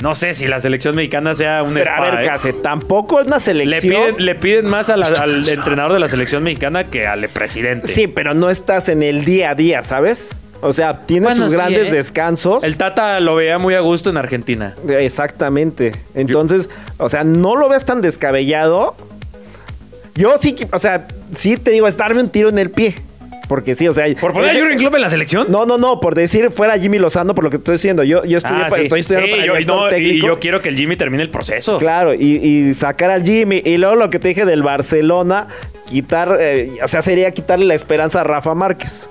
no 0.00 0.14
sé 0.14 0.34
si 0.34 0.46
la 0.46 0.60
selección 0.60 0.94
mexicana 0.94 1.34
sea 1.34 1.62
un 1.62 1.74
Pero 1.74 1.90
a 1.90 2.00
ver, 2.10 2.20
¿eh? 2.22 2.26
Case, 2.26 2.52
tampoco 2.52 3.20
es 3.20 3.26
una 3.26 3.36
Le 3.36 3.40
selección. 3.40 4.02
piden, 4.14 4.24
le 4.26 4.34
piden 4.34 4.66
más 4.66 4.90
a 4.90 4.96
la- 4.96 5.06
al 5.08 5.48
entrenador 5.48 5.94
de 5.94 6.00
la 6.00 6.08
selección 6.08 6.42
mexicana 6.42 6.84
que 6.90 7.06
al 7.06 7.28
presidente. 7.30 7.88
Sí, 7.88 8.06
pero 8.06 8.34
no 8.34 8.50
estás 8.50 8.88
en 8.90 9.02
el 9.02 9.24
día 9.24 9.50
a 9.50 9.54
día, 9.54 9.82
¿sabes? 9.82 10.30
O 10.62 10.72
sea, 10.72 11.00
Bueno, 11.08 11.36
sus 11.36 11.52
sí, 11.52 11.56
grandes 11.56 11.88
¿eh? 11.88 11.90
descansos. 11.92 12.64
El 12.64 12.76
Tata 12.76 13.20
lo 13.20 13.34
veía 13.36 13.58
muy 13.58 13.74
a 13.74 13.80
gusto 13.80 14.10
en 14.10 14.16
Argentina. 14.16 14.74
Exactamente. 14.88 15.92
Entonces, 16.14 16.70
o 16.98 17.08
sea, 17.08 17.24
no 17.24 17.56
lo 17.56 17.68
ves 17.68 17.84
tan 17.84 18.00
descabellado. 18.00 18.94
Yo 20.14 20.34
sí, 20.40 20.56
o 20.72 20.78
sea, 20.78 21.06
sí 21.34 21.56
te 21.56 21.70
digo, 21.72 21.86
es 21.86 21.96
darme 21.96 22.22
un 22.22 22.30
tiro 22.30 22.48
en 22.48 22.58
el 22.58 22.70
pie. 22.70 22.94
Porque 23.48 23.76
sí, 23.76 23.86
o 23.86 23.94
sea. 23.94 24.06
¿Por 24.20 24.32
poner 24.32 24.50
a 24.50 24.54
Jürgen 24.54 24.78
Klopp 24.78 24.96
en 24.96 25.02
la 25.02 25.10
selección? 25.10 25.46
No, 25.50 25.66
no, 25.66 25.78
no, 25.78 26.00
por 26.00 26.16
decir 26.16 26.50
fuera 26.50 26.76
Jimmy 26.78 26.98
Lozano, 26.98 27.32
por 27.32 27.44
lo 27.44 27.50
que 27.50 27.58
estoy 27.58 27.74
diciendo. 27.74 28.02
Yo, 28.02 28.24
yo 28.24 28.38
estudié 28.38 28.62
Ah, 28.64 28.70
sí. 28.74 28.80
estoy 28.80 29.00
estudiando 29.00 29.26
Sí, 29.28 29.32
para 29.34 29.46
yo, 29.46 29.52
director 29.52 29.92
no, 29.92 29.98
y 29.98 30.20
yo 30.20 30.38
quiero 30.40 30.62
que 30.62 30.70
el 30.70 30.76
Jimmy 30.76 30.96
termine 30.96 31.22
el 31.22 31.30
proceso. 31.30 31.78
Claro, 31.78 32.12
y, 32.12 32.38
y 32.38 32.74
sacar 32.74 33.10
al 33.10 33.22
Jimmy. 33.22 33.62
Y 33.64 33.76
luego 33.76 33.94
lo 33.94 34.10
que 34.10 34.18
te 34.18 34.28
dije 34.28 34.44
del 34.44 34.64
Barcelona, 34.64 35.46
quitar, 35.88 36.38
eh, 36.40 36.72
o 36.82 36.88
sea, 36.88 37.02
sería 37.02 37.30
quitarle 37.30 37.66
la 37.66 37.74
esperanza 37.74 38.22
a 38.22 38.24
Rafa 38.24 38.52
Márquez. 38.56 39.08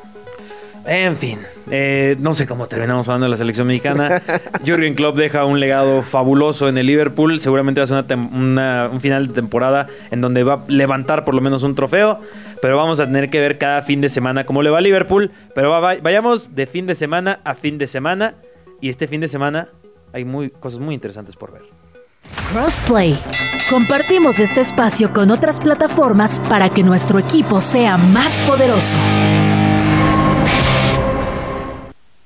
En 0.88 1.17
fin, 1.17 1.39
eh, 1.71 2.15
no 2.19 2.36
sé 2.36 2.45
cómo 2.45 2.67
terminamos 2.67 3.08
hablando 3.08 3.26
de 3.26 3.32
la 3.32 3.38
selección 3.38 3.65
mexicana. 3.65 4.21
Jürgen 4.65 4.93
Klopp 4.93 5.17
deja 5.17 5.43
un 5.45 5.60
legado 5.60 6.04
fabuloso 6.04 6.69
en 6.69 6.78
el 6.78 6.86
Liverpool. 6.86 7.39
Seguramente 7.39 7.82
va 7.82 7.86
a 7.86 7.88
ser 7.88 8.06
una 8.08 8.30
una- 8.38 8.89
un 8.91 9.02
final 9.02 9.28
de 9.30 9.34
temporada 9.34 9.88
en 10.12 10.21
donde 10.21 10.43
va 10.43 10.54
a 10.54 10.63
levantar 10.67 11.26
por 11.26 11.34
lo 11.34 11.41
menos 11.41 11.63
un 11.63 11.74
trofeo. 11.74 12.19
Pero 12.62 12.78
vamos 12.78 13.00
a 13.00 13.06
tener 13.06 13.32
que 13.32 13.39
ver 13.39 13.58
cada 13.58 13.82
fin 13.82 14.00
de 14.00 14.10
semana 14.10 14.45
cómo 14.45 14.62
le 14.62 14.69
va 14.69 14.78
a 14.78 14.82
Liverpool. 14.82 15.32
Pero 15.56 15.71
va- 15.71 15.80
va- 15.80 15.95
vayamos 16.04 16.54
de 16.56 16.67
fin 16.67 16.86
de 16.86 16.93
semana 16.93 17.39
a 17.43 17.56
fin 17.56 17.80
de 17.80 17.88
semana. 17.88 18.36
Y 18.80 18.89
este 18.89 19.08
fin 19.08 19.21
de 19.21 19.28
semana 19.28 19.69
hay 20.13 20.24
muy, 20.24 20.52
cosas 20.52 20.80
muy 20.80 20.93
interesantes 20.93 21.36
por 21.36 21.52
ver. 21.52 21.63
Crossplay. 22.52 23.19
Compartimos 23.71 24.38
este 24.39 24.62
espacio 24.62 25.12
con 25.13 25.32
otras 25.32 25.60
plataformas 25.60 26.39
para 26.48 26.69
que 26.69 26.84
nuestro 26.84 27.17
equipo 27.17 27.60
sea 27.60 27.98
más 27.98 28.39
poderoso. 28.41 28.98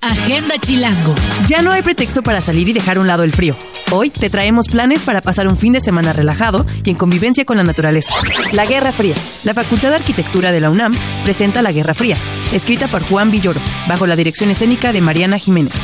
Agenda 0.01 0.55
Chilango. 0.57 1.13
Ya 1.47 1.62
no 1.62 1.71
hay 1.71 1.81
pretexto 1.81 2.23
para 2.23 2.41
salir 2.41 2.69
y 2.69 2.73
dejar 2.73 2.97
a 2.97 3.01
un 3.01 3.07
lado 3.07 3.23
el 3.23 3.33
frío. 3.33 3.55
Hoy 3.91 4.09
te 4.09 4.29
traemos 4.29 4.67
planes 4.67 5.01
para 5.01 5.21
pasar 5.21 5.47
un 5.47 5.57
fin 5.57 5.73
de 5.73 5.81
semana 5.81 6.13
relajado 6.13 6.65
y 6.85 6.91
en 6.91 6.95
convivencia 6.95 7.43
con 7.43 7.57
la 7.57 7.63
naturaleza. 7.63 8.13
La 8.53 8.65
Guerra 8.65 8.93
Fría. 8.93 9.15
La 9.43 9.53
Facultad 9.53 9.89
de 9.89 9.95
Arquitectura 9.95 10.53
de 10.53 10.62
la 10.62 10.69
UNAM 10.69 10.95
presenta 11.25 11.62
La 11.62 11.73
Guerra 11.73 11.93
Fría, 11.93 12.17
escrita 12.53 12.88
por 12.88 13.03
Juan 13.03 13.29
Villoro, 13.29 13.59
bajo 13.89 14.07
la 14.07 14.15
dirección 14.15 14.49
escénica 14.49 14.93
de 14.93 15.01
Mariana 15.01 15.38
Jiménez. 15.38 15.83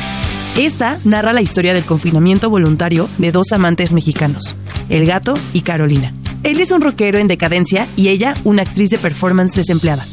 Esta 0.56 0.98
narra 1.04 1.34
la 1.34 1.42
historia 1.42 1.74
del 1.74 1.84
confinamiento 1.84 2.48
voluntario 2.48 3.10
de 3.18 3.32
dos 3.32 3.52
amantes 3.52 3.92
mexicanos, 3.92 4.56
el 4.88 5.04
gato 5.04 5.34
y 5.52 5.60
Carolina. 5.60 6.14
Él 6.42 6.60
es 6.60 6.70
un 6.70 6.80
rockero 6.80 7.18
en 7.18 7.28
decadencia 7.28 7.86
y 7.96 8.08
ella 8.08 8.32
una 8.44 8.62
actriz 8.62 8.88
de 8.88 8.98
performance 8.98 9.54
desempleada. 9.54 10.06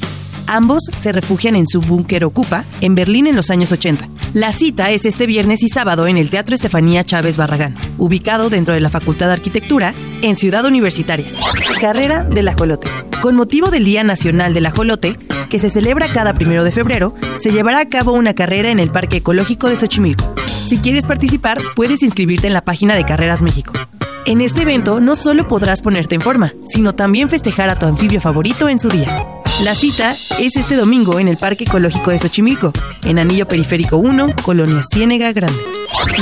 Ambos 0.47 0.83
se 0.97 1.11
refugian 1.11 1.55
en 1.55 1.67
su 1.67 1.81
búnker 1.81 2.25
Ocupa, 2.25 2.65
en 2.81 2.95
Berlín 2.95 3.27
en 3.27 3.35
los 3.35 3.49
años 3.49 3.71
80. 3.71 4.07
La 4.33 4.51
cita 4.51 4.91
es 4.91 5.05
este 5.05 5.27
viernes 5.27 5.63
y 5.63 5.69
sábado 5.69 6.07
en 6.07 6.17
el 6.17 6.29
Teatro 6.29 6.55
Estefanía 6.55 7.03
Chávez 7.03 7.37
Barragán, 7.37 7.75
ubicado 7.97 8.49
dentro 8.49 8.73
de 8.73 8.79
la 8.79 8.89
Facultad 8.89 9.27
de 9.27 9.33
Arquitectura, 9.33 9.93
en 10.21 10.37
Ciudad 10.37 10.65
Universitaria. 10.65 11.27
Carrera 11.79 12.23
del 12.23 12.47
Ajolote. 12.47 12.87
Con 13.21 13.35
motivo 13.35 13.69
del 13.69 13.85
Día 13.85 14.03
Nacional 14.03 14.53
del 14.53 14.65
Ajolote, 14.65 15.17
que 15.49 15.59
se 15.59 15.69
celebra 15.69 16.11
cada 16.11 16.33
primero 16.33 16.63
de 16.63 16.71
febrero, 16.71 17.13
se 17.37 17.51
llevará 17.51 17.79
a 17.79 17.89
cabo 17.89 18.13
una 18.13 18.33
carrera 18.33 18.69
en 18.69 18.79
el 18.79 18.89
Parque 18.91 19.17
Ecológico 19.17 19.69
de 19.69 19.77
Xochimilco. 19.77 20.33
Si 20.45 20.77
quieres 20.79 21.05
participar, 21.05 21.59
puedes 21.75 22.03
inscribirte 22.03 22.47
en 22.47 22.53
la 22.53 22.65
página 22.65 22.95
de 22.95 23.05
Carreras 23.05 23.41
México. 23.41 23.73
En 24.25 24.41
este 24.41 24.61
evento 24.61 24.99
no 25.01 25.15
solo 25.15 25.47
podrás 25.47 25.81
ponerte 25.81 26.15
en 26.15 26.21
forma, 26.21 26.53
sino 26.65 26.95
también 26.95 27.29
festejar 27.29 27.69
a 27.69 27.77
tu 27.77 27.85
anfibio 27.85 28.21
favorito 28.21 28.69
en 28.69 28.79
su 28.79 28.89
día. 28.89 29.42
La 29.63 29.75
cita 29.75 30.13
es 30.39 30.57
este 30.57 30.75
domingo 30.75 31.19
en 31.19 31.29
el 31.29 31.37
Parque 31.37 31.63
Ecológico 31.63 32.11
de 32.11 32.19
Xochimilco, 32.19 32.73
en 33.05 33.17
Anillo 33.17 33.47
Periférico 33.47 33.95
1, 33.95 34.35
Colonia 34.43 34.81
Ciénega 34.83 35.31
Grande. 35.31 35.57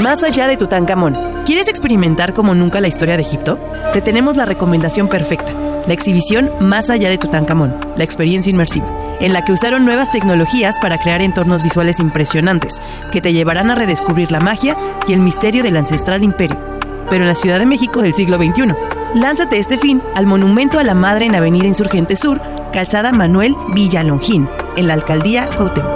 Más 0.03 0.21
allá 0.21 0.47
de 0.47 0.57
Tutankamón, 0.57 1.17
¿quieres 1.43 1.67
experimentar 1.67 2.33
como 2.33 2.53
nunca 2.53 2.79
la 2.81 2.87
historia 2.87 3.15
de 3.15 3.23
Egipto? 3.23 3.57
Te 3.93 4.01
tenemos 4.01 4.37
la 4.37 4.45
recomendación 4.45 5.07
perfecta, 5.07 5.53
la 5.87 5.93
exhibición 5.93 6.51
Más 6.59 6.91
allá 6.91 7.09
de 7.09 7.17
Tutankamón, 7.17 7.75
la 7.95 8.03
experiencia 8.03 8.51
inmersiva, 8.51 8.85
en 9.19 9.33
la 9.33 9.43
que 9.43 9.53
usaron 9.53 9.85
nuevas 9.85 10.11
tecnologías 10.11 10.77
para 10.77 10.99
crear 10.99 11.23
entornos 11.23 11.63
visuales 11.63 11.99
impresionantes, 11.99 12.79
que 13.11 13.21
te 13.21 13.33
llevarán 13.33 13.71
a 13.71 13.75
redescubrir 13.75 14.31
la 14.31 14.39
magia 14.39 14.77
y 15.07 15.13
el 15.13 15.19
misterio 15.19 15.63
del 15.63 15.77
ancestral 15.77 16.23
imperio 16.23 16.71
pero 17.11 17.25
en 17.25 17.27
la 17.27 17.35
Ciudad 17.35 17.59
de 17.59 17.65
México 17.65 18.01
del 18.01 18.13
siglo 18.13 18.37
XXI. 18.37 18.73
Lánzate 19.15 19.59
este 19.59 19.77
fin 19.77 20.01
al 20.15 20.27
Monumento 20.27 20.79
a 20.79 20.83
la 20.85 20.95
Madre 20.95 21.25
en 21.25 21.35
Avenida 21.35 21.67
Insurgente 21.67 22.15
Sur, 22.15 22.41
Calzada 22.71 23.11
Manuel 23.11 23.55
Villalongín, 23.73 24.47
en 24.77 24.87
la 24.87 24.93
Alcaldía 24.93 25.47
Cuauhtémoc. 25.57 25.91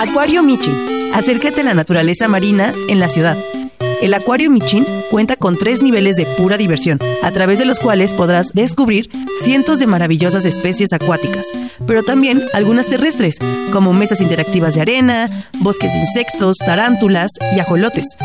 Acuario 0.00 0.42
Michin. 0.42 1.12
Acércate 1.14 1.60
a 1.60 1.64
la 1.64 1.74
naturaleza 1.74 2.28
marina 2.28 2.72
en 2.88 2.98
la 2.98 3.08
ciudad. 3.08 3.36
El 4.02 4.14
Acuario 4.14 4.50
Michin 4.50 4.86
cuenta 5.10 5.36
con 5.36 5.56
tres 5.56 5.82
niveles 5.82 6.16
de 6.16 6.26
pura 6.26 6.56
diversión, 6.56 6.98
a 7.22 7.30
través 7.30 7.58
de 7.58 7.64
los 7.64 7.78
cuales 7.78 8.12
podrás 8.14 8.52
descubrir 8.54 9.10
cientos 9.42 9.78
de 9.78 9.86
maravillosas 9.86 10.46
especies 10.46 10.92
acuáticas, 10.92 11.46
pero 11.86 12.02
también 12.02 12.42
algunas 12.54 12.86
terrestres, 12.86 13.38
como 13.72 13.92
mesas 13.92 14.20
interactivas 14.20 14.74
de 14.74 14.80
arena, 14.80 15.28
bosques 15.60 15.92
de 15.92 16.00
insectos, 16.00 16.58
tarántulas 16.58 17.32
y 17.54 17.60
ajolotes. 17.60 18.16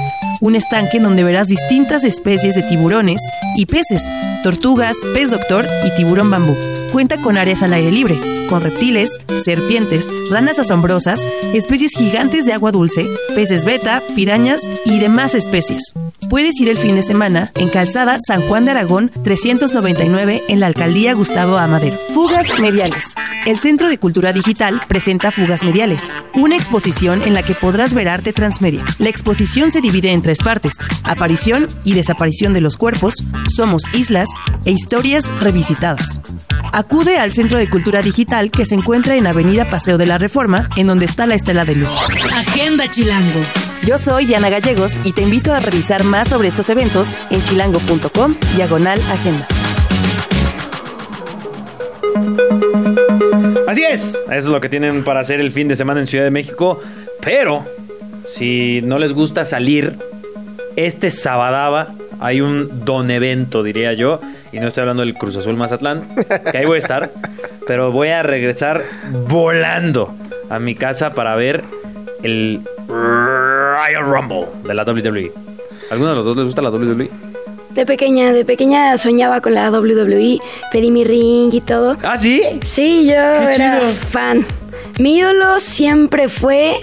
Un 0.41 0.55
estanque 0.55 0.99
donde 0.99 1.23
verás 1.23 1.47
distintas 1.47 2.03
especies 2.03 2.55
de 2.55 2.63
tiburones 2.63 3.21
y 3.57 3.65
peces, 3.65 4.03
tortugas, 4.43 4.95
pez 5.13 5.29
doctor 5.29 5.65
y 5.85 5.95
tiburón 5.95 6.31
bambú. 6.31 6.55
Cuenta 6.95 7.17
con 7.17 7.37
áreas 7.37 7.61
al 7.61 7.73
aire 7.73 7.91
libre, 7.91 8.17
con 8.45 8.61
reptiles, 8.61 9.11
serpientes, 9.43 10.07
ranas 10.29 10.59
asombrosas, 10.59 11.21
especies 11.53 11.91
gigantes 11.93 12.45
de 12.45 12.53
agua 12.53 12.71
dulce, 12.71 13.07
peces 13.35 13.65
beta, 13.65 14.01
pirañas 14.15 14.61
y 14.85 14.99
demás 14.99 15.35
especies. 15.35 15.93
Puedes 16.29 16.59
ir 16.59 16.69
el 16.69 16.77
fin 16.77 16.95
de 16.95 17.03
semana 17.03 17.51
en 17.55 17.69
Calzada 17.69 18.17
San 18.25 18.41
Juan 18.41 18.65
de 18.65 18.71
Aragón 18.71 19.11
399 19.23 20.43
en 20.47 20.59
la 20.59 20.67
Alcaldía 20.67 21.13
Gustavo 21.13 21.57
Amadero. 21.57 21.97
Fugas 22.13 22.59
Mediales. 22.59 23.13
El 23.45 23.59
Centro 23.59 23.89
de 23.89 23.99
Cultura 23.99 24.33
Digital 24.33 24.81
presenta 24.87 25.31
Fugas 25.31 25.63
Mediales, 25.63 26.09
una 26.33 26.55
exposición 26.55 27.21
en 27.21 27.35
la 27.35 27.43
que 27.43 27.53
podrás 27.53 27.93
ver 27.93 28.09
arte 28.09 28.33
transmedia. 28.33 28.83
La 28.97 29.09
exposición 29.09 29.71
se 29.71 29.81
divide 29.81 30.11
en 30.11 30.23
tres 30.23 30.39
partes, 30.39 30.73
aparición 31.03 31.67
y 31.83 31.93
desaparición 31.93 32.53
de 32.53 32.61
los 32.61 32.75
cuerpos, 32.75 33.13
somos 33.55 33.83
islas 33.93 34.29
e 34.65 34.71
historias 34.71 35.29
revisitadas. 35.39 36.19
Acude 36.71 37.19
al 37.19 37.33
Centro 37.33 37.59
de 37.59 37.69
Cultura 37.69 38.01
Digital 38.01 38.34
que 38.35 38.65
se 38.65 38.75
encuentra 38.75 39.15
en 39.15 39.27
Avenida 39.27 39.69
Paseo 39.69 39.97
de 39.97 40.05
la 40.05 40.17
Reforma, 40.17 40.69
en 40.75 40.87
donde 40.87 41.05
está 41.05 41.25
la 41.25 41.35
Estela 41.35 41.63
de 41.63 41.75
Luz. 41.75 41.89
Agenda 42.33 42.89
Chilango. 42.89 43.39
Yo 43.83 43.97
soy 43.97 44.25
Diana 44.25 44.49
Gallegos 44.49 44.99
y 45.05 45.13
te 45.13 45.21
invito 45.21 45.53
a 45.53 45.59
revisar 45.59 46.03
más 46.03 46.27
sobre 46.27 46.49
estos 46.49 46.69
eventos 46.69 47.15
en 47.29 47.41
chilango.com 47.43 48.35
diagonal 48.57 48.99
agenda. 49.09 49.47
Así 53.67 53.83
es, 53.83 54.15
eso 54.15 54.25
es 54.27 54.45
lo 54.45 54.59
que 54.59 54.67
tienen 54.67 55.05
para 55.05 55.21
hacer 55.21 55.39
el 55.39 55.51
fin 55.51 55.69
de 55.69 55.75
semana 55.75 56.01
en 56.01 56.07
Ciudad 56.07 56.25
de 56.25 56.31
México. 56.31 56.81
Pero, 57.21 57.65
si 58.27 58.81
no 58.83 58.99
les 58.99 59.13
gusta 59.13 59.45
salir, 59.45 59.93
este 60.75 61.09
sabadaba 61.09 61.93
hay 62.19 62.41
un 62.41 62.83
don 62.83 63.09
evento, 63.11 63.63
diría 63.63 63.93
yo. 63.93 64.19
Y 64.55 64.59
no 64.61 64.69
estoy 64.69 64.81
hablando 64.83 65.03
del 65.03 65.15
Cruz 65.15 65.35
Azul 65.35 65.57
Mazatlán, 65.57 66.07
que 66.49 66.57
ahí 66.57 66.65
voy 66.65 66.77
a 66.77 66.79
estar. 66.79 67.11
pero 67.67 67.91
voy 67.91 68.07
a 68.07 68.23
regresar 68.23 68.85
volando 69.27 70.15
a 70.49 70.59
mi 70.59 70.75
casa 70.75 71.11
para 71.13 71.35
ver 71.35 71.61
el 72.23 72.61
Royal 72.87 74.03
Rumble 74.03 74.45
de 74.63 74.73
la 74.73 74.83
WWE. 74.83 75.31
¿Alguno 75.91 76.11
de 76.11 76.15
los 76.15 76.25
dos 76.25 76.37
les 76.37 76.45
gusta 76.45 76.61
la 76.61 76.69
WWE? 76.69 77.09
De 77.71 77.85
pequeña, 77.85 78.31
de 78.31 78.45
pequeña 78.45 78.97
soñaba 78.97 79.41
con 79.41 79.53
la 79.55 79.69
WWE, 79.69 80.39
pedí 80.71 80.89
mi 80.89 81.03
ring 81.03 81.53
y 81.53 81.59
todo. 81.59 81.97
¿Ah, 82.01 82.17
sí? 82.17 82.41
Sí, 82.63 83.07
yo 83.07 83.13
era 83.13 83.81
fan. 83.89 84.45
Mi 84.99 85.17
ídolo 85.17 85.59
siempre 85.59 86.29
fue... 86.29 86.77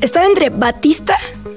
Estaba 0.00 0.26
entre 0.26 0.50
Batista, 0.50 1.16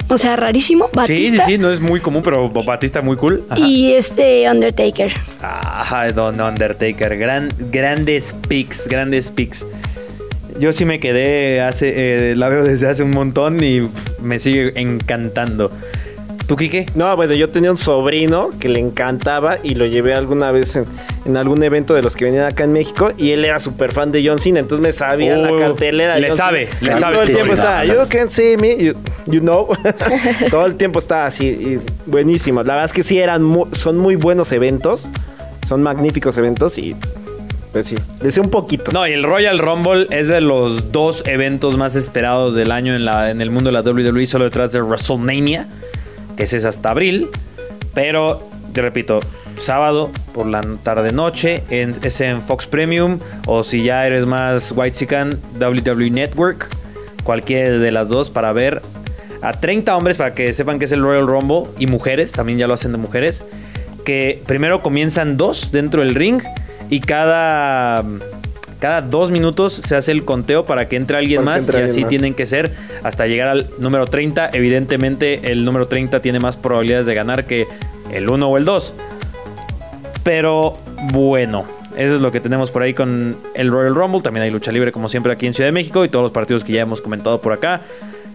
o 0.10 0.18
sea, 0.18 0.36
rarísimo, 0.36 0.90
Batista. 0.94 1.46
Sí, 1.46 1.52
sí, 1.52 1.54
sí, 1.54 1.58
no 1.58 1.72
es 1.72 1.80
muy 1.80 2.00
común, 2.00 2.22
pero 2.24 2.50
Batista 2.50 3.02
muy 3.02 3.18
cool. 3.18 3.44
Ajá. 3.50 3.60
Y 3.60 3.94
este 3.94 4.50
Undertaker. 4.50 5.12
Ajá, 5.42 6.12
Don 6.12 6.40
Undertaker. 6.40 7.18
Gran, 7.18 7.50
grandes 7.72 8.36
picks, 8.48 8.88
grandes 8.88 9.32
picks. 9.32 9.68
Yo 10.60 10.74
sí 10.74 10.86
me 10.86 11.00
quedé 11.00 11.62
hace, 11.62 12.32
eh, 12.32 12.36
la 12.36 12.50
veo 12.50 12.64
desde 12.64 12.88
hace 12.88 13.04
un 13.04 13.12
montón 13.12 13.64
y 13.64 13.88
me 14.22 14.40
sigue 14.40 14.72
encantando. 14.80 15.72
¿Tú, 16.48 16.56
Quique? 16.56 16.86
No, 16.96 17.14
bueno, 17.18 17.34
yo 17.34 17.50
tenía 17.50 17.70
un 17.72 17.78
sobrino 17.78 18.50
que 18.58 18.70
le 18.70 18.80
encantaba 18.80 19.58
y 19.62 19.76
lo 19.76 19.86
llevé 19.86 20.14
alguna 20.14 20.50
vez 20.52 20.78
en, 20.78 20.86
en 21.26 21.36
algún 21.36 21.62
evento 21.62 21.94
de 21.94 22.02
los 22.02 22.16
que 22.16 22.24
venían 22.24 22.46
acá 22.46 22.64
en 22.64 22.72
México 22.72 23.12
y 23.18 23.32
él 23.32 23.44
era 23.44 23.60
súper 23.60 23.92
fan 23.92 24.14
de 24.14 24.26
John 24.26 24.40
Cena, 24.40 24.60
entonces 24.62 24.82
me 24.82 24.94
sabía 24.94 25.36
la 25.36 25.52
Uh, 25.52 25.60
cartelera. 25.60 26.18
le 26.18 26.30
John 26.30 26.38
sabe, 26.38 26.68
Cena. 26.80 26.94
le 26.94 27.00
sabe. 27.02 27.14
Todo 27.16 27.24
el 27.24 27.34
tiempo 27.34 27.54
estaba, 27.54 27.86
you 27.86 27.94
can 28.10 28.32
see 28.32 28.56
me, 28.56 28.78
you, 28.78 28.94
you 29.26 29.42
know. 29.42 29.68
todo 30.50 30.66
el 30.66 30.76
tiempo 30.76 31.00
estaba 31.00 31.26
así, 31.26 31.48
y 31.48 31.80
buenísimo. 32.10 32.64
La 32.64 32.74
verdad 32.76 32.86
es 32.86 32.94
que 32.94 33.04
sí, 33.04 33.20
eran 33.20 33.44
mu- 33.44 33.68
son 33.74 33.98
muy 33.98 34.16
buenos 34.16 34.54
eventos, 34.54 35.10
son 35.68 35.84
magníficos 35.84 36.38
eventos 36.38 36.78
y 36.78 36.96
pues 37.74 37.88
sí, 37.88 37.96
deseo 38.22 38.44
un 38.44 38.50
poquito. 38.50 38.94
No, 38.94 39.06
y 39.06 39.12
el 39.12 39.24
Royal 39.24 39.60
Rumble 39.60 40.08
es 40.12 40.30
de 40.30 40.40
los 40.40 40.94
dos 40.94 41.24
eventos 41.28 41.76
más 41.76 41.98
esperados 41.98 42.56
del 42.56 42.72
año 42.72 42.96
en, 42.96 43.04
la, 43.04 43.30
en 43.32 43.42
el 43.42 43.52
mundo 43.52 43.70
de 43.70 43.74
la 43.74 43.82
WWE, 43.82 44.26
solo 44.26 44.46
detrás 44.46 44.72
de 44.72 44.82
WrestleMania, 44.82 45.68
ese 46.38 46.58
es 46.58 46.66
hasta 46.66 46.92
abril. 46.92 47.30
Pero, 47.94 48.48
te 48.74 48.82
repito, 48.82 49.20
sábado 49.58 50.12
por 50.34 50.46
la 50.46 50.62
tarde-noche, 50.84 51.64
en, 51.70 51.96
es 52.04 52.22
en 52.22 52.42
Fox 52.42 52.68
Premium, 52.68 53.20
o 53.46 53.64
si 53.64 53.84
ya 53.84 54.06
eres 54.06 54.26
más 54.26 54.72
White 54.76 54.96
Sican, 54.96 55.40
WWE 55.60 56.10
Network, 56.10 56.68
cualquiera 57.24 57.78
de 57.78 57.92
las 57.92 58.10
dos 58.10 58.30
para 58.30 58.54
ver 58.54 58.82
a 59.42 59.54
30 59.54 59.96
hombres 59.96 60.18
para 60.18 60.34
que 60.34 60.54
sepan 60.54 60.80
que 60.80 60.86
es 60.86 60.92
el 60.92 61.02
Royal 61.02 61.28
Rumble 61.28 61.64
y 61.78 61.88
mujeres, 61.88 62.32
también 62.32 62.58
ya 62.58 62.68
lo 62.68 62.74
hacen 62.74 62.92
de 62.92 62.98
mujeres, 62.98 63.44
que 64.06 64.42
primero 64.46 64.82
comienzan 64.82 65.38
dos 65.38 65.72
dentro 65.72 66.02
del 66.02 66.16
ring 66.16 66.42
y 66.90 67.02
cada 67.02 68.04
cada 68.80 69.02
dos 69.02 69.32
minutos 69.32 69.74
se 69.74 69.96
hace 69.96 70.12
el 70.12 70.24
conteo 70.26 70.66
para 70.66 70.88
que 70.88 70.96
entre 70.96 71.18
alguien 71.18 71.44
Para 71.44 71.56
más 71.56 71.66
entre 71.66 71.80
y 71.80 71.82
alguien 71.82 71.92
así 71.92 72.02
más. 72.02 72.10
tienen 72.10 72.34
que 72.34 72.46
ser 72.46 72.72
hasta 73.04 73.28
llegar 73.28 73.48
al 73.48 73.68
número 73.80 74.06
30. 74.06 74.52
Evidentemente 74.54 75.52
el 75.52 75.66
número 75.66 75.88
30 75.88 76.20
tiene 76.22 76.40
más 76.40 76.58
probabilidades 76.58 77.06
de 77.06 77.16
ganar 77.16 77.46
que 77.46 77.66
el 78.12 78.30
1 78.30 78.48
o 78.48 78.58
el 78.58 78.66
2. 78.66 78.94
Pero 80.24 80.76
bueno, 81.14 81.66
eso 81.98 82.16
es 82.16 82.22
lo 82.22 82.32
que 82.32 82.40
tenemos 82.40 82.70
por 82.70 82.84
ahí 82.84 82.94
con 82.94 83.38
el 83.56 83.72
Royal 83.72 83.96
Rumble. 83.96 84.22
También 84.22 84.44
hay 84.44 84.52
lucha 84.52 84.72
libre 84.72 84.92
como 84.92 85.10
siempre 85.10 85.34
aquí 85.34 85.48
en 85.48 85.54
Ciudad 85.54 85.68
de 85.68 85.72
México 85.72 86.06
y 86.06 86.10
todos 86.10 86.24
los 86.24 86.32
partidos 86.32 86.64
que 86.64 86.74
ya 86.74 86.82
hemos 86.82 87.02
comentado 87.02 87.42
por 87.42 87.54
acá 87.54 87.82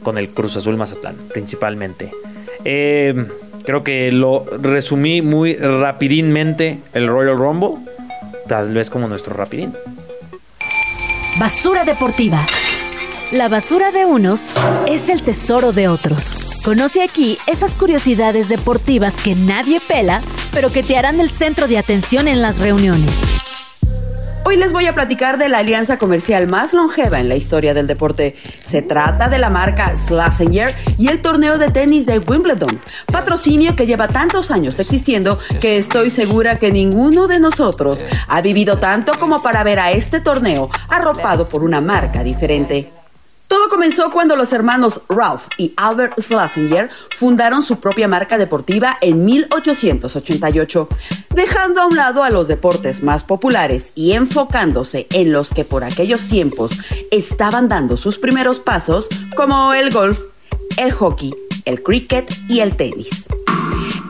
con 0.02 0.18
el 0.18 0.30
Cruz 0.30 0.56
Azul 0.56 0.76
Mazatlán 0.76 1.16
principalmente. 1.32 2.10
Eh, 2.64 3.26
creo 3.64 3.84
que 3.84 4.10
lo 4.10 4.44
resumí 4.60 5.22
muy 5.22 5.54
rapidinmente 5.54 6.78
el 6.92 7.06
Royal 7.06 7.36
Rumble. 7.38 7.74
Tal 8.48 8.72
vez 8.74 8.90
como 8.90 9.06
nuestro 9.06 9.34
rapidín. 9.34 9.72
Basura 11.38 11.84
deportiva. 11.84 12.38
La 13.32 13.48
basura 13.48 13.90
de 13.90 14.04
unos 14.04 14.50
es 14.86 15.08
el 15.08 15.22
tesoro 15.22 15.72
de 15.72 15.88
otros. 15.88 16.60
Conoce 16.62 17.02
aquí 17.02 17.38
esas 17.46 17.74
curiosidades 17.74 18.48
deportivas 18.48 19.14
que 19.14 19.34
nadie 19.34 19.80
pela, 19.80 20.20
pero 20.52 20.70
que 20.70 20.82
te 20.82 20.96
harán 20.96 21.20
el 21.20 21.30
centro 21.30 21.68
de 21.68 21.78
atención 21.78 22.28
en 22.28 22.42
las 22.42 22.58
reuniones. 22.58 23.41
Hoy 24.44 24.56
les 24.56 24.72
voy 24.72 24.86
a 24.86 24.94
platicar 24.94 25.38
de 25.38 25.48
la 25.48 25.58
alianza 25.58 25.98
comercial 25.98 26.48
más 26.48 26.72
longeva 26.72 27.20
en 27.20 27.28
la 27.28 27.36
historia 27.36 27.74
del 27.74 27.86
deporte. 27.86 28.34
Se 28.60 28.82
trata 28.82 29.28
de 29.28 29.38
la 29.38 29.50
marca 29.50 29.94
Schlesinger 29.96 30.74
y 30.98 31.08
el 31.08 31.22
torneo 31.22 31.58
de 31.58 31.68
tenis 31.68 32.06
de 32.06 32.18
Wimbledon, 32.18 32.80
patrocinio 33.12 33.76
que 33.76 33.86
lleva 33.86 34.08
tantos 34.08 34.50
años 34.50 34.78
existiendo 34.80 35.38
que 35.60 35.78
estoy 35.78 36.10
segura 36.10 36.58
que 36.58 36.72
ninguno 36.72 37.28
de 37.28 37.38
nosotros 37.38 38.04
ha 38.26 38.40
vivido 38.40 38.78
tanto 38.78 39.18
como 39.18 39.42
para 39.42 39.62
ver 39.62 39.78
a 39.78 39.92
este 39.92 40.20
torneo 40.20 40.68
arropado 40.88 41.48
por 41.48 41.62
una 41.62 41.80
marca 41.80 42.24
diferente. 42.24 43.01
Todo 43.52 43.68
comenzó 43.68 44.10
cuando 44.10 44.34
los 44.34 44.50
hermanos 44.54 45.02
Ralph 45.10 45.42
y 45.58 45.74
Albert 45.76 46.18
Schlesinger 46.18 46.88
fundaron 47.18 47.60
su 47.60 47.80
propia 47.80 48.08
marca 48.08 48.38
deportiva 48.38 48.96
en 49.02 49.26
1888, 49.26 50.88
dejando 51.34 51.82
a 51.82 51.86
un 51.86 51.94
lado 51.94 52.22
a 52.24 52.30
los 52.30 52.48
deportes 52.48 53.02
más 53.02 53.24
populares 53.24 53.92
y 53.94 54.12
enfocándose 54.12 55.06
en 55.10 55.32
los 55.32 55.50
que 55.52 55.66
por 55.66 55.84
aquellos 55.84 56.28
tiempos 56.28 56.72
estaban 57.10 57.68
dando 57.68 57.98
sus 57.98 58.18
primeros 58.18 58.58
pasos, 58.58 59.10
como 59.36 59.74
el 59.74 59.90
golf, 59.92 60.18
el 60.78 60.90
hockey 60.90 61.34
el 61.64 61.82
cricket 61.82 62.32
y 62.48 62.60
el 62.60 62.76
tenis. 62.76 63.26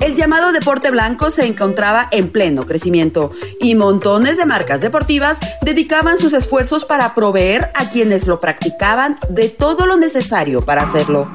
El 0.02 0.16
llamado 0.16 0.50
deporte 0.50 0.90
blanco 0.90 1.30
se 1.30 1.46
encontraba 1.46 2.08
en 2.10 2.28
pleno 2.28 2.66
crecimiento 2.66 3.30
y 3.60 3.76
montones 3.76 4.36
de 4.36 4.44
marcas 4.44 4.80
deportivas 4.80 5.38
dedicaban 5.60 6.18
sus 6.18 6.32
esfuerzos 6.32 6.84
para 6.84 7.14
proveer 7.14 7.70
a 7.74 7.88
quienes 7.88 8.26
lo 8.26 8.40
practicaban 8.40 9.16
de 9.28 9.48
todo 9.48 9.86
lo 9.86 9.96
necesario 9.96 10.60
para 10.60 10.82
hacerlo. 10.82 11.30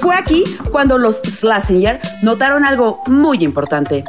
Fue 0.00 0.16
aquí 0.16 0.42
cuando 0.72 0.98
los 0.98 1.22
Schlesinger 1.24 2.00
notaron 2.24 2.64
algo 2.64 3.02
muy 3.06 3.44
importante. 3.44 4.02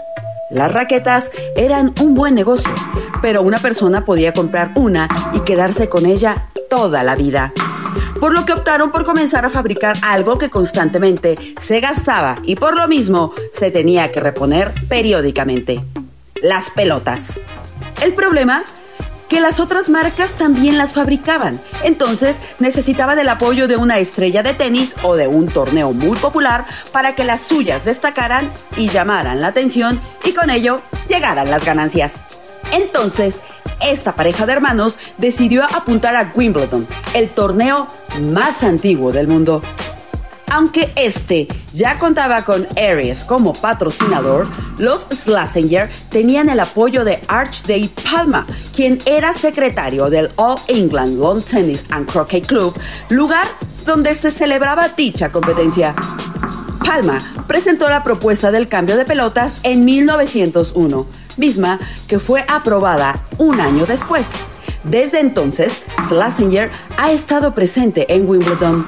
Las 0.49 0.73
raquetas 0.73 1.29
eran 1.55 1.93
un 2.01 2.15
buen 2.15 2.33
negocio, 2.33 2.73
pero 3.21 3.43
una 3.43 3.59
persona 3.59 4.05
podía 4.05 4.33
comprar 4.33 4.71
una 4.73 5.07
y 5.33 5.41
quedarse 5.41 5.87
con 5.87 6.07
ella 6.07 6.47
toda 6.67 7.03
la 7.03 7.15
vida 7.15 7.53
por 8.19 8.33
lo 8.33 8.45
que 8.45 8.53
optaron 8.53 8.91
por 8.91 9.03
comenzar 9.03 9.45
a 9.45 9.49
fabricar 9.49 9.97
algo 10.01 10.37
que 10.37 10.49
constantemente 10.49 11.37
se 11.61 11.79
gastaba 11.79 12.39
y 12.43 12.55
por 12.55 12.75
lo 12.75 12.87
mismo 12.87 13.33
se 13.57 13.71
tenía 13.71 14.11
que 14.11 14.19
reponer 14.19 14.73
periódicamente. 14.87 15.81
Las 16.41 16.69
pelotas. 16.69 17.39
El 18.03 18.13
problema 18.13 18.63
que 19.27 19.41
las 19.41 19.59
otras 19.59 19.89
marcas 19.89 20.31
también 20.33 20.77
las 20.77 20.93
fabricaban. 20.93 21.59
Entonces 21.83 22.37
necesitaban 22.59 23.19
el 23.19 23.29
apoyo 23.29 23.67
de 23.67 23.75
una 23.75 23.97
estrella 23.97 24.43
de 24.43 24.53
tenis 24.53 24.95
o 25.03 25.15
de 25.15 25.27
un 25.27 25.47
torneo 25.47 25.93
muy 25.93 26.17
popular 26.17 26.65
para 26.91 27.15
que 27.15 27.25
las 27.25 27.41
suyas 27.41 27.85
destacaran 27.85 28.51
y 28.77 28.89
llamaran 28.89 29.41
la 29.41 29.47
atención 29.47 29.99
y 30.23 30.33
con 30.33 30.49
ello 30.49 30.81
llegaran 31.07 31.49
las 31.49 31.65
ganancias. 31.65 32.13
Entonces, 32.73 33.39
esta 33.81 34.15
pareja 34.15 34.45
de 34.45 34.53
hermanos 34.53 34.97
decidió 35.17 35.63
apuntar 35.63 36.15
a 36.15 36.31
Wimbledon, 36.35 36.87
el 37.13 37.29
torneo 37.29 37.87
más 38.21 38.63
antiguo 38.63 39.11
del 39.11 39.27
mundo. 39.27 39.61
Aunque 40.49 40.93
este 40.95 41.47
ya 41.73 41.99
contaba 41.99 42.45
con 42.45 42.67
Aries 42.77 43.25
como 43.25 43.53
patrocinador, 43.53 44.47
los 44.77 45.05
Schlesinger 45.13 45.89
tenían 46.09 46.47
el 46.49 46.61
apoyo 46.61 47.03
de 47.03 47.21
Archday 47.27 47.89
Palma, 47.89 48.47
quien 48.73 49.01
era 49.05 49.33
secretario 49.33 50.09
del 50.09 50.29
All 50.37 50.57
England 50.67 51.19
Lawn 51.19 51.43
Tennis 51.43 51.85
and 51.89 52.09
Croquet 52.09 52.45
Club, 52.45 52.73
lugar 53.09 53.45
donde 53.85 54.15
se 54.15 54.31
celebraba 54.31 54.89
dicha 54.89 55.31
competencia. 55.33 55.93
Palma 56.83 57.43
presentó 57.47 57.89
la 57.89 58.03
propuesta 58.05 58.49
del 58.49 58.69
cambio 58.69 58.95
de 58.95 59.03
pelotas 59.03 59.57
en 59.63 59.83
1901, 59.83 61.05
misma 61.37 61.79
que 62.07 62.19
fue 62.19 62.43
aprobada 62.47 63.19
un 63.37 63.61
año 63.61 63.85
después. 63.85 64.29
Desde 64.83 65.19
entonces, 65.19 65.81
Schlesinger 66.07 66.71
ha 66.97 67.11
estado 67.11 67.53
presente 67.53 68.13
en 68.13 68.27
Wimbledon. 68.29 68.87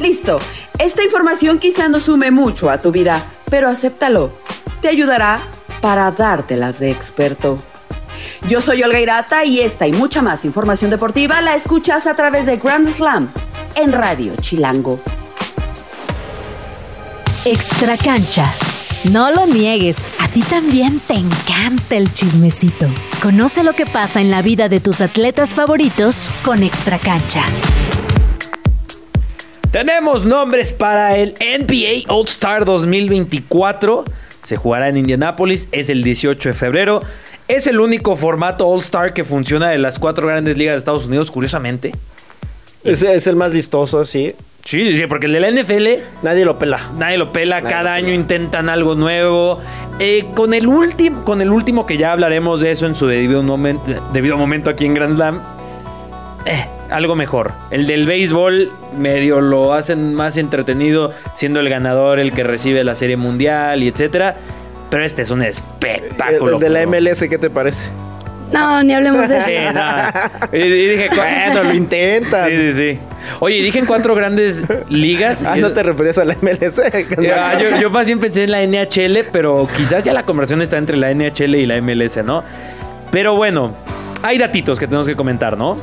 Listo, 0.00 0.38
esta 0.78 1.02
información 1.02 1.58
quizá 1.58 1.88
no 1.88 2.00
sume 2.00 2.30
mucho 2.30 2.70
a 2.70 2.78
tu 2.78 2.92
vida, 2.92 3.24
pero 3.50 3.68
acéptalo. 3.68 4.32
Te 4.80 4.88
ayudará 4.88 5.40
para 5.80 6.10
dártelas 6.10 6.78
de 6.78 6.90
experto. 6.90 7.56
Yo 8.48 8.60
soy 8.60 8.82
Olga 8.82 9.00
Irata 9.00 9.44
y 9.44 9.60
esta 9.60 9.86
y 9.86 9.92
mucha 9.92 10.22
más 10.22 10.44
información 10.44 10.90
deportiva 10.90 11.40
la 11.40 11.54
escuchas 11.54 12.06
a 12.06 12.14
través 12.14 12.46
de 12.46 12.56
Grand 12.58 12.88
Slam 12.88 13.32
en 13.76 13.92
Radio 13.92 14.34
Chilango. 14.36 15.00
Extra 17.44 17.96
cancha. 17.96 18.52
No 19.04 19.30
lo 19.30 19.46
niegues, 19.46 20.04
a 20.18 20.26
ti 20.26 20.42
también 20.42 20.98
te 20.98 21.14
encanta 21.14 21.96
el 21.96 22.12
chismecito. 22.12 22.88
Conoce 23.22 23.62
lo 23.62 23.72
que 23.72 23.86
pasa 23.86 24.20
en 24.20 24.28
la 24.28 24.42
vida 24.42 24.68
de 24.68 24.80
tus 24.80 25.00
atletas 25.00 25.54
favoritos 25.54 26.28
con 26.44 26.64
Extra 26.64 26.98
Cancha. 26.98 27.44
Tenemos 29.70 30.24
nombres 30.24 30.72
para 30.72 31.16
el 31.16 31.34
NBA 31.34 32.12
All 32.12 32.26
Star 32.26 32.64
2024. 32.64 34.04
Se 34.42 34.56
jugará 34.56 34.88
en 34.88 34.96
Indianápolis, 34.96 35.68
es 35.70 35.90
el 35.90 36.02
18 36.02 36.48
de 36.48 36.54
febrero. 36.54 37.00
Es 37.46 37.68
el 37.68 37.78
único 37.78 38.16
formato 38.16 38.66
All 38.66 38.80
Star 38.80 39.14
que 39.14 39.22
funciona 39.22 39.68
de 39.68 39.78
las 39.78 40.00
cuatro 40.00 40.26
grandes 40.26 40.58
ligas 40.58 40.74
de 40.74 40.78
Estados 40.78 41.06
Unidos, 41.06 41.30
curiosamente. 41.30 41.92
Es 42.82 43.02
el 43.02 43.36
más 43.36 43.52
vistoso, 43.52 44.04
sí. 44.04 44.34
Sí, 44.68 44.84
sí, 44.84 44.98
sí, 44.98 45.06
porque 45.06 45.24
el 45.24 45.32
de 45.32 45.40
la 45.40 45.50
NFL 45.50 45.86
Nadie 46.22 46.44
lo 46.44 46.58
pela. 46.58 46.78
nadie 46.98 47.16
lo 47.16 47.32
pela, 47.32 47.62
Nadie 47.62 47.74
cada 47.74 47.90
lo 47.98 48.04
año 48.04 48.12
intentan 48.12 48.68
algo 48.68 48.94
nuevo. 48.94 49.60
Eh, 49.98 50.26
con, 50.34 50.52
el 50.52 50.66
último, 50.68 51.24
con 51.24 51.40
el 51.40 51.50
último 51.50 51.86
que 51.86 51.96
ya 51.96 52.12
hablaremos 52.12 52.60
de 52.60 52.70
eso 52.72 52.84
en 52.86 52.94
su 52.94 53.06
debido, 53.06 53.42
momen- 53.42 53.80
debido 54.12 54.36
momento 54.36 54.68
aquí 54.68 54.84
en 54.84 54.92
Grand 54.92 55.16
Slam, 55.16 55.40
eh, 56.44 56.66
algo 56.90 57.16
mejor. 57.16 57.52
El 57.70 57.86
del 57.86 58.04
béisbol 58.06 58.70
medio 58.98 59.40
lo 59.40 59.72
hacen 59.72 60.12
más 60.14 60.36
entretenido, 60.36 61.12
siendo 61.34 61.60
el 61.60 61.70
ganador 61.70 62.18
el 62.18 62.32
que 62.32 62.42
recibe 62.44 62.84
la 62.84 62.94
serie 62.94 63.16
mundial 63.16 63.82
y 63.82 63.88
etcétera. 63.88 64.36
Pero 64.90 65.02
este 65.02 65.22
es 65.22 65.30
un 65.30 65.40
El, 65.40 65.48
espectáculo. 65.48 66.56
el 66.56 66.60
de 66.60 66.68
la. 66.68 66.86
MLS, 66.86 67.26
¿qué 67.26 67.38
te 67.38 67.48
parece? 67.48 67.88
No, 68.52 68.82
ni 68.82 68.92
hablemos 68.92 69.30
de 69.30 69.36
eso. 69.38 69.46
Sí. 69.46 69.54
Y, 70.52 70.58
y 70.58 70.88
dije, 70.88 71.08
Bueno, 71.14 71.64
lo 71.64 71.74
intentan. 71.84 72.48
Sí, 72.50 72.56
sí, 72.56 72.72
sí. 72.72 72.98
Oye, 73.40 73.62
dije 73.62 73.78
en 73.78 73.86
cuatro 73.86 74.14
grandes 74.14 74.64
ligas. 74.88 75.44
Ah, 75.44 75.56
¿no 75.56 75.72
te 75.72 75.82
referías 75.82 76.18
a 76.18 76.24
la 76.24 76.36
MLS? 76.40 76.80
Ah, 77.34 77.58
yo, 77.58 77.80
yo 77.80 77.90
más 77.90 78.06
bien 78.06 78.18
pensé 78.18 78.44
en 78.44 78.50
la 78.50 78.62
NHL, 78.66 79.26
pero 79.32 79.68
quizás 79.76 80.04
ya 80.04 80.12
la 80.12 80.24
conversión 80.24 80.62
está 80.62 80.76
entre 80.78 80.96
la 80.96 81.12
NHL 81.12 81.54
y 81.54 81.66
la 81.66 81.80
MLS, 81.80 82.22
¿no? 82.24 82.42
Pero 83.10 83.34
bueno, 83.36 83.74
hay 84.22 84.38
datitos 84.38 84.78
que 84.78 84.86
tenemos 84.86 85.06
que 85.06 85.16
comentar, 85.16 85.56
¿no? 85.56 85.76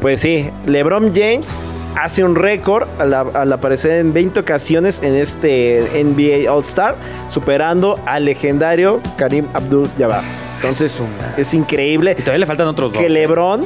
Pues 0.00 0.20
sí, 0.20 0.50
LeBron 0.66 1.14
James 1.14 1.58
hace 1.96 2.22
un 2.22 2.36
récord 2.36 2.86
al, 2.98 3.12
al 3.14 3.52
aparecer 3.52 3.92
en 3.92 4.12
20 4.12 4.40
ocasiones 4.40 5.00
en 5.02 5.16
este 5.16 5.82
NBA 6.04 6.52
All 6.52 6.62
Star, 6.62 6.94
superando 7.30 7.98
al 8.06 8.24
legendario 8.24 9.00
Karim 9.16 9.46
Abdul-Jabbar. 9.54 10.22
Entonces, 10.56 11.00
es 11.36 11.54
increíble 11.54 12.16
Y 12.18 12.22
todavía 12.22 12.38
le 12.40 12.46
faltan 12.46 12.66
otros 12.66 12.92
dos. 12.92 13.00
que 13.00 13.06
¿eh? 13.06 13.10
LeBron 13.10 13.60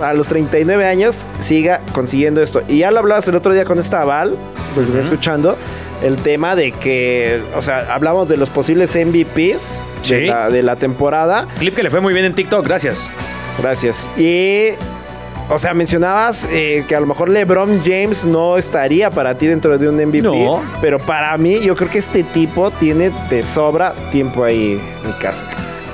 a 0.00 0.12
los 0.14 0.26
39 0.28 0.86
años 0.86 1.26
siga 1.40 1.80
consiguiendo 1.92 2.42
esto. 2.42 2.62
Y 2.68 2.78
ya 2.78 2.90
lo 2.90 2.98
hablabas 3.00 3.26
el 3.28 3.34
otro 3.36 3.52
día 3.52 3.64
con 3.64 3.78
esta 3.78 4.04
Val, 4.04 4.36
lo 4.76 4.82
venía 4.82 5.00
escuchando, 5.02 5.56
el 6.02 6.16
tema 6.16 6.56
de 6.56 6.72
que, 6.72 7.40
o 7.56 7.62
sea, 7.62 7.92
hablamos 7.94 8.28
de 8.28 8.36
los 8.36 8.48
posibles 8.50 8.94
MVPs 8.96 9.80
Sí. 10.02 10.14
de, 10.14 10.26
la, 10.26 10.48
de 10.50 10.62
la 10.64 10.74
temporada. 10.76 11.46
Clip 11.58 11.76
que 11.76 11.82
le 11.84 11.90
fue 11.90 12.00
muy 12.00 12.12
bien 12.12 12.26
en 12.26 12.34
TikTok, 12.34 12.66
gracias. 12.66 13.08
Gracias. 13.60 14.08
Y, 14.18 14.70
o 15.48 15.58
sea, 15.60 15.74
mencionabas 15.74 16.48
eh, 16.50 16.84
que 16.88 16.96
a 16.96 17.00
lo 17.00 17.06
mejor 17.06 17.28
LeBron 17.28 17.80
James 17.84 18.24
no 18.24 18.56
estaría 18.58 19.10
para 19.10 19.36
ti 19.36 19.46
dentro 19.46 19.78
de 19.78 19.88
un 19.88 19.94
MVP. 19.96 20.22
No. 20.22 20.60
Pero 20.80 20.98
para 20.98 21.36
mí, 21.38 21.60
yo 21.60 21.76
creo 21.76 21.88
que 21.88 21.98
este 21.98 22.24
tipo 22.24 22.72
tiene 22.72 23.12
de 23.30 23.44
sobra 23.44 23.92
tiempo 24.10 24.42
ahí 24.42 24.80
en 25.02 25.06
mi 25.06 25.12
casa. 25.20 25.44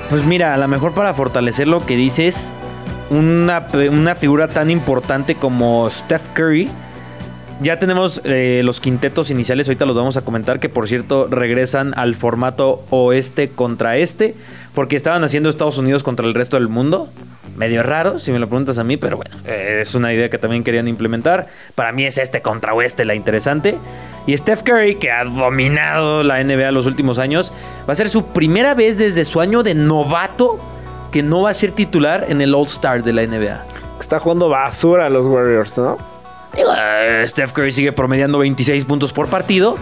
Pues 0.09 0.25
mira, 0.25 0.55
a 0.55 0.57
lo 0.57 0.67
mejor 0.67 0.93
para 0.93 1.13
fortalecer 1.13 1.67
lo 1.67 1.85
que 1.85 1.95
dices, 1.95 2.51
una, 3.09 3.67
una 3.91 4.15
figura 4.15 4.47
tan 4.47 4.69
importante 4.69 5.35
como 5.35 5.89
Steph 5.89 6.33
Curry. 6.33 6.69
Ya 7.61 7.77
tenemos 7.77 8.21
eh, 8.23 8.61
los 8.63 8.79
quintetos 8.79 9.31
iniciales, 9.31 9.67
ahorita 9.67 9.85
los 9.85 9.95
vamos 9.95 10.15
a 10.15 10.21
comentar, 10.21 10.61
que 10.61 10.69
por 10.69 10.87
cierto 10.87 11.27
regresan 11.27 11.93
al 11.97 12.15
formato 12.15 12.85
oeste 12.89 13.49
contra 13.49 13.97
este, 13.97 14.33
porque 14.73 14.95
estaban 14.95 15.25
haciendo 15.25 15.49
Estados 15.49 15.77
Unidos 15.77 16.03
contra 16.03 16.25
el 16.25 16.33
resto 16.33 16.55
del 16.55 16.69
mundo. 16.69 17.09
Medio 17.57 17.83
raro, 17.83 18.17
si 18.17 18.31
me 18.31 18.39
lo 18.39 18.47
preguntas 18.47 18.77
a 18.77 18.85
mí, 18.85 18.95
pero 18.95 19.17
bueno, 19.17 19.35
eh, 19.45 19.79
es 19.81 19.93
una 19.93 20.13
idea 20.13 20.29
que 20.29 20.37
también 20.37 20.63
querían 20.63 20.87
implementar. 20.87 21.47
Para 21.75 21.91
mí 21.91 22.05
es 22.05 22.17
este 22.17 22.41
contra 22.41 22.73
oeste 22.73 23.03
la 23.03 23.15
interesante. 23.15 23.77
Y 24.25 24.37
Steph 24.37 24.63
Curry, 24.63 24.95
que 24.95 25.11
ha 25.11 25.25
dominado 25.25 26.23
la 26.23 26.41
NBA 26.41 26.71
los 26.71 26.85
últimos 26.85 27.19
años, 27.19 27.51
va 27.87 27.91
a 27.91 27.95
ser 27.95 28.09
su 28.09 28.27
primera 28.27 28.73
vez 28.73 28.97
desde 28.97 29.25
su 29.25 29.41
año 29.41 29.63
de 29.63 29.73
novato 29.73 30.61
que 31.11 31.23
no 31.23 31.41
va 31.43 31.49
a 31.49 31.53
ser 31.53 31.71
titular 31.71 32.25
en 32.29 32.41
el 32.41 32.53
All 32.55 32.65
Star 32.67 33.03
de 33.03 33.13
la 33.13 33.23
NBA. 33.25 33.63
Está 33.99 34.19
jugando 34.19 34.49
basura 34.49 35.05
a 35.07 35.09
los 35.09 35.25
Warriors, 35.25 35.77
¿no? 35.77 35.97
Digo, 36.55 36.69
eh, 36.77 37.23
Steph 37.27 37.51
Curry 37.51 37.71
sigue 37.71 37.91
promediando 37.91 38.37
26 38.39 38.85
puntos 38.85 39.13
por 39.13 39.27
partido, 39.27 39.77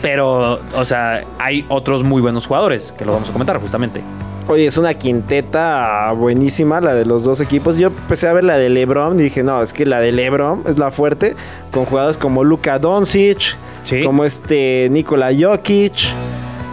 pero, 0.00 0.60
o 0.74 0.84
sea, 0.84 1.24
hay 1.38 1.64
otros 1.68 2.02
muy 2.04 2.22
buenos 2.22 2.46
jugadores 2.46 2.92
que 2.96 3.04
lo 3.04 3.12
vamos 3.12 3.28
a 3.28 3.32
comentar 3.32 3.58
justamente. 3.60 4.02
Oye, 4.46 4.66
es 4.66 4.78
una 4.78 4.94
quinteta 4.94 6.10
buenísima 6.12 6.80
la 6.80 6.94
de 6.94 7.04
los 7.04 7.22
dos 7.22 7.40
equipos. 7.42 7.76
Yo 7.76 7.88
empecé 7.88 8.28
a 8.28 8.32
ver 8.32 8.44
la 8.44 8.56
de 8.56 8.70
LeBron 8.70 9.20
y 9.20 9.24
dije, 9.24 9.42
no, 9.42 9.62
es 9.62 9.74
que 9.74 9.84
la 9.84 10.00
de 10.00 10.10
LeBron 10.12 10.62
es 10.66 10.78
la 10.78 10.90
fuerte, 10.90 11.36
con 11.70 11.84
jugadores 11.84 12.16
como 12.16 12.44
Luka 12.44 12.78
Doncic, 12.78 13.56
Sí. 13.84 14.02
como 14.02 14.24
este 14.24 14.88
Nikola 14.90 15.30
Jokic. 15.38 15.94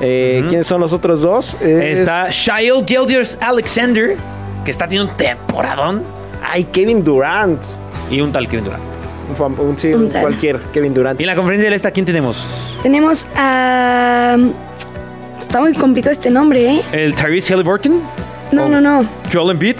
Eh. 0.01 0.43
¿Quiénes 0.49 0.67
son 0.67 0.81
los 0.81 0.91
otros 0.93 1.21
dos? 1.21 1.55
Eh, 1.61 1.91
Está 1.93 2.27
Shail 2.29 2.83
Gildiers 2.85 3.37
Alexander, 3.41 4.15
que 4.65 4.71
está 4.71 4.85
teniendo 4.87 5.11
un 5.11 5.17
temporadón, 5.17 6.03
Ay, 6.43 6.65
Kevin 6.65 7.03
Durant. 7.03 7.59
y 8.11 8.21
un 8.21 8.31
tal 8.31 8.47
Kevin 8.47 8.65
Durant. 8.65 8.83
Un, 9.29 9.35
fam- 9.35 9.59
un- 9.59 9.77
sí, 9.77 9.93
Un 9.93 10.03
un 10.05 10.09
tal. 10.11 10.21
cualquier 10.21 10.59
Kevin 10.73 10.93
Durant. 10.93 11.19
Y 11.19 11.23
en 11.23 11.27
la 11.27 11.35
conferencia 11.35 11.65
del 11.65 11.73
esta, 11.73 11.91
¿quién 11.91 12.05
tenemos? 12.05 12.45
Tenemos 12.83 13.25
a... 13.35 14.35
Está 15.41 15.59
muy 15.61 15.73
complicado 15.73 16.11
este 16.11 16.29
nombre, 16.29 16.75
¿eh? 16.75 16.81
¿El 16.91 17.15
Tyrese 17.15 17.53
Halliburton? 17.53 18.01
No, 18.51 18.67
no, 18.69 18.79
no. 18.81 19.07
¿Joel 19.33 19.51
Embiid? 19.51 19.77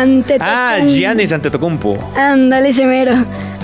Ante 0.00 0.38
Ah, 0.40 0.78
Giannis 0.86 1.32
Antetokounmpo. 1.32 2.12
Ándale, 2.16 2.68
ese 2.70 2.84
mero. 2.86 3.12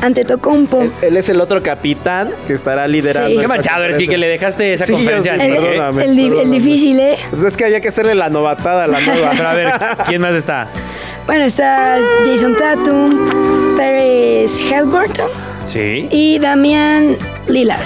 Ante 0.00 0.24
Tocumpo. 0.24 0.86
Él 1.02 1.16
es 1.16 1.28
el 1.28 1.40
otro 1.40 1.60
capitán 1.60 2.30
que 2.46 2.52
estará 2.52 2.86
liderando. 2.86 3.30
Sí. 3.30 3.34
Qué 3.34 3.40
esta 3.42 3.48
manchado 3.48 3.84
eres, 3.84 3.98
que 3.98 4.16
le 4.16 4.28
dejaste 4.28 4.72
esa 4.72 4.86
Sí, 4.86 4.92
conferencia. 4.92 5.34
El, 5.34 5.56
perdóname, 5.56 6.04
el 6.04 6.18
el 6.38 6.50
difícil, 6.52 7.00
¿eh? 7.00 7.16
Pues 7.30 7.42
es 7.42 7.56
que 7.56 7.64
había 7.64 7.80
que 7.80 7.88
hacerle 7.88 8.14
la 8.14 8.30
novatada 8.30 8.84
a 8.84 8.86
la 8.86 9.00
nueva. 9.00 9.30
Pero 9.36 9.48
a 9.48 9.54
ver, 9.54 9.72
¿quién 10.06 10.20
más 10.22 10.34
está? 10.34 10.68
Bueno, 11.26 11.44
está 11.44 11.98
Jason 12.24 12.56
Tatum, 12.56 13.76
Paris 13.76 14.62
Halliburton 14.70 15.28
Sí. 15.66 16.06
y 16.12 16.38
Damian 16.38 17.16
Lillard. 17.48 17.80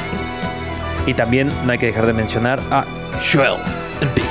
Y 1.07 1.15
también 1.15 1.49
no 1.65 1.73
hay 1.73 1.79
que 1.79 1.87
dejar 1.87 2.05
de 2.07 2.13
mencionar 2.13 2.61
a 2.71 2.85
Joel 3.33 3.55
Embiid. 4.03 4.27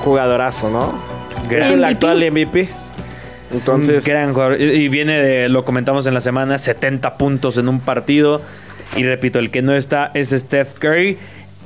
Jugadorazo, 0.00 0.70
¿no? 0.70 0.98
Es 1.50 1.66
el 1.66 1.76
MVP. 1.80 1.84
actual 1.86 2.30
MVP. 2.32 2.68
Entonces, 3.52 4.06
Un 4.06 4.12
gran 4.12 4.32
jugador. 4.32 4.60
Y 4.60 4.88
viene 4.88 5.18
de, 5.22 5.48
lo 5.48 5.64
comentamos 5.64 6.06
en 6.06 6.14
la 6.14 6.20
semana, 6.20 6.58
70 6.58 7.16
puntos 7.16 7.56
en 7.58 7.68
un 7.68 7.80
partido. 7.80 8.40
Y 8.96 9.04
repito, 9.04 9.38
el 9.38 9.50
que 9.50 9.62
no 9.62 9.74
está 9.74 10.10
es 10.14 10.30
Steph 10.30 10.78
Curry. 10.78 11.16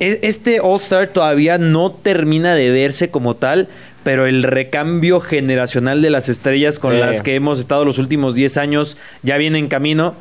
E- 0.00 0.20
Este 0.22 0.60
All-Star 0.60 1.08
todavía 1.08 1.58
no 1.58 1.90
termina 1.90 2.54
de 2.54 2.70
verse 2.70 3.10
como 3.10 3.34
tal, 3.36 3.68
pero 4.04 4.26
el 4.26 4.42
recambio 4.42 5.20
generacional 5.20 6.02
de 6.02 6.10
las 6.10 6.28
estrellas 6.28 6.78
con 6.78 7.00
las 7.00 7.22
que 7.22 7.34
hemos 7.34 7.58
estado 7.58 7.84
los 7.84 7.98
últimos 7.98 8.34
10 8.34 8.56
años 8.58 8.96
ya 9.22 9.36
viene 9.36 9.58
en 9.58 9.68
camino. 9.68 10.14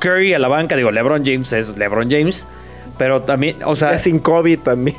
Curry 0.00 0.34
a 0.34 0.38
la 0.38 0.48
banca, 0.48 0.76
digo, 0.76 0.90
LeBron 0.90 1.24
James 1.24 1.52
es 1.52 1.76
LeBron 1.76 2.10
James, 2.10 2.46
pero 2.98 3.22
también, 3.22 3.56
o 3.64 3.74
sea, 3.76 3.92
es 3.94 4.02
sin 4.02 4.18
COVID 4.20 4.60
también. 4.60 4.96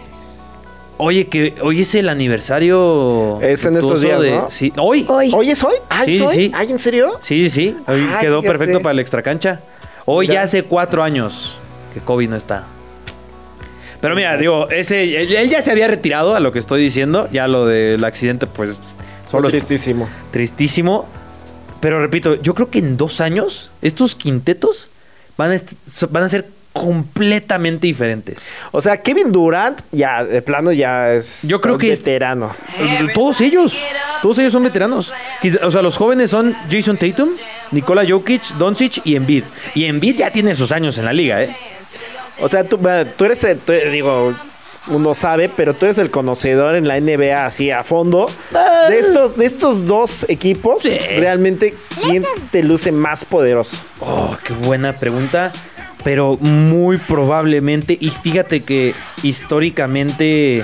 Oye, 1.00 1.28
que 1.28 1.56
hoy 1.62 1.82
es 1.82 1.96
el 1.96 2.08
aniversario. 2.10 3.40
Es 3.42 3.66
en 3.66 3.78
estos 3.78 4.02
días, 4.02 4.22
¿no? 4.24 4.50
Sí, 4.50 4.72
hoy. 4.78 5.06
Hoy. 5.10 5.32
¿Hoy 5.34 5.50
es 5.50 5.64
hoy? 5.64 5.74
¿Ah, 5.90 6.04
Sí, 6.06 6.22
hoy? 6.22 6.36
sí. 6.36 6.52
¿Ay, 6.54 6.72
en 6.72 6.80
serio? 6.80 7.14
Sí, 7.22 7.50
sí, 7.50 7.70
sí. 7.72 7.78
Hoy 7.88 8.02
Ay, 8.10 8.20
quedó 8.22 8.42
fíjate. 8.42 8.58
perfecto 8.58 8.82
para 8.82 8.94
la 8.94 9.02
extracancha. 9.02 9.62
Hoy 10.06 10.28
Mira. 10.28 10.42
ya 10.42 10.44
hace 10.46 10.64
cuatro 10.64 11.02
años 11.04 11.56
que 11.94 12.00
Kobe 12.00 12.28
no 12.28 12.36
está. 12.36 12.66
Pero 14.02 14.16
mira, 14.16 14.38
digo, 14.38 14.70
ese, 14.70 15.04
él, 15.22 15.34
él 15.36 15.50
ya 15.50 15.62
se 15.62 15.72
había 15.72 15.88
retirado 15.88 16.36
a 16.36 16.40
lo 16.40 16.52
que 16.52 16.60
estoy 16.60 16.82
diciendo. 16.82 17.28
Ya 17.32 17.48
lo 17.48 17.66
del 17.66 18.04
accidente, 18.06 18.48
pues, 18.48 18.82
solo 19.30 19.50
tristísimo. 19.50 20.08
tristísimo. 20.32 21.06
Pero 21.82 22.00
repito, 22.02 22.36
yo 22.42 22.54
creo 22.54 22.70
que 22.70 22.80
en 22.80 22.98
dos 22.98 23.20
años 23.22 23.72
estos 23.82 24.16
quintetos 24.16 24.88
van 25.38 25.52
a, 25.52 25.56
est- 25.56 25.74
van 26.10 26.24
a 26.24 26.30
ser 26.30 26.48
completamente 26.74 27.88
diferentes. 27.88 28.48
O 28.72 28.82
sea, 28.82 29.02
Kevin 29.02 29.32
Durant 29.32 29.82
ya, 29.92 30.24
de 30.24 30.42
plano, 30.42 30.72
ya 30.72 31.14
es 31.14 31.40
Yo 31.44 31.60
creo 31.62 31.76
un 31.76 31.82
que 31.82 31.92
es- 31.92 32.00
veterano. 32.00 32.56
Todos 33.14 33.42
ellos, 33.42 33.78
todos 34.22 34.40
ellos 34.40 34.54
son 34.54 34.64
veteranos. 34.64 35.12
O 35.64 35.72
sea, 35.72 35.82
los 35.82 35.98
jóvenes 35.98 36.30
son 36.30 36.56
Jason 36.70 36.98
Tatum, 36.98 37.30
Nikola 37.72 38.04
Jokic, 38.08 38.44
Doncic 38.58 39.02
y 39.06 39.16
Embiid. 39.16 39.44
Y 39.76 39.86
Embiid 39.86 40.18
ya 40.18 40.32
tiene 40.32 40.56
sus 40.56 40.72
años 40.72 40.98
en 40.98 41.06
la 41.06 41.14
liga, 41.14 41.42
¿eh? 41.44 41.56
O 42.42 42.48
sea, 42.48 42.64
tú, 42.64 42.80
eres, 43.26 43.46
tú- 43.66 43.74
digo, 43.92 44.34
uno 44.88 45.14
sabe, 45.14 45.50
pero 45.50 45.74
tú 45.74 45.86
eres 45.86 45.98
el 45.98 46.10
conocedor 46.10 46.76
en 46.76 46.88
la 46.88 46.96
NBA 47.00 47.46
así 47.46 47.70
a 47.70 47.84
fondo. 47.84 48.32
De 48.88 49.00
estos, 49.00 49.36
de 49.36 49.46
estos 49.46 49.86
dos 49.86 50.26
equipos, 50.30 50.82
Sí. 50.84 50.98
realmente, 51.18 51.76
¿quién 52.02 52.24
te 52.52 52.64
luce 52.64 52.92
más 52.94 53.26
poderoso? 53.26 53.76
Oh, 54.00 54.36
qué 54.46 54.54
buena 54.54 54.94
pregunta. 54.94 55.52
Pero 56.04 56.38
muy 56.38 56.98
probablemente, 56.98 57.98
y 58.00 58.10
fíjate 58.10 58.62
que 58.62 58.94
históricamente 59.22 60.64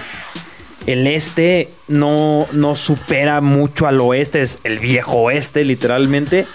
el 0.88 1.08
este 1.08 1.70
no, 1.88 2.48
no 2.52 2.76
supera 2.76 3.42
mucho 3.42 3.88
al 3.88 4.00
oeste, 4.00 4.42
es 4.42 4.60
el 4.64 4.80
viejo 4.80 5.18
oeste, 5.18 5.64
literalmente. 5.64 6.48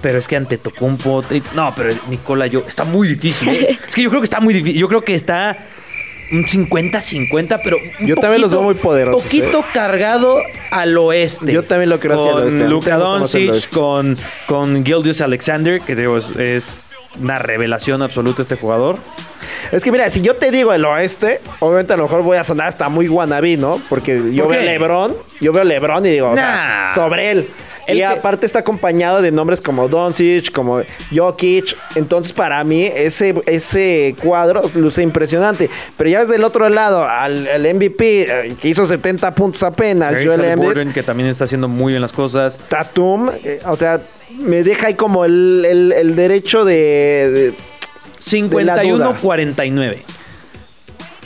Pero 0.00 0.18
es 0.18 0.26
que 0.26 0.36
ante 0.36 0.56
Tocumpo, 0.56 1.22
no, 1.54 1.74
pero 1.76 1.94
Nicola, 2.08 2.46
yo, 2.46 2.64
está 2.66 2.84
muy 2.84 3.08
difícil. 3.08 3.48
¿eh? 3.50 3.78
Es 3.88 3.94
que 3.94 4.02
yo 4.02 4.10
creo 4.10 4.22
que 4.22 4.26
está 4.26 4.40
muy 4.40 4.54
difícil. 4.54 4.80
Yo 4.80 4.88
creo 4.88 5.02
que 5.02 5.14
está 5.14 5.58
un 6.32 6.44
50-50, 6.44 7.60
pero. 7.62 7.76
un 8.00 8.06
Yo 8.06 8.16
también 8.16 8.42
los 8.42 8.50
veo 8.50 8.62
muy 8.62 8.74
poderosos, 8.74 9.22
Poquito 9.22 9.64
cargado 9.72 10.38
al 10.70 10.96
oeste. 10.98 11.52
Yo 11.52 11.64
también 11.64 11.90
lo 11.90 11.98
creo 12.00 12.14
hacia 12.20 12.30
el 12.30 12.34
Con 12.34 12.42
oeste. 12.44 12.60
A 12.60 12.64
mí 12.66 12.70
Luka 12.70 12.94
el 12.94 13.00
Doncic, 13.00 13.50
oeste. 13.50 13.76
con, 13.76 14.16
con 14.46 14.84
Gildius 14.84 15.20
Alexander, 15.20 15.80
que 15.80 15.96
digo, 15.96 16.16
es, 16.18 16.82
una 17.20 17.38
revelación 17.40 18.02
absoluta 18.02 18.42
este 18.42 18.54
jugador. 18.56 18.96
Es 19.72 19.82
que 19.82 19.90
mira, 19.90 20.08
si 20.10 20.20
yo 20.20 20.36
te 20.36 20.50
digo 20.52 20.72
el 20.72 20.84
oeste, 20.84 21.40
obviamente 21.58 21.92
a 21.92 21.96
lo 21.96 22.04
mejor 22.04 22.22
voy 22.22 22.36
a 22.36 22.44
sonar 22.44 22.68
hasta 22.68 22.88
muy 22.88 23.08
wannabe, 23.08 23.56
¿no? 23.56 23.80
Porque 23.88 24.32
yo 24.32 24.44
¿Por 24.44 24.54
veo? 24.54 24.62
LeBron, 24.64 25.16
yo 25.40 25.52
veo 25.52 25.64
LeBron 25.64 26.06
y 26.06 26.10
digo, 26.10 26.28
o 26.28 26.34
Nah. 26.36 26.40
sea, 26.42 26.92
sobre 26.94 27.32
él. 27.32 27.48
El 27.90 27.96
y 27.96 28.00
que- 28.00 28.06
aparte 28.06 28.46
está 28.46 28.60
acompañado 28.60 29.20
de 29.22 29.30
nombres 29.32 29.60
como 29.60 29.88
Doncic, 29.88 30.52
como 30.52 30.82
Jokic. 31.14 31.76
Entonces, 31.94 32.32
para 32.32 32.62
mí, 32.64 32.84
ese, 32.84 33.34
ese 33.46 34.14
cuadro 34.22 34.62
luce 34.74 35.02
impresionante. 35.02 35.68
Pero 35.96 36.10
ya 36.10 36.20
desde 36.20 36.36
el 36.36 36.44
otro 36.44 36.68
lado, 36.68 37.04
al, 37.04 37.46
al 37.46 37.74
MVP, 37.74 38.22
eh, 38.22 38.54
que 38.60 38.68
hizo 38.68 38.86
70 38.86 39.34
puntos 39.34 39.62
apenas, 39.62 40.12
Joel 40.14 40.44
Embiid, 40.44 40.50
Halliburton, 40.68 40.92
que 40.92 41.02
también 41.02 41.28
está 41.28 41.44
haciendo 41.44 41.68
muy 41.68 41.92
bien 41.92 42.02
las 42.02 42.12
cosas. 42.12 42.58
Tatum, 42.68 43.30
eh, 43.44 43.60
o 43.66 43.76
sea, 43.76 44.00
me 44.38 44.62
deja 44.62 44.86
ahí 44.88 44.94
como 44.94 45.24
el, 45.24 45.64
el- 45.68 45.92
el 45.92 46.16
derecho 46.16 46.64
de, 46.64 47.54
de- 47.54 47.54
51-49. 48.24 49.96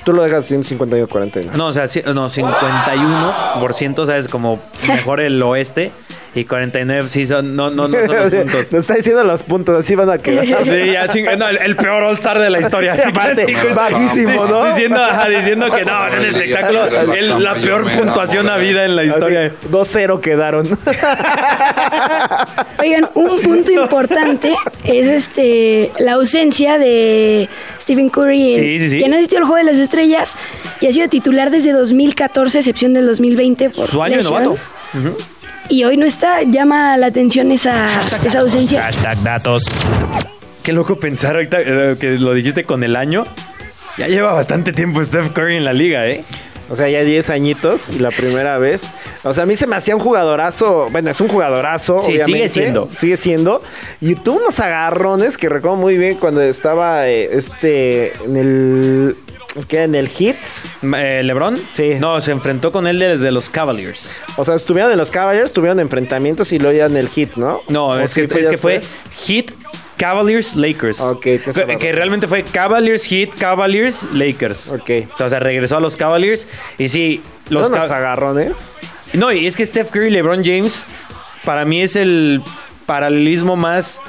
Tú 0.05 0.13
lo 0.13 0.23
dejas 0.23 0.51
en 0.53 0.65
51-49. 0.65 1.53
No, 1.55 1.69
o 1.69 1.73
sea, 1.73 1.87
no, 2.13 2.29
51%, 2.29 3.99
o 3.99 4.07
sea, 4.07 4.19
es 4.19 4.29
como 4.29 4.61
mejor 4.87 5.21
el 5.21 5.43
oeste. 5.43 5.93
Y 6.35 6.45
49, 6.45 7.09
sí, 7.09 7.27
son, 7.27 7.55
no, 7.55 7.71
no, 7.71 7.87
no 7.89 7.97
son 8.07 8.17
los 8.17 8.33
puntos. 8.33 8.73
Nos 8.73 8.81
está 8.83 8.95
diciendo 8.95 9.23
los 9.25 9.43
puntos, 9.45 9.79
así 9.79 9.95
van 9.95 10.11
a 10.11 10.19
quedar. 10.19 10.45
Sí, 10.65 10.93
ya, 10.93 11.09
sí, 11.09 11.23
no, 11.39 11.49
el, 11.49 11.59
el 11.59 11.77
peor 11.77 12.03
All-Star 12.03 12.39
de 12.41 12.51
la 12.51 12.59
historia. 12.61 12.97
Aparte, 13.07 13.47
bajísimo, 13.75 14.47
¿no? 14.47 14.67
Diciendo, 14.67 15.01
ajá, 15.01 15.29
diciendo 15.29 15.67
que 15.71 15.85
no, 15.85 16.09
en 16.09 16.19
el 16.19 16.25
espectáculo, 16.35 16.87
el- 17.15 17.43
la 17.43 17.55
peor 17.55 17.85
puntuación 17.91 18.49
a 18.51 18.57
vida 18.57 18.85
en 18.85 18.97
la 18.97 19.05
historia. 19.05 19.47
Así, 19.47 19.69
2-0 19.71 20.21
quedaron. 20.21 20.67
Oigan, 22.81 23.09
un 23.15 23.41
punto 23.41 23.71
importante 23.73 24.55
es 24.85 25.07
este 25.07 25.91
la 25.99 26.13
ausencia 26.15 26.79
de 26.79 27.49
Stephen 27.81 28.09
Curry, 28.11 28.55
Sí, 28.57 28.79
sí, 28.81 28.91
sí. 28.91 28.97
quien 28.97 29.15
ha 29.15 29.19
asistido 29.19 29.41
al 29.43 29.45
Juego 29.49 29.65
de 29.65 29.73
las 29.73 29.79
Estrellas 29.81 30.37
y 30.81 30.87
ha 30.87 30.93
sido 30.93 31.09
titular 31.09 31.51
desde 31.51 31.73
2014, 31.73 32.59
excepción 32.59 32.93
del 32.95 33.07
2020 33.07 33.71
por 33.71 33.89
Su 33.89 34.03
año 34.03 34.17
de 34.19 34.23
novato. 34.23 34.57
Y 35.69 35.85
hoy 35.85 35.97
no 35.97 36.07
está, 36.07 36.43
llama 36.43 36.97
la 36.97 37.07
atención 37.07 37.51
esa, 37.51 37.89
esa 38.25 38.41
ausencia. 38.41 38.83
Hashtag 38.83 39.23
datos. 39.23 39.65
Qué 40.63 40.73
loco 40.73 40.97
pensar 40.97 41.35
ahorita 41.37 41.59
eh, 41.61 41.97
que 42.01 42.19
lo 42.19 42.35
dijiste 42.35 42.65
con 42.65 42.85
el 42.85 42.97
año. 42.97 43.27
Ya 43.97 44.09
lleva 44.09 44.33
bastante 44.35 44.73
tiempo 44.73 45.05
Steph 45.05 45.33
Curry 45.33 45.57
en 45.57 45.65
la 45.65 45.73
liga, 45.73 46.07
¿eh? 46.07 46.25
O 46.71 46.77
sea, 46.77 46.89
ya 46.89 47.01
10 47.03 47.29
añitos 47.31 47.91
y 47.91 47.99
la 47.99 48.11
primera 48.11 48.57
vez. 48.57 48.83
O 49.23 49.35
sea, 49.35 49.43
a 49.43 49.47
mí 49.47 49.55
se 49.55 49.67
me 49.67 49.77
hacía 49.77 49.95
un 49.95 50.01
jugadorazo. 50.03 50.89
Bueno, 50.91 51.11
es 51.11 51.21
un 51.21 51.29
jugadorazo, 51.29 52.01
Sí, 52.01 52.13
obviamente. 52.13 52.49
sigue 52.49 52.49
siendo. 52.49 52.89
Sigue 52.97 53.17
siendo. 53.19 53.63
Y 54.01 54.15
tuvo 54.15 54.39
unos 54.39 54.59
agarrones 54.61 55.37
que 55.37 55.51
recuerdo 55.51 55.77
muy 55.77 55.99
bien 55.99 56.17
cuando 56.17 56.41
estaba 56.43 57.07
eh, 57.07 57.29
este 57.37 58.13
en 58.25 58.37
el. 58.37 59.17
¿Qué? 59.69 59.83
En 59.85 59.95
el 59.95 60.09
hit. 60.09 60.37
Eh, 60.97 61.23
¿LeBron? 61.25 61.57
Sí. 61.75 61.95
No, 62.01 62.21
se 62.21 62.33
enfrentó 62.33 62.73
con 62.73 62.87
él 62.87 62.99
desde 62.99 63.31
los 63.31 63.49
Cavaliers. 63.49 64.21
O 64.37 64.45
sea, 64.45 64.55
estuvieron 64.57 64.91
en 64.93 64.99
los 64.99 65.11
Cavaliers, 65.11 65.53
tuvieron 65.53 65.79
enfrentamientos 65.81 66.53
y 66.53 66.59
luego 66.59 66.77
ya 66.77 66.87
en 66.87 66.97
el 66.97 67.09
hit, 67.09 67.35
¿no? 67.37 67.61
No, 67.69 67.89
¿O 67.89 67.99
es 67.99 68.11
sí 68.11 68.27
que, 68.27 68.41
es 68.41 68.49
que 68.49 68.59
fue? 68.59 68.81
Hit 69.25 69.53
Cavaliers 69.97 70.57
Lakers. 70.57 71.01
Ok, 71.01 71.23
tienes 71.23 71.55
que, 71.55 71.77
que 71.77 71.93
realmente 71.93 72.27
fue 72.27 72.43
Cavaliers 72.43 73.05
Hit 73.05 73.33
Cavaliers 73.39 74.09
Lakers. 74.13 74.73
Ok. 74.73 74.91
O 75.21 75.29
sea, 75.29 75.39
regresó 75.39 75.77
a 75.77 75.81
los 75.81 75.97
Cavaliers 75.97 76.49
y 76.79 76.89
sí, 76.89 77.23
los 77.49 77.69
¿Fueron 77.69 77.79
Ca- 77.79 77.83
los 77.87 77.91
agarrones. 77.97 78.77
No, 79.13 79.31
y 79.33 79.47
es 79.47 79.57
que 79.57 79.65
Steph 79.65 79.91
Curry 79.91 80.09
y 80.09 80.11
LeBron 80.11 80.45
James 80.45 80.87
para 81.45 81.65
mí 81.65 81.81
es 81.81 81.95
el 81.95 82.41
paralelismo 82.87 83.55
más 83.55 84.01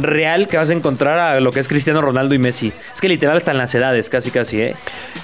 real 0.00 0.48
que 0.48 0.56
vas 0.56 0.70
a 0.70 0.72
encontrar 0.72 1.18
a 1.18 1.40
lo 1.40 1.52
que 1.52 1.60
es 1.60 1.68
Cristiano 1.68 2.00
Ronaldo 2.00 2.34
y 2.34 2.38
Messi. 2.38 2.72
Es 2.92 3.00
que 3.00 3.08
literal 3.08 3.36
están 3.36 3.58
las 3.58 3.74
edades, 3.74 4.08
casi 4.08 4.30
casi, 4.30 4.60
¿eh? 4.62 4.76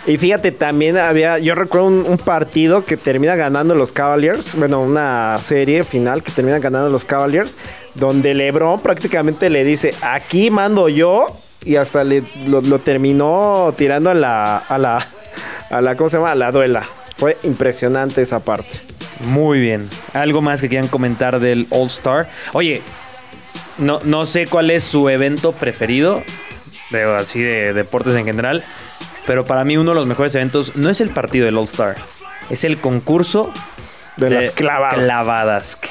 Y 0.07 0.19
fíjate, 0.19 0.53
también 0.53 0.97
había, 0.97 1.39
yo 1.39 1.55
recuerdo 1.55 1.87
un, 1.87 2.05
un 2.07 2.19
partido 2.19 2.85
que 2.85 2.97
termina 2.97 3.37
ganando 3.37 3.75
los 3.75 3.93
Cavaliers, 3.93 4.55
bueno, 4.55 4.81
una 4.83 5.39
serie 5.43 5.85
final 5.85 6.23
que 6.23 6.33
termina 6.33 6.59
ganando 6.59 6.89
los 6.89 7.05
Cavaliers, 7.05 7.57
donde 7.95 8.35
LeBron 8.35 8.81
prácticamente 8.81 9.51
le 9.51 9.65
dice, 9.65 9.95
aquí 10.03 10.51
mando 10.51 10.89
yo, 10.89 11.27
y 11.65 11.77
hasta 11.77 12.03
le, 12.03 12.25
lo, 12.47 12.61
lo 12.61 12.79
terminó 12.81 13.73
tirando 13.77 14.11
a 14.11 14.15
la, 14.15 14.57
a 14.59 14.79
la, 14.79 14.99
a 15.71 15.81
la, 15.81 15.97
¿cómo 15.97 16.11
se 16.11 16.17
llama? 16.17 16.33
A 16.33 16.35
la 16.35 16.51
duela. 16.51 16.83
Fue 17.17 17.39
impresionante 17.45 18.23
esa 18.23 18.41
parte. 18.41 18.81
Muy 19.21 19.61
bien. 19.61 19.89
¿Algo 20.15 20.43
más 20.43 20.61
que 20.61 20.69
quieran 20.69 20.89
comentar 20.89 21.39
del 21.39 21.69
All 21.71 21.87
Star? 21.87 22.29
Oye, 22.53 22.83
no, 23.79 24.01
no 24.05 24.27
sé 24.27 24.47
cuál 24.47 24.71
es 24.71 24.85
su 24.85 25.09
evento 25.09 25.53
preferido, 25.53 26.23
de, 26.91 27.03
así 27.03 27.41
de 27.41 27.73
deportes 27.73 28.15
en 28.17 28.25
general, 28.25 28.65
pero 29.27 29.45
para 29.45 29.65
mí 29.65 29.77
uno 29.77 29.93
de 29.93 29.97
los 29.97 30.07
mejores 30.07 30.35
eventos 30.35 30.77
no 30.77 30.91
es 30.91 31.01
el 31.01 31.11
partido 31.11 31.47
del 31.47 31.57
All 31.57 31.65
Star, 31.65 31.97
es 32.51 32.65
el 32.65 32.79
concurso 32.79 33.53
De 34.17 34.31
las 34.31 34.51
clavadas. 34.51 34.95
Clavadas. 34.99 35.77
Qué, 35.77 35.89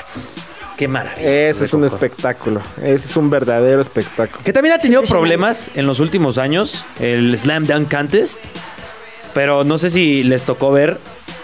qué 0.78 0.88
maravilla. 0.88 1.50
Ese 1.50 1.66
es 1.66 1.74
un 1.74 1.86
espectáculo. 1.86 2.62
Ese 2.78 3.08
es 3.08 3.18
un 3.18 3.30
verdadero 3.30 3.82
espectáculo. 3.82 4.44
Que 4.44 4.54
también 4.54 4.76
ha 4.76 4.80
tenido 4.80 5.02
problemas 5.04 5.72
en 5.76 5.88
los 5.88 6.00
últimos 6.00 6.38
años, 6.38 6.86
el 7.00 7.38
Slam 7.38 7.66
Dunk 7.66 7.90
Contest. 7.90 8.40
Pero 9.34 9.64
no 9.64 9.78
sé 9.78 9.90
si 9.90 10.24
les 10.24 10.44
tocó 10.44 10.72
ver 10.72 11.00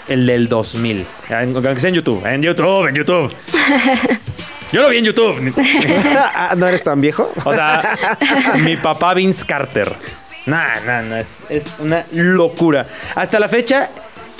el 0.09 0.25
del 0.25 0.49
2000. 0.49 1.05
Aunque 1.29 1.79
sea 1.79 1.89
en 1.89 1.95
YouTube. 1.95 2.25
En 2.25 2.41
YouTube, 2.41 2.87
en 2.87 2.95
YouTube. 2.95 3.33
Yo 4.71 4.81
lo 4.81 4.89
vi 4.89 4.97
en 4.97 5.05
YouTube. 5.05 5.53
Ah, 6.39 6.53
¿No 6.55 6.67
eres 6.67 6.83
tan 6.83 7.01
viejo? 7.01 7.31
O 7.43 7.53
sea, 7.53 7.97
mi 8.63 8.75
papá 8.77 9.13
Vince 9.13 9.45
Carter. 9.45 9.91
Nah, 10.45 10.79
nah, 10.85 11.01
nah. 11.01 11.17
Es, 11.19 11.43
es 11.49 11.65
una 11.79 12.05
locura. 12.11 12.85
Hasta 13.15 13.39
la 13.39 13.49
fecha, 13.49 13.89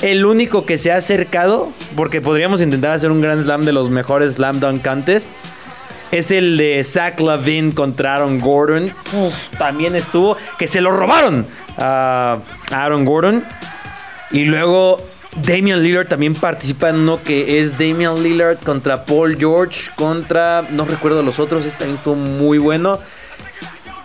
el 0.02 0.26
único 0.26 0.66
que 0.66 0.78
se 0.78 0.92
ha 0.92 0.98
acercado, 0.98 1.70
porque 1.96 2.22
podríamos 2.22 2.62
intentar 2.62 2.92
hacer 2.92 3.12
un 3.12 3.22
gran 3.22 3.44
slam 3.44 3.66
de 3.66 3.72
los 3.74 3.90
mejores 3.90 4.34
slam 4.36 4.60
dunk 4.60 4.84
contests, 4.84 5.50
es 6.12 6.32
el 6.32 6.56
de 6.58 6.84
Zach 6.84 7.20
Lavin 7.20 7.72
contra 7.72 8.16
Aaron 8.16 8.40
Gordon. 8.40 8.94
Uf, 9.14 9.34
también 9.58 9.96
estuvo, 9.96 10.38
que 10.58 10.68
se 10.68 10.82
lo 10.82 10.92
robaron 10.92 11.46
a 11.78 12.38
Aaron 12.72 13.04
Gordon. 13.06 13.44
Y 14.32 14.46
luego 14.46 15.02
Damian 15.46 15.84
Lillard 15.84 16.08
también 16.08 16.34
participa 16.34 16.90
en 16.90 16.98
uno 16.98 17.22
que 17.24 17.60
es 17.60 17.78
Damian 17.78 18.22
Lillard 18.24 18.58
contra 18.60 19.06
Paul 19.06 19.38
George 19.38 19.92
contra, 19.96 20.64
no 20.72 20.86
recuerdo 20.86 21.22
los 21.24 21.40
otros, 21.40 21.66
este 21.66 21.80
también 21.80 21.98
estuvo 21.98 22.16
muy 22.16 22.58
bueno. 22.58 23.00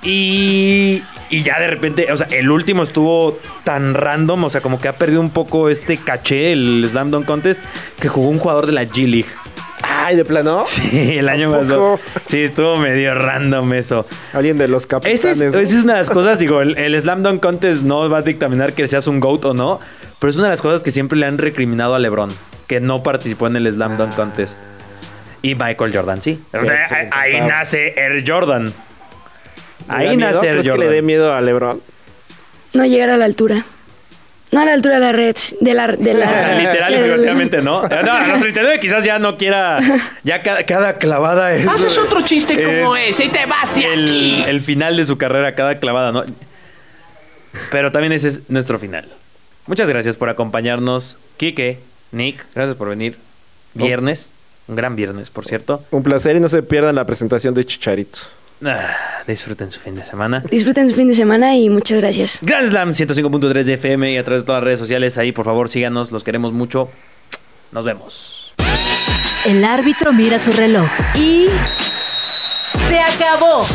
Y, 0.03 1.03
y 1.31 1.43
ya 1.43 1.61
de 1.61 1.69
repente, 1.69 2.13
o 2.13 2.17
sea, 2.17 2.27
el 2.31 2.51
último 2.51 2.83
estuvo 2.83 3.39
tan 3.65 3.95
random, 3.95 4.45
o 4.45 4.51
sea, 4.51 4.61
como 4.61 4.81
que 4.81 4.89
ha 4.89 4.95
perdido 4.95 5.21
un 5.21 5.31
poco 5.31 5.69
este 5.69 5.97
caché, 5.97 6.53
el 6.53 6.87
Slam 6.91 7.11
Dunk 7.11 7.25
Contest, 7.25 7.61
que 8.01 8.09
jugó 8.09 8.29
un 8.29 8.39
jugador 8.39 8.67
de 8.67 8.73
la 8.73 8.83
G 8.83 9.07
League. 9.07 9.29
Ay, 10.05 10.17
¿de 10.17 10.25
plano? 10.25 10.63
Sí, 10.67 11.19
el 11.19 11.29
año 11.29 11.53
pasado. 11.53 12.01
Sí, 12.27 12.43
estuvo 12.43 12.77
medio 12.77 13.15
random 13.15 13.73
eso. 13.75 14.05
Alguien 14.33 14.59
de 14.59 14.69
los 14.69 14.83
Esa 14.85 14.89
capitanes. 14.89 15.25
es, 15.25 15.39
¿no? 15.55 15.61
esa 15.61 15.77
es 15.79 15.85
una 15.85 15.93
de 15.95 15.99
las 16.01 16.11
cosas, 16.11 16.39
digo, 16.39 16.61
el, 16.61 16.77
el 16.77 17.01
Slam 17.01 17.23
Dunk 17.23 17.41
Contest 17.43 17.83
no 17.83 18.09
va 18.11 18.19
a 18.19 18.23
dictaminar 18.23 18.73
que 18.73 18.89
seas 18.89 19.07
un 19.07 19.21
GOAT 19.21 19.45
o 19.47 19.55
no, 19.55 19.81
pero 20.19 20.31
es 20.31 20.37
una 20.37 20.47
de 20.47 20.51
las 20.51 20.61
cosas 20.63 20.83
que 20.83 20.91
siempre 20.91 21.19
le 21.19 21.27
han 21.27 21.39
recriminado 21.39 21.95
a 21.95 21.99
LeBron, 21.99 22.31
que 22.67 22.81
no 22.81 23.03
participó 23.03 23.47
en 23.47 23.57
el 23.57 23.73
Slam 23.73 23.97
Dunk 23.97 24.15
Contest. 24.15 24.59
Y 25.43 25.55
Michael 25.57 25.93
Jordan, 25.95 26.23
sí. 26.23 26.41
sí, 26.53 26.59
ahí, 27.11 27.41
nace 27.41 27.95
Air 27.97 28.25
Jordan. 28.27 28.65
¿Le 28.67 28.73
da 29.89 29.97
Ahí 29.97 30.17
nace 30.17 30.47
Air 30.47 30.53
¿Crees 30.53 30.65
que 30.65 30.71
Jordan. 30.71 30.89
le 30.89 30.95
dé 30.95 31.03
miedo 31.03 31.33
a 31.35 31.41
LeBron? 31.41 31.81
No 32.75 32.87
llegar 32.87 33.11
a 33.11 33.17
la 33.17 33.25
altura. 33.25 33.67
No 34.53 34.61
a 34.61 34.67
la 34.67 34.75
altura 34.75 34.97
de 34.97 35.01
la 35.01 35.13
red. 35.13 35.37
De 35.61 35.75
la, 35.75 35.87
de 35.89 36.15
la, 36.15 36.27
O 36.31 36.35
sea, 36.35 36.59
literal 36.59 36.93
y 36.93 36.97
figurativamente, 36.99 37.63
¿no? 37.63 37.83
No, 37.89 38.13
a 38.13 38.27
los 38.29 38.41
39 38.41 38.81
quizás 38.81 39.03
ya 39.03 39.19
no 39.19 39.37
quiera. 39.39 39.81
Ya 40.23 40.43
cada, 40.43 40.65
cada 40.65 40.99
clavada 40.99 41.55
es. 41.55 41.67
Haces 41.67 41.97
otro 41.99 42.21
chiste 42.21 42.63
como 42.63 42.95
es 42.95 43.11
ese 43.11 43.25
y 43.25 43.29
te 43.31 43.47
vas 43.47 43.75
de 43.75 43.85
el, 43.85 44.05
aquí. 44.05 44.45
el 44.47 44.61
final 44.61 44.97
de 44.97 45.07
su 45.07 45.17
carrera, 45.17 45.55
cada 45.55 45.77
clavada, 45.77 46.13
¿no? 46.13 46.25
Pero 47.71 47.91
también 47.93 48.13
ese 48.13 48.29
es 48.29 48.51
nuestro 48.51 48.79
final. 48.79 49.09
Muchas 49.67 49.89
gracias 49.89 50.17
por 50.17 50.29
acompañarnos, 50.29 51.17
Kike, 51.39 51.79
Nick, 52.11 52.45
gracias 52.55 52.77
por 52.77 52.89
venir. 52.89 53.17
Viernes, 53.75 54.31
un 54.69 54.77
gran 54.77 54.97
viernes, 54.97 55.31
por 55.31 55.47
cierto. 55.47 55.83
Un 55.91 56.03
placer 56.03 56.37
y 56.37 56.41
no 56.41 56.49
se 56.49 56.63
pierdan 56.63 56.95
la 56.95 57.07
presentación 57.07 57.55
de 57.55 57.65
Chicharito. 57.65 58.19
Ah, 58.65 59.23
disfruten 59.27 59.71
su 59.71 59.81
fin 59.81 59.95
de 59.95 60.05
semana. 60.05 60.43
Disfruten 60.51 60.89
su 60.89 60.95
fin 60.95 61.09
de 61.09 61.15
semana 61.15 61.57
y 61.57 61.69
muchas 61.69 61.99
gracias. 61.99 62.39
Grand 62.43 62.69
Slam 62.69 62.91
105.3 62.93 63.65
de 63.65 63.75
FM 63.75 64.13
y 64.13 64.19
a 64.19 64.25
través 64.25 64.43
de 64.43 64.47
todas 64.47 64.61
las 64.61 64.65
redes 64.65 64.79
sociales. 64.81 65.19
Ahí, 65.19 65.33
por 65.33 65.45
favor, 65.45 65.69
síganos, 65.69 66.13
los 66.13 66.23
queremos 66.23 66.53
mucho. 66.53 66.89
Nos 67.73 67.85
vemos. 67.85 68.55
El 69.45 69.65
árbitro 69.65 70.13
mira 70.13 70.39
su 70.39 70.53
reloj 70.53 70.89
y... 71.17 71.47
¡Se 72.89 73.01
acabó! 73.01 73.67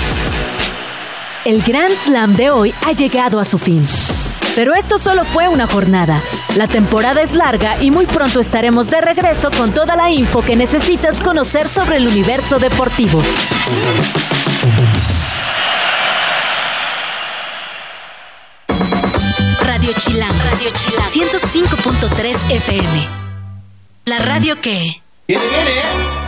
El 1.44 1.62
Grand 1.62 1.94
Slam 1.94 2.36
de 2.36 2.50
hoy 2.50 2.74
ha 2.86 2.92
llegado 2.94 3.40
a 3.40 3.46
su 3.46 3.58
fin. 3.58 3.82
Pero 4.58 4.74
esto 4.74 4.98
solo 4.98 5.24
fue 5.24 5.48
una 5.48 5.68
jornada. 5.68 6.20
La 6.56 6.66
temporada 6.66 7.22
es 7.22 7.34
larga 7.34 7.80
y 7.80 7.92
muy 7.92 8.08
pronto 8.08 8.40
estaremos 8.40 8.90
de 8.90 9.02
regreso 9.02 9.52
con 9.56 9.72
toda 9.72 9.96
la 9.96 10.10
info 10.10 10.42
que 10.42 10.56
necesitas 10.56 11.22
conocer 11.22 11.70
sobre 11.70 11.98
el 11.98 12.08
universo 12.08 12.58
deportivo. 12.58 13.22
Radio 19.62 19.92
Chilán. 20.00 20.32
Radio 20.50 20.72
Chilán. 20.72 21.08
105.3 21.08 22.52
FM. 22.56 23.08
La 24.06 24.18
radio 24.18 24.60
que... 24.60 25.04
Viene, 25.28 25.44
viene. 25.52 26.27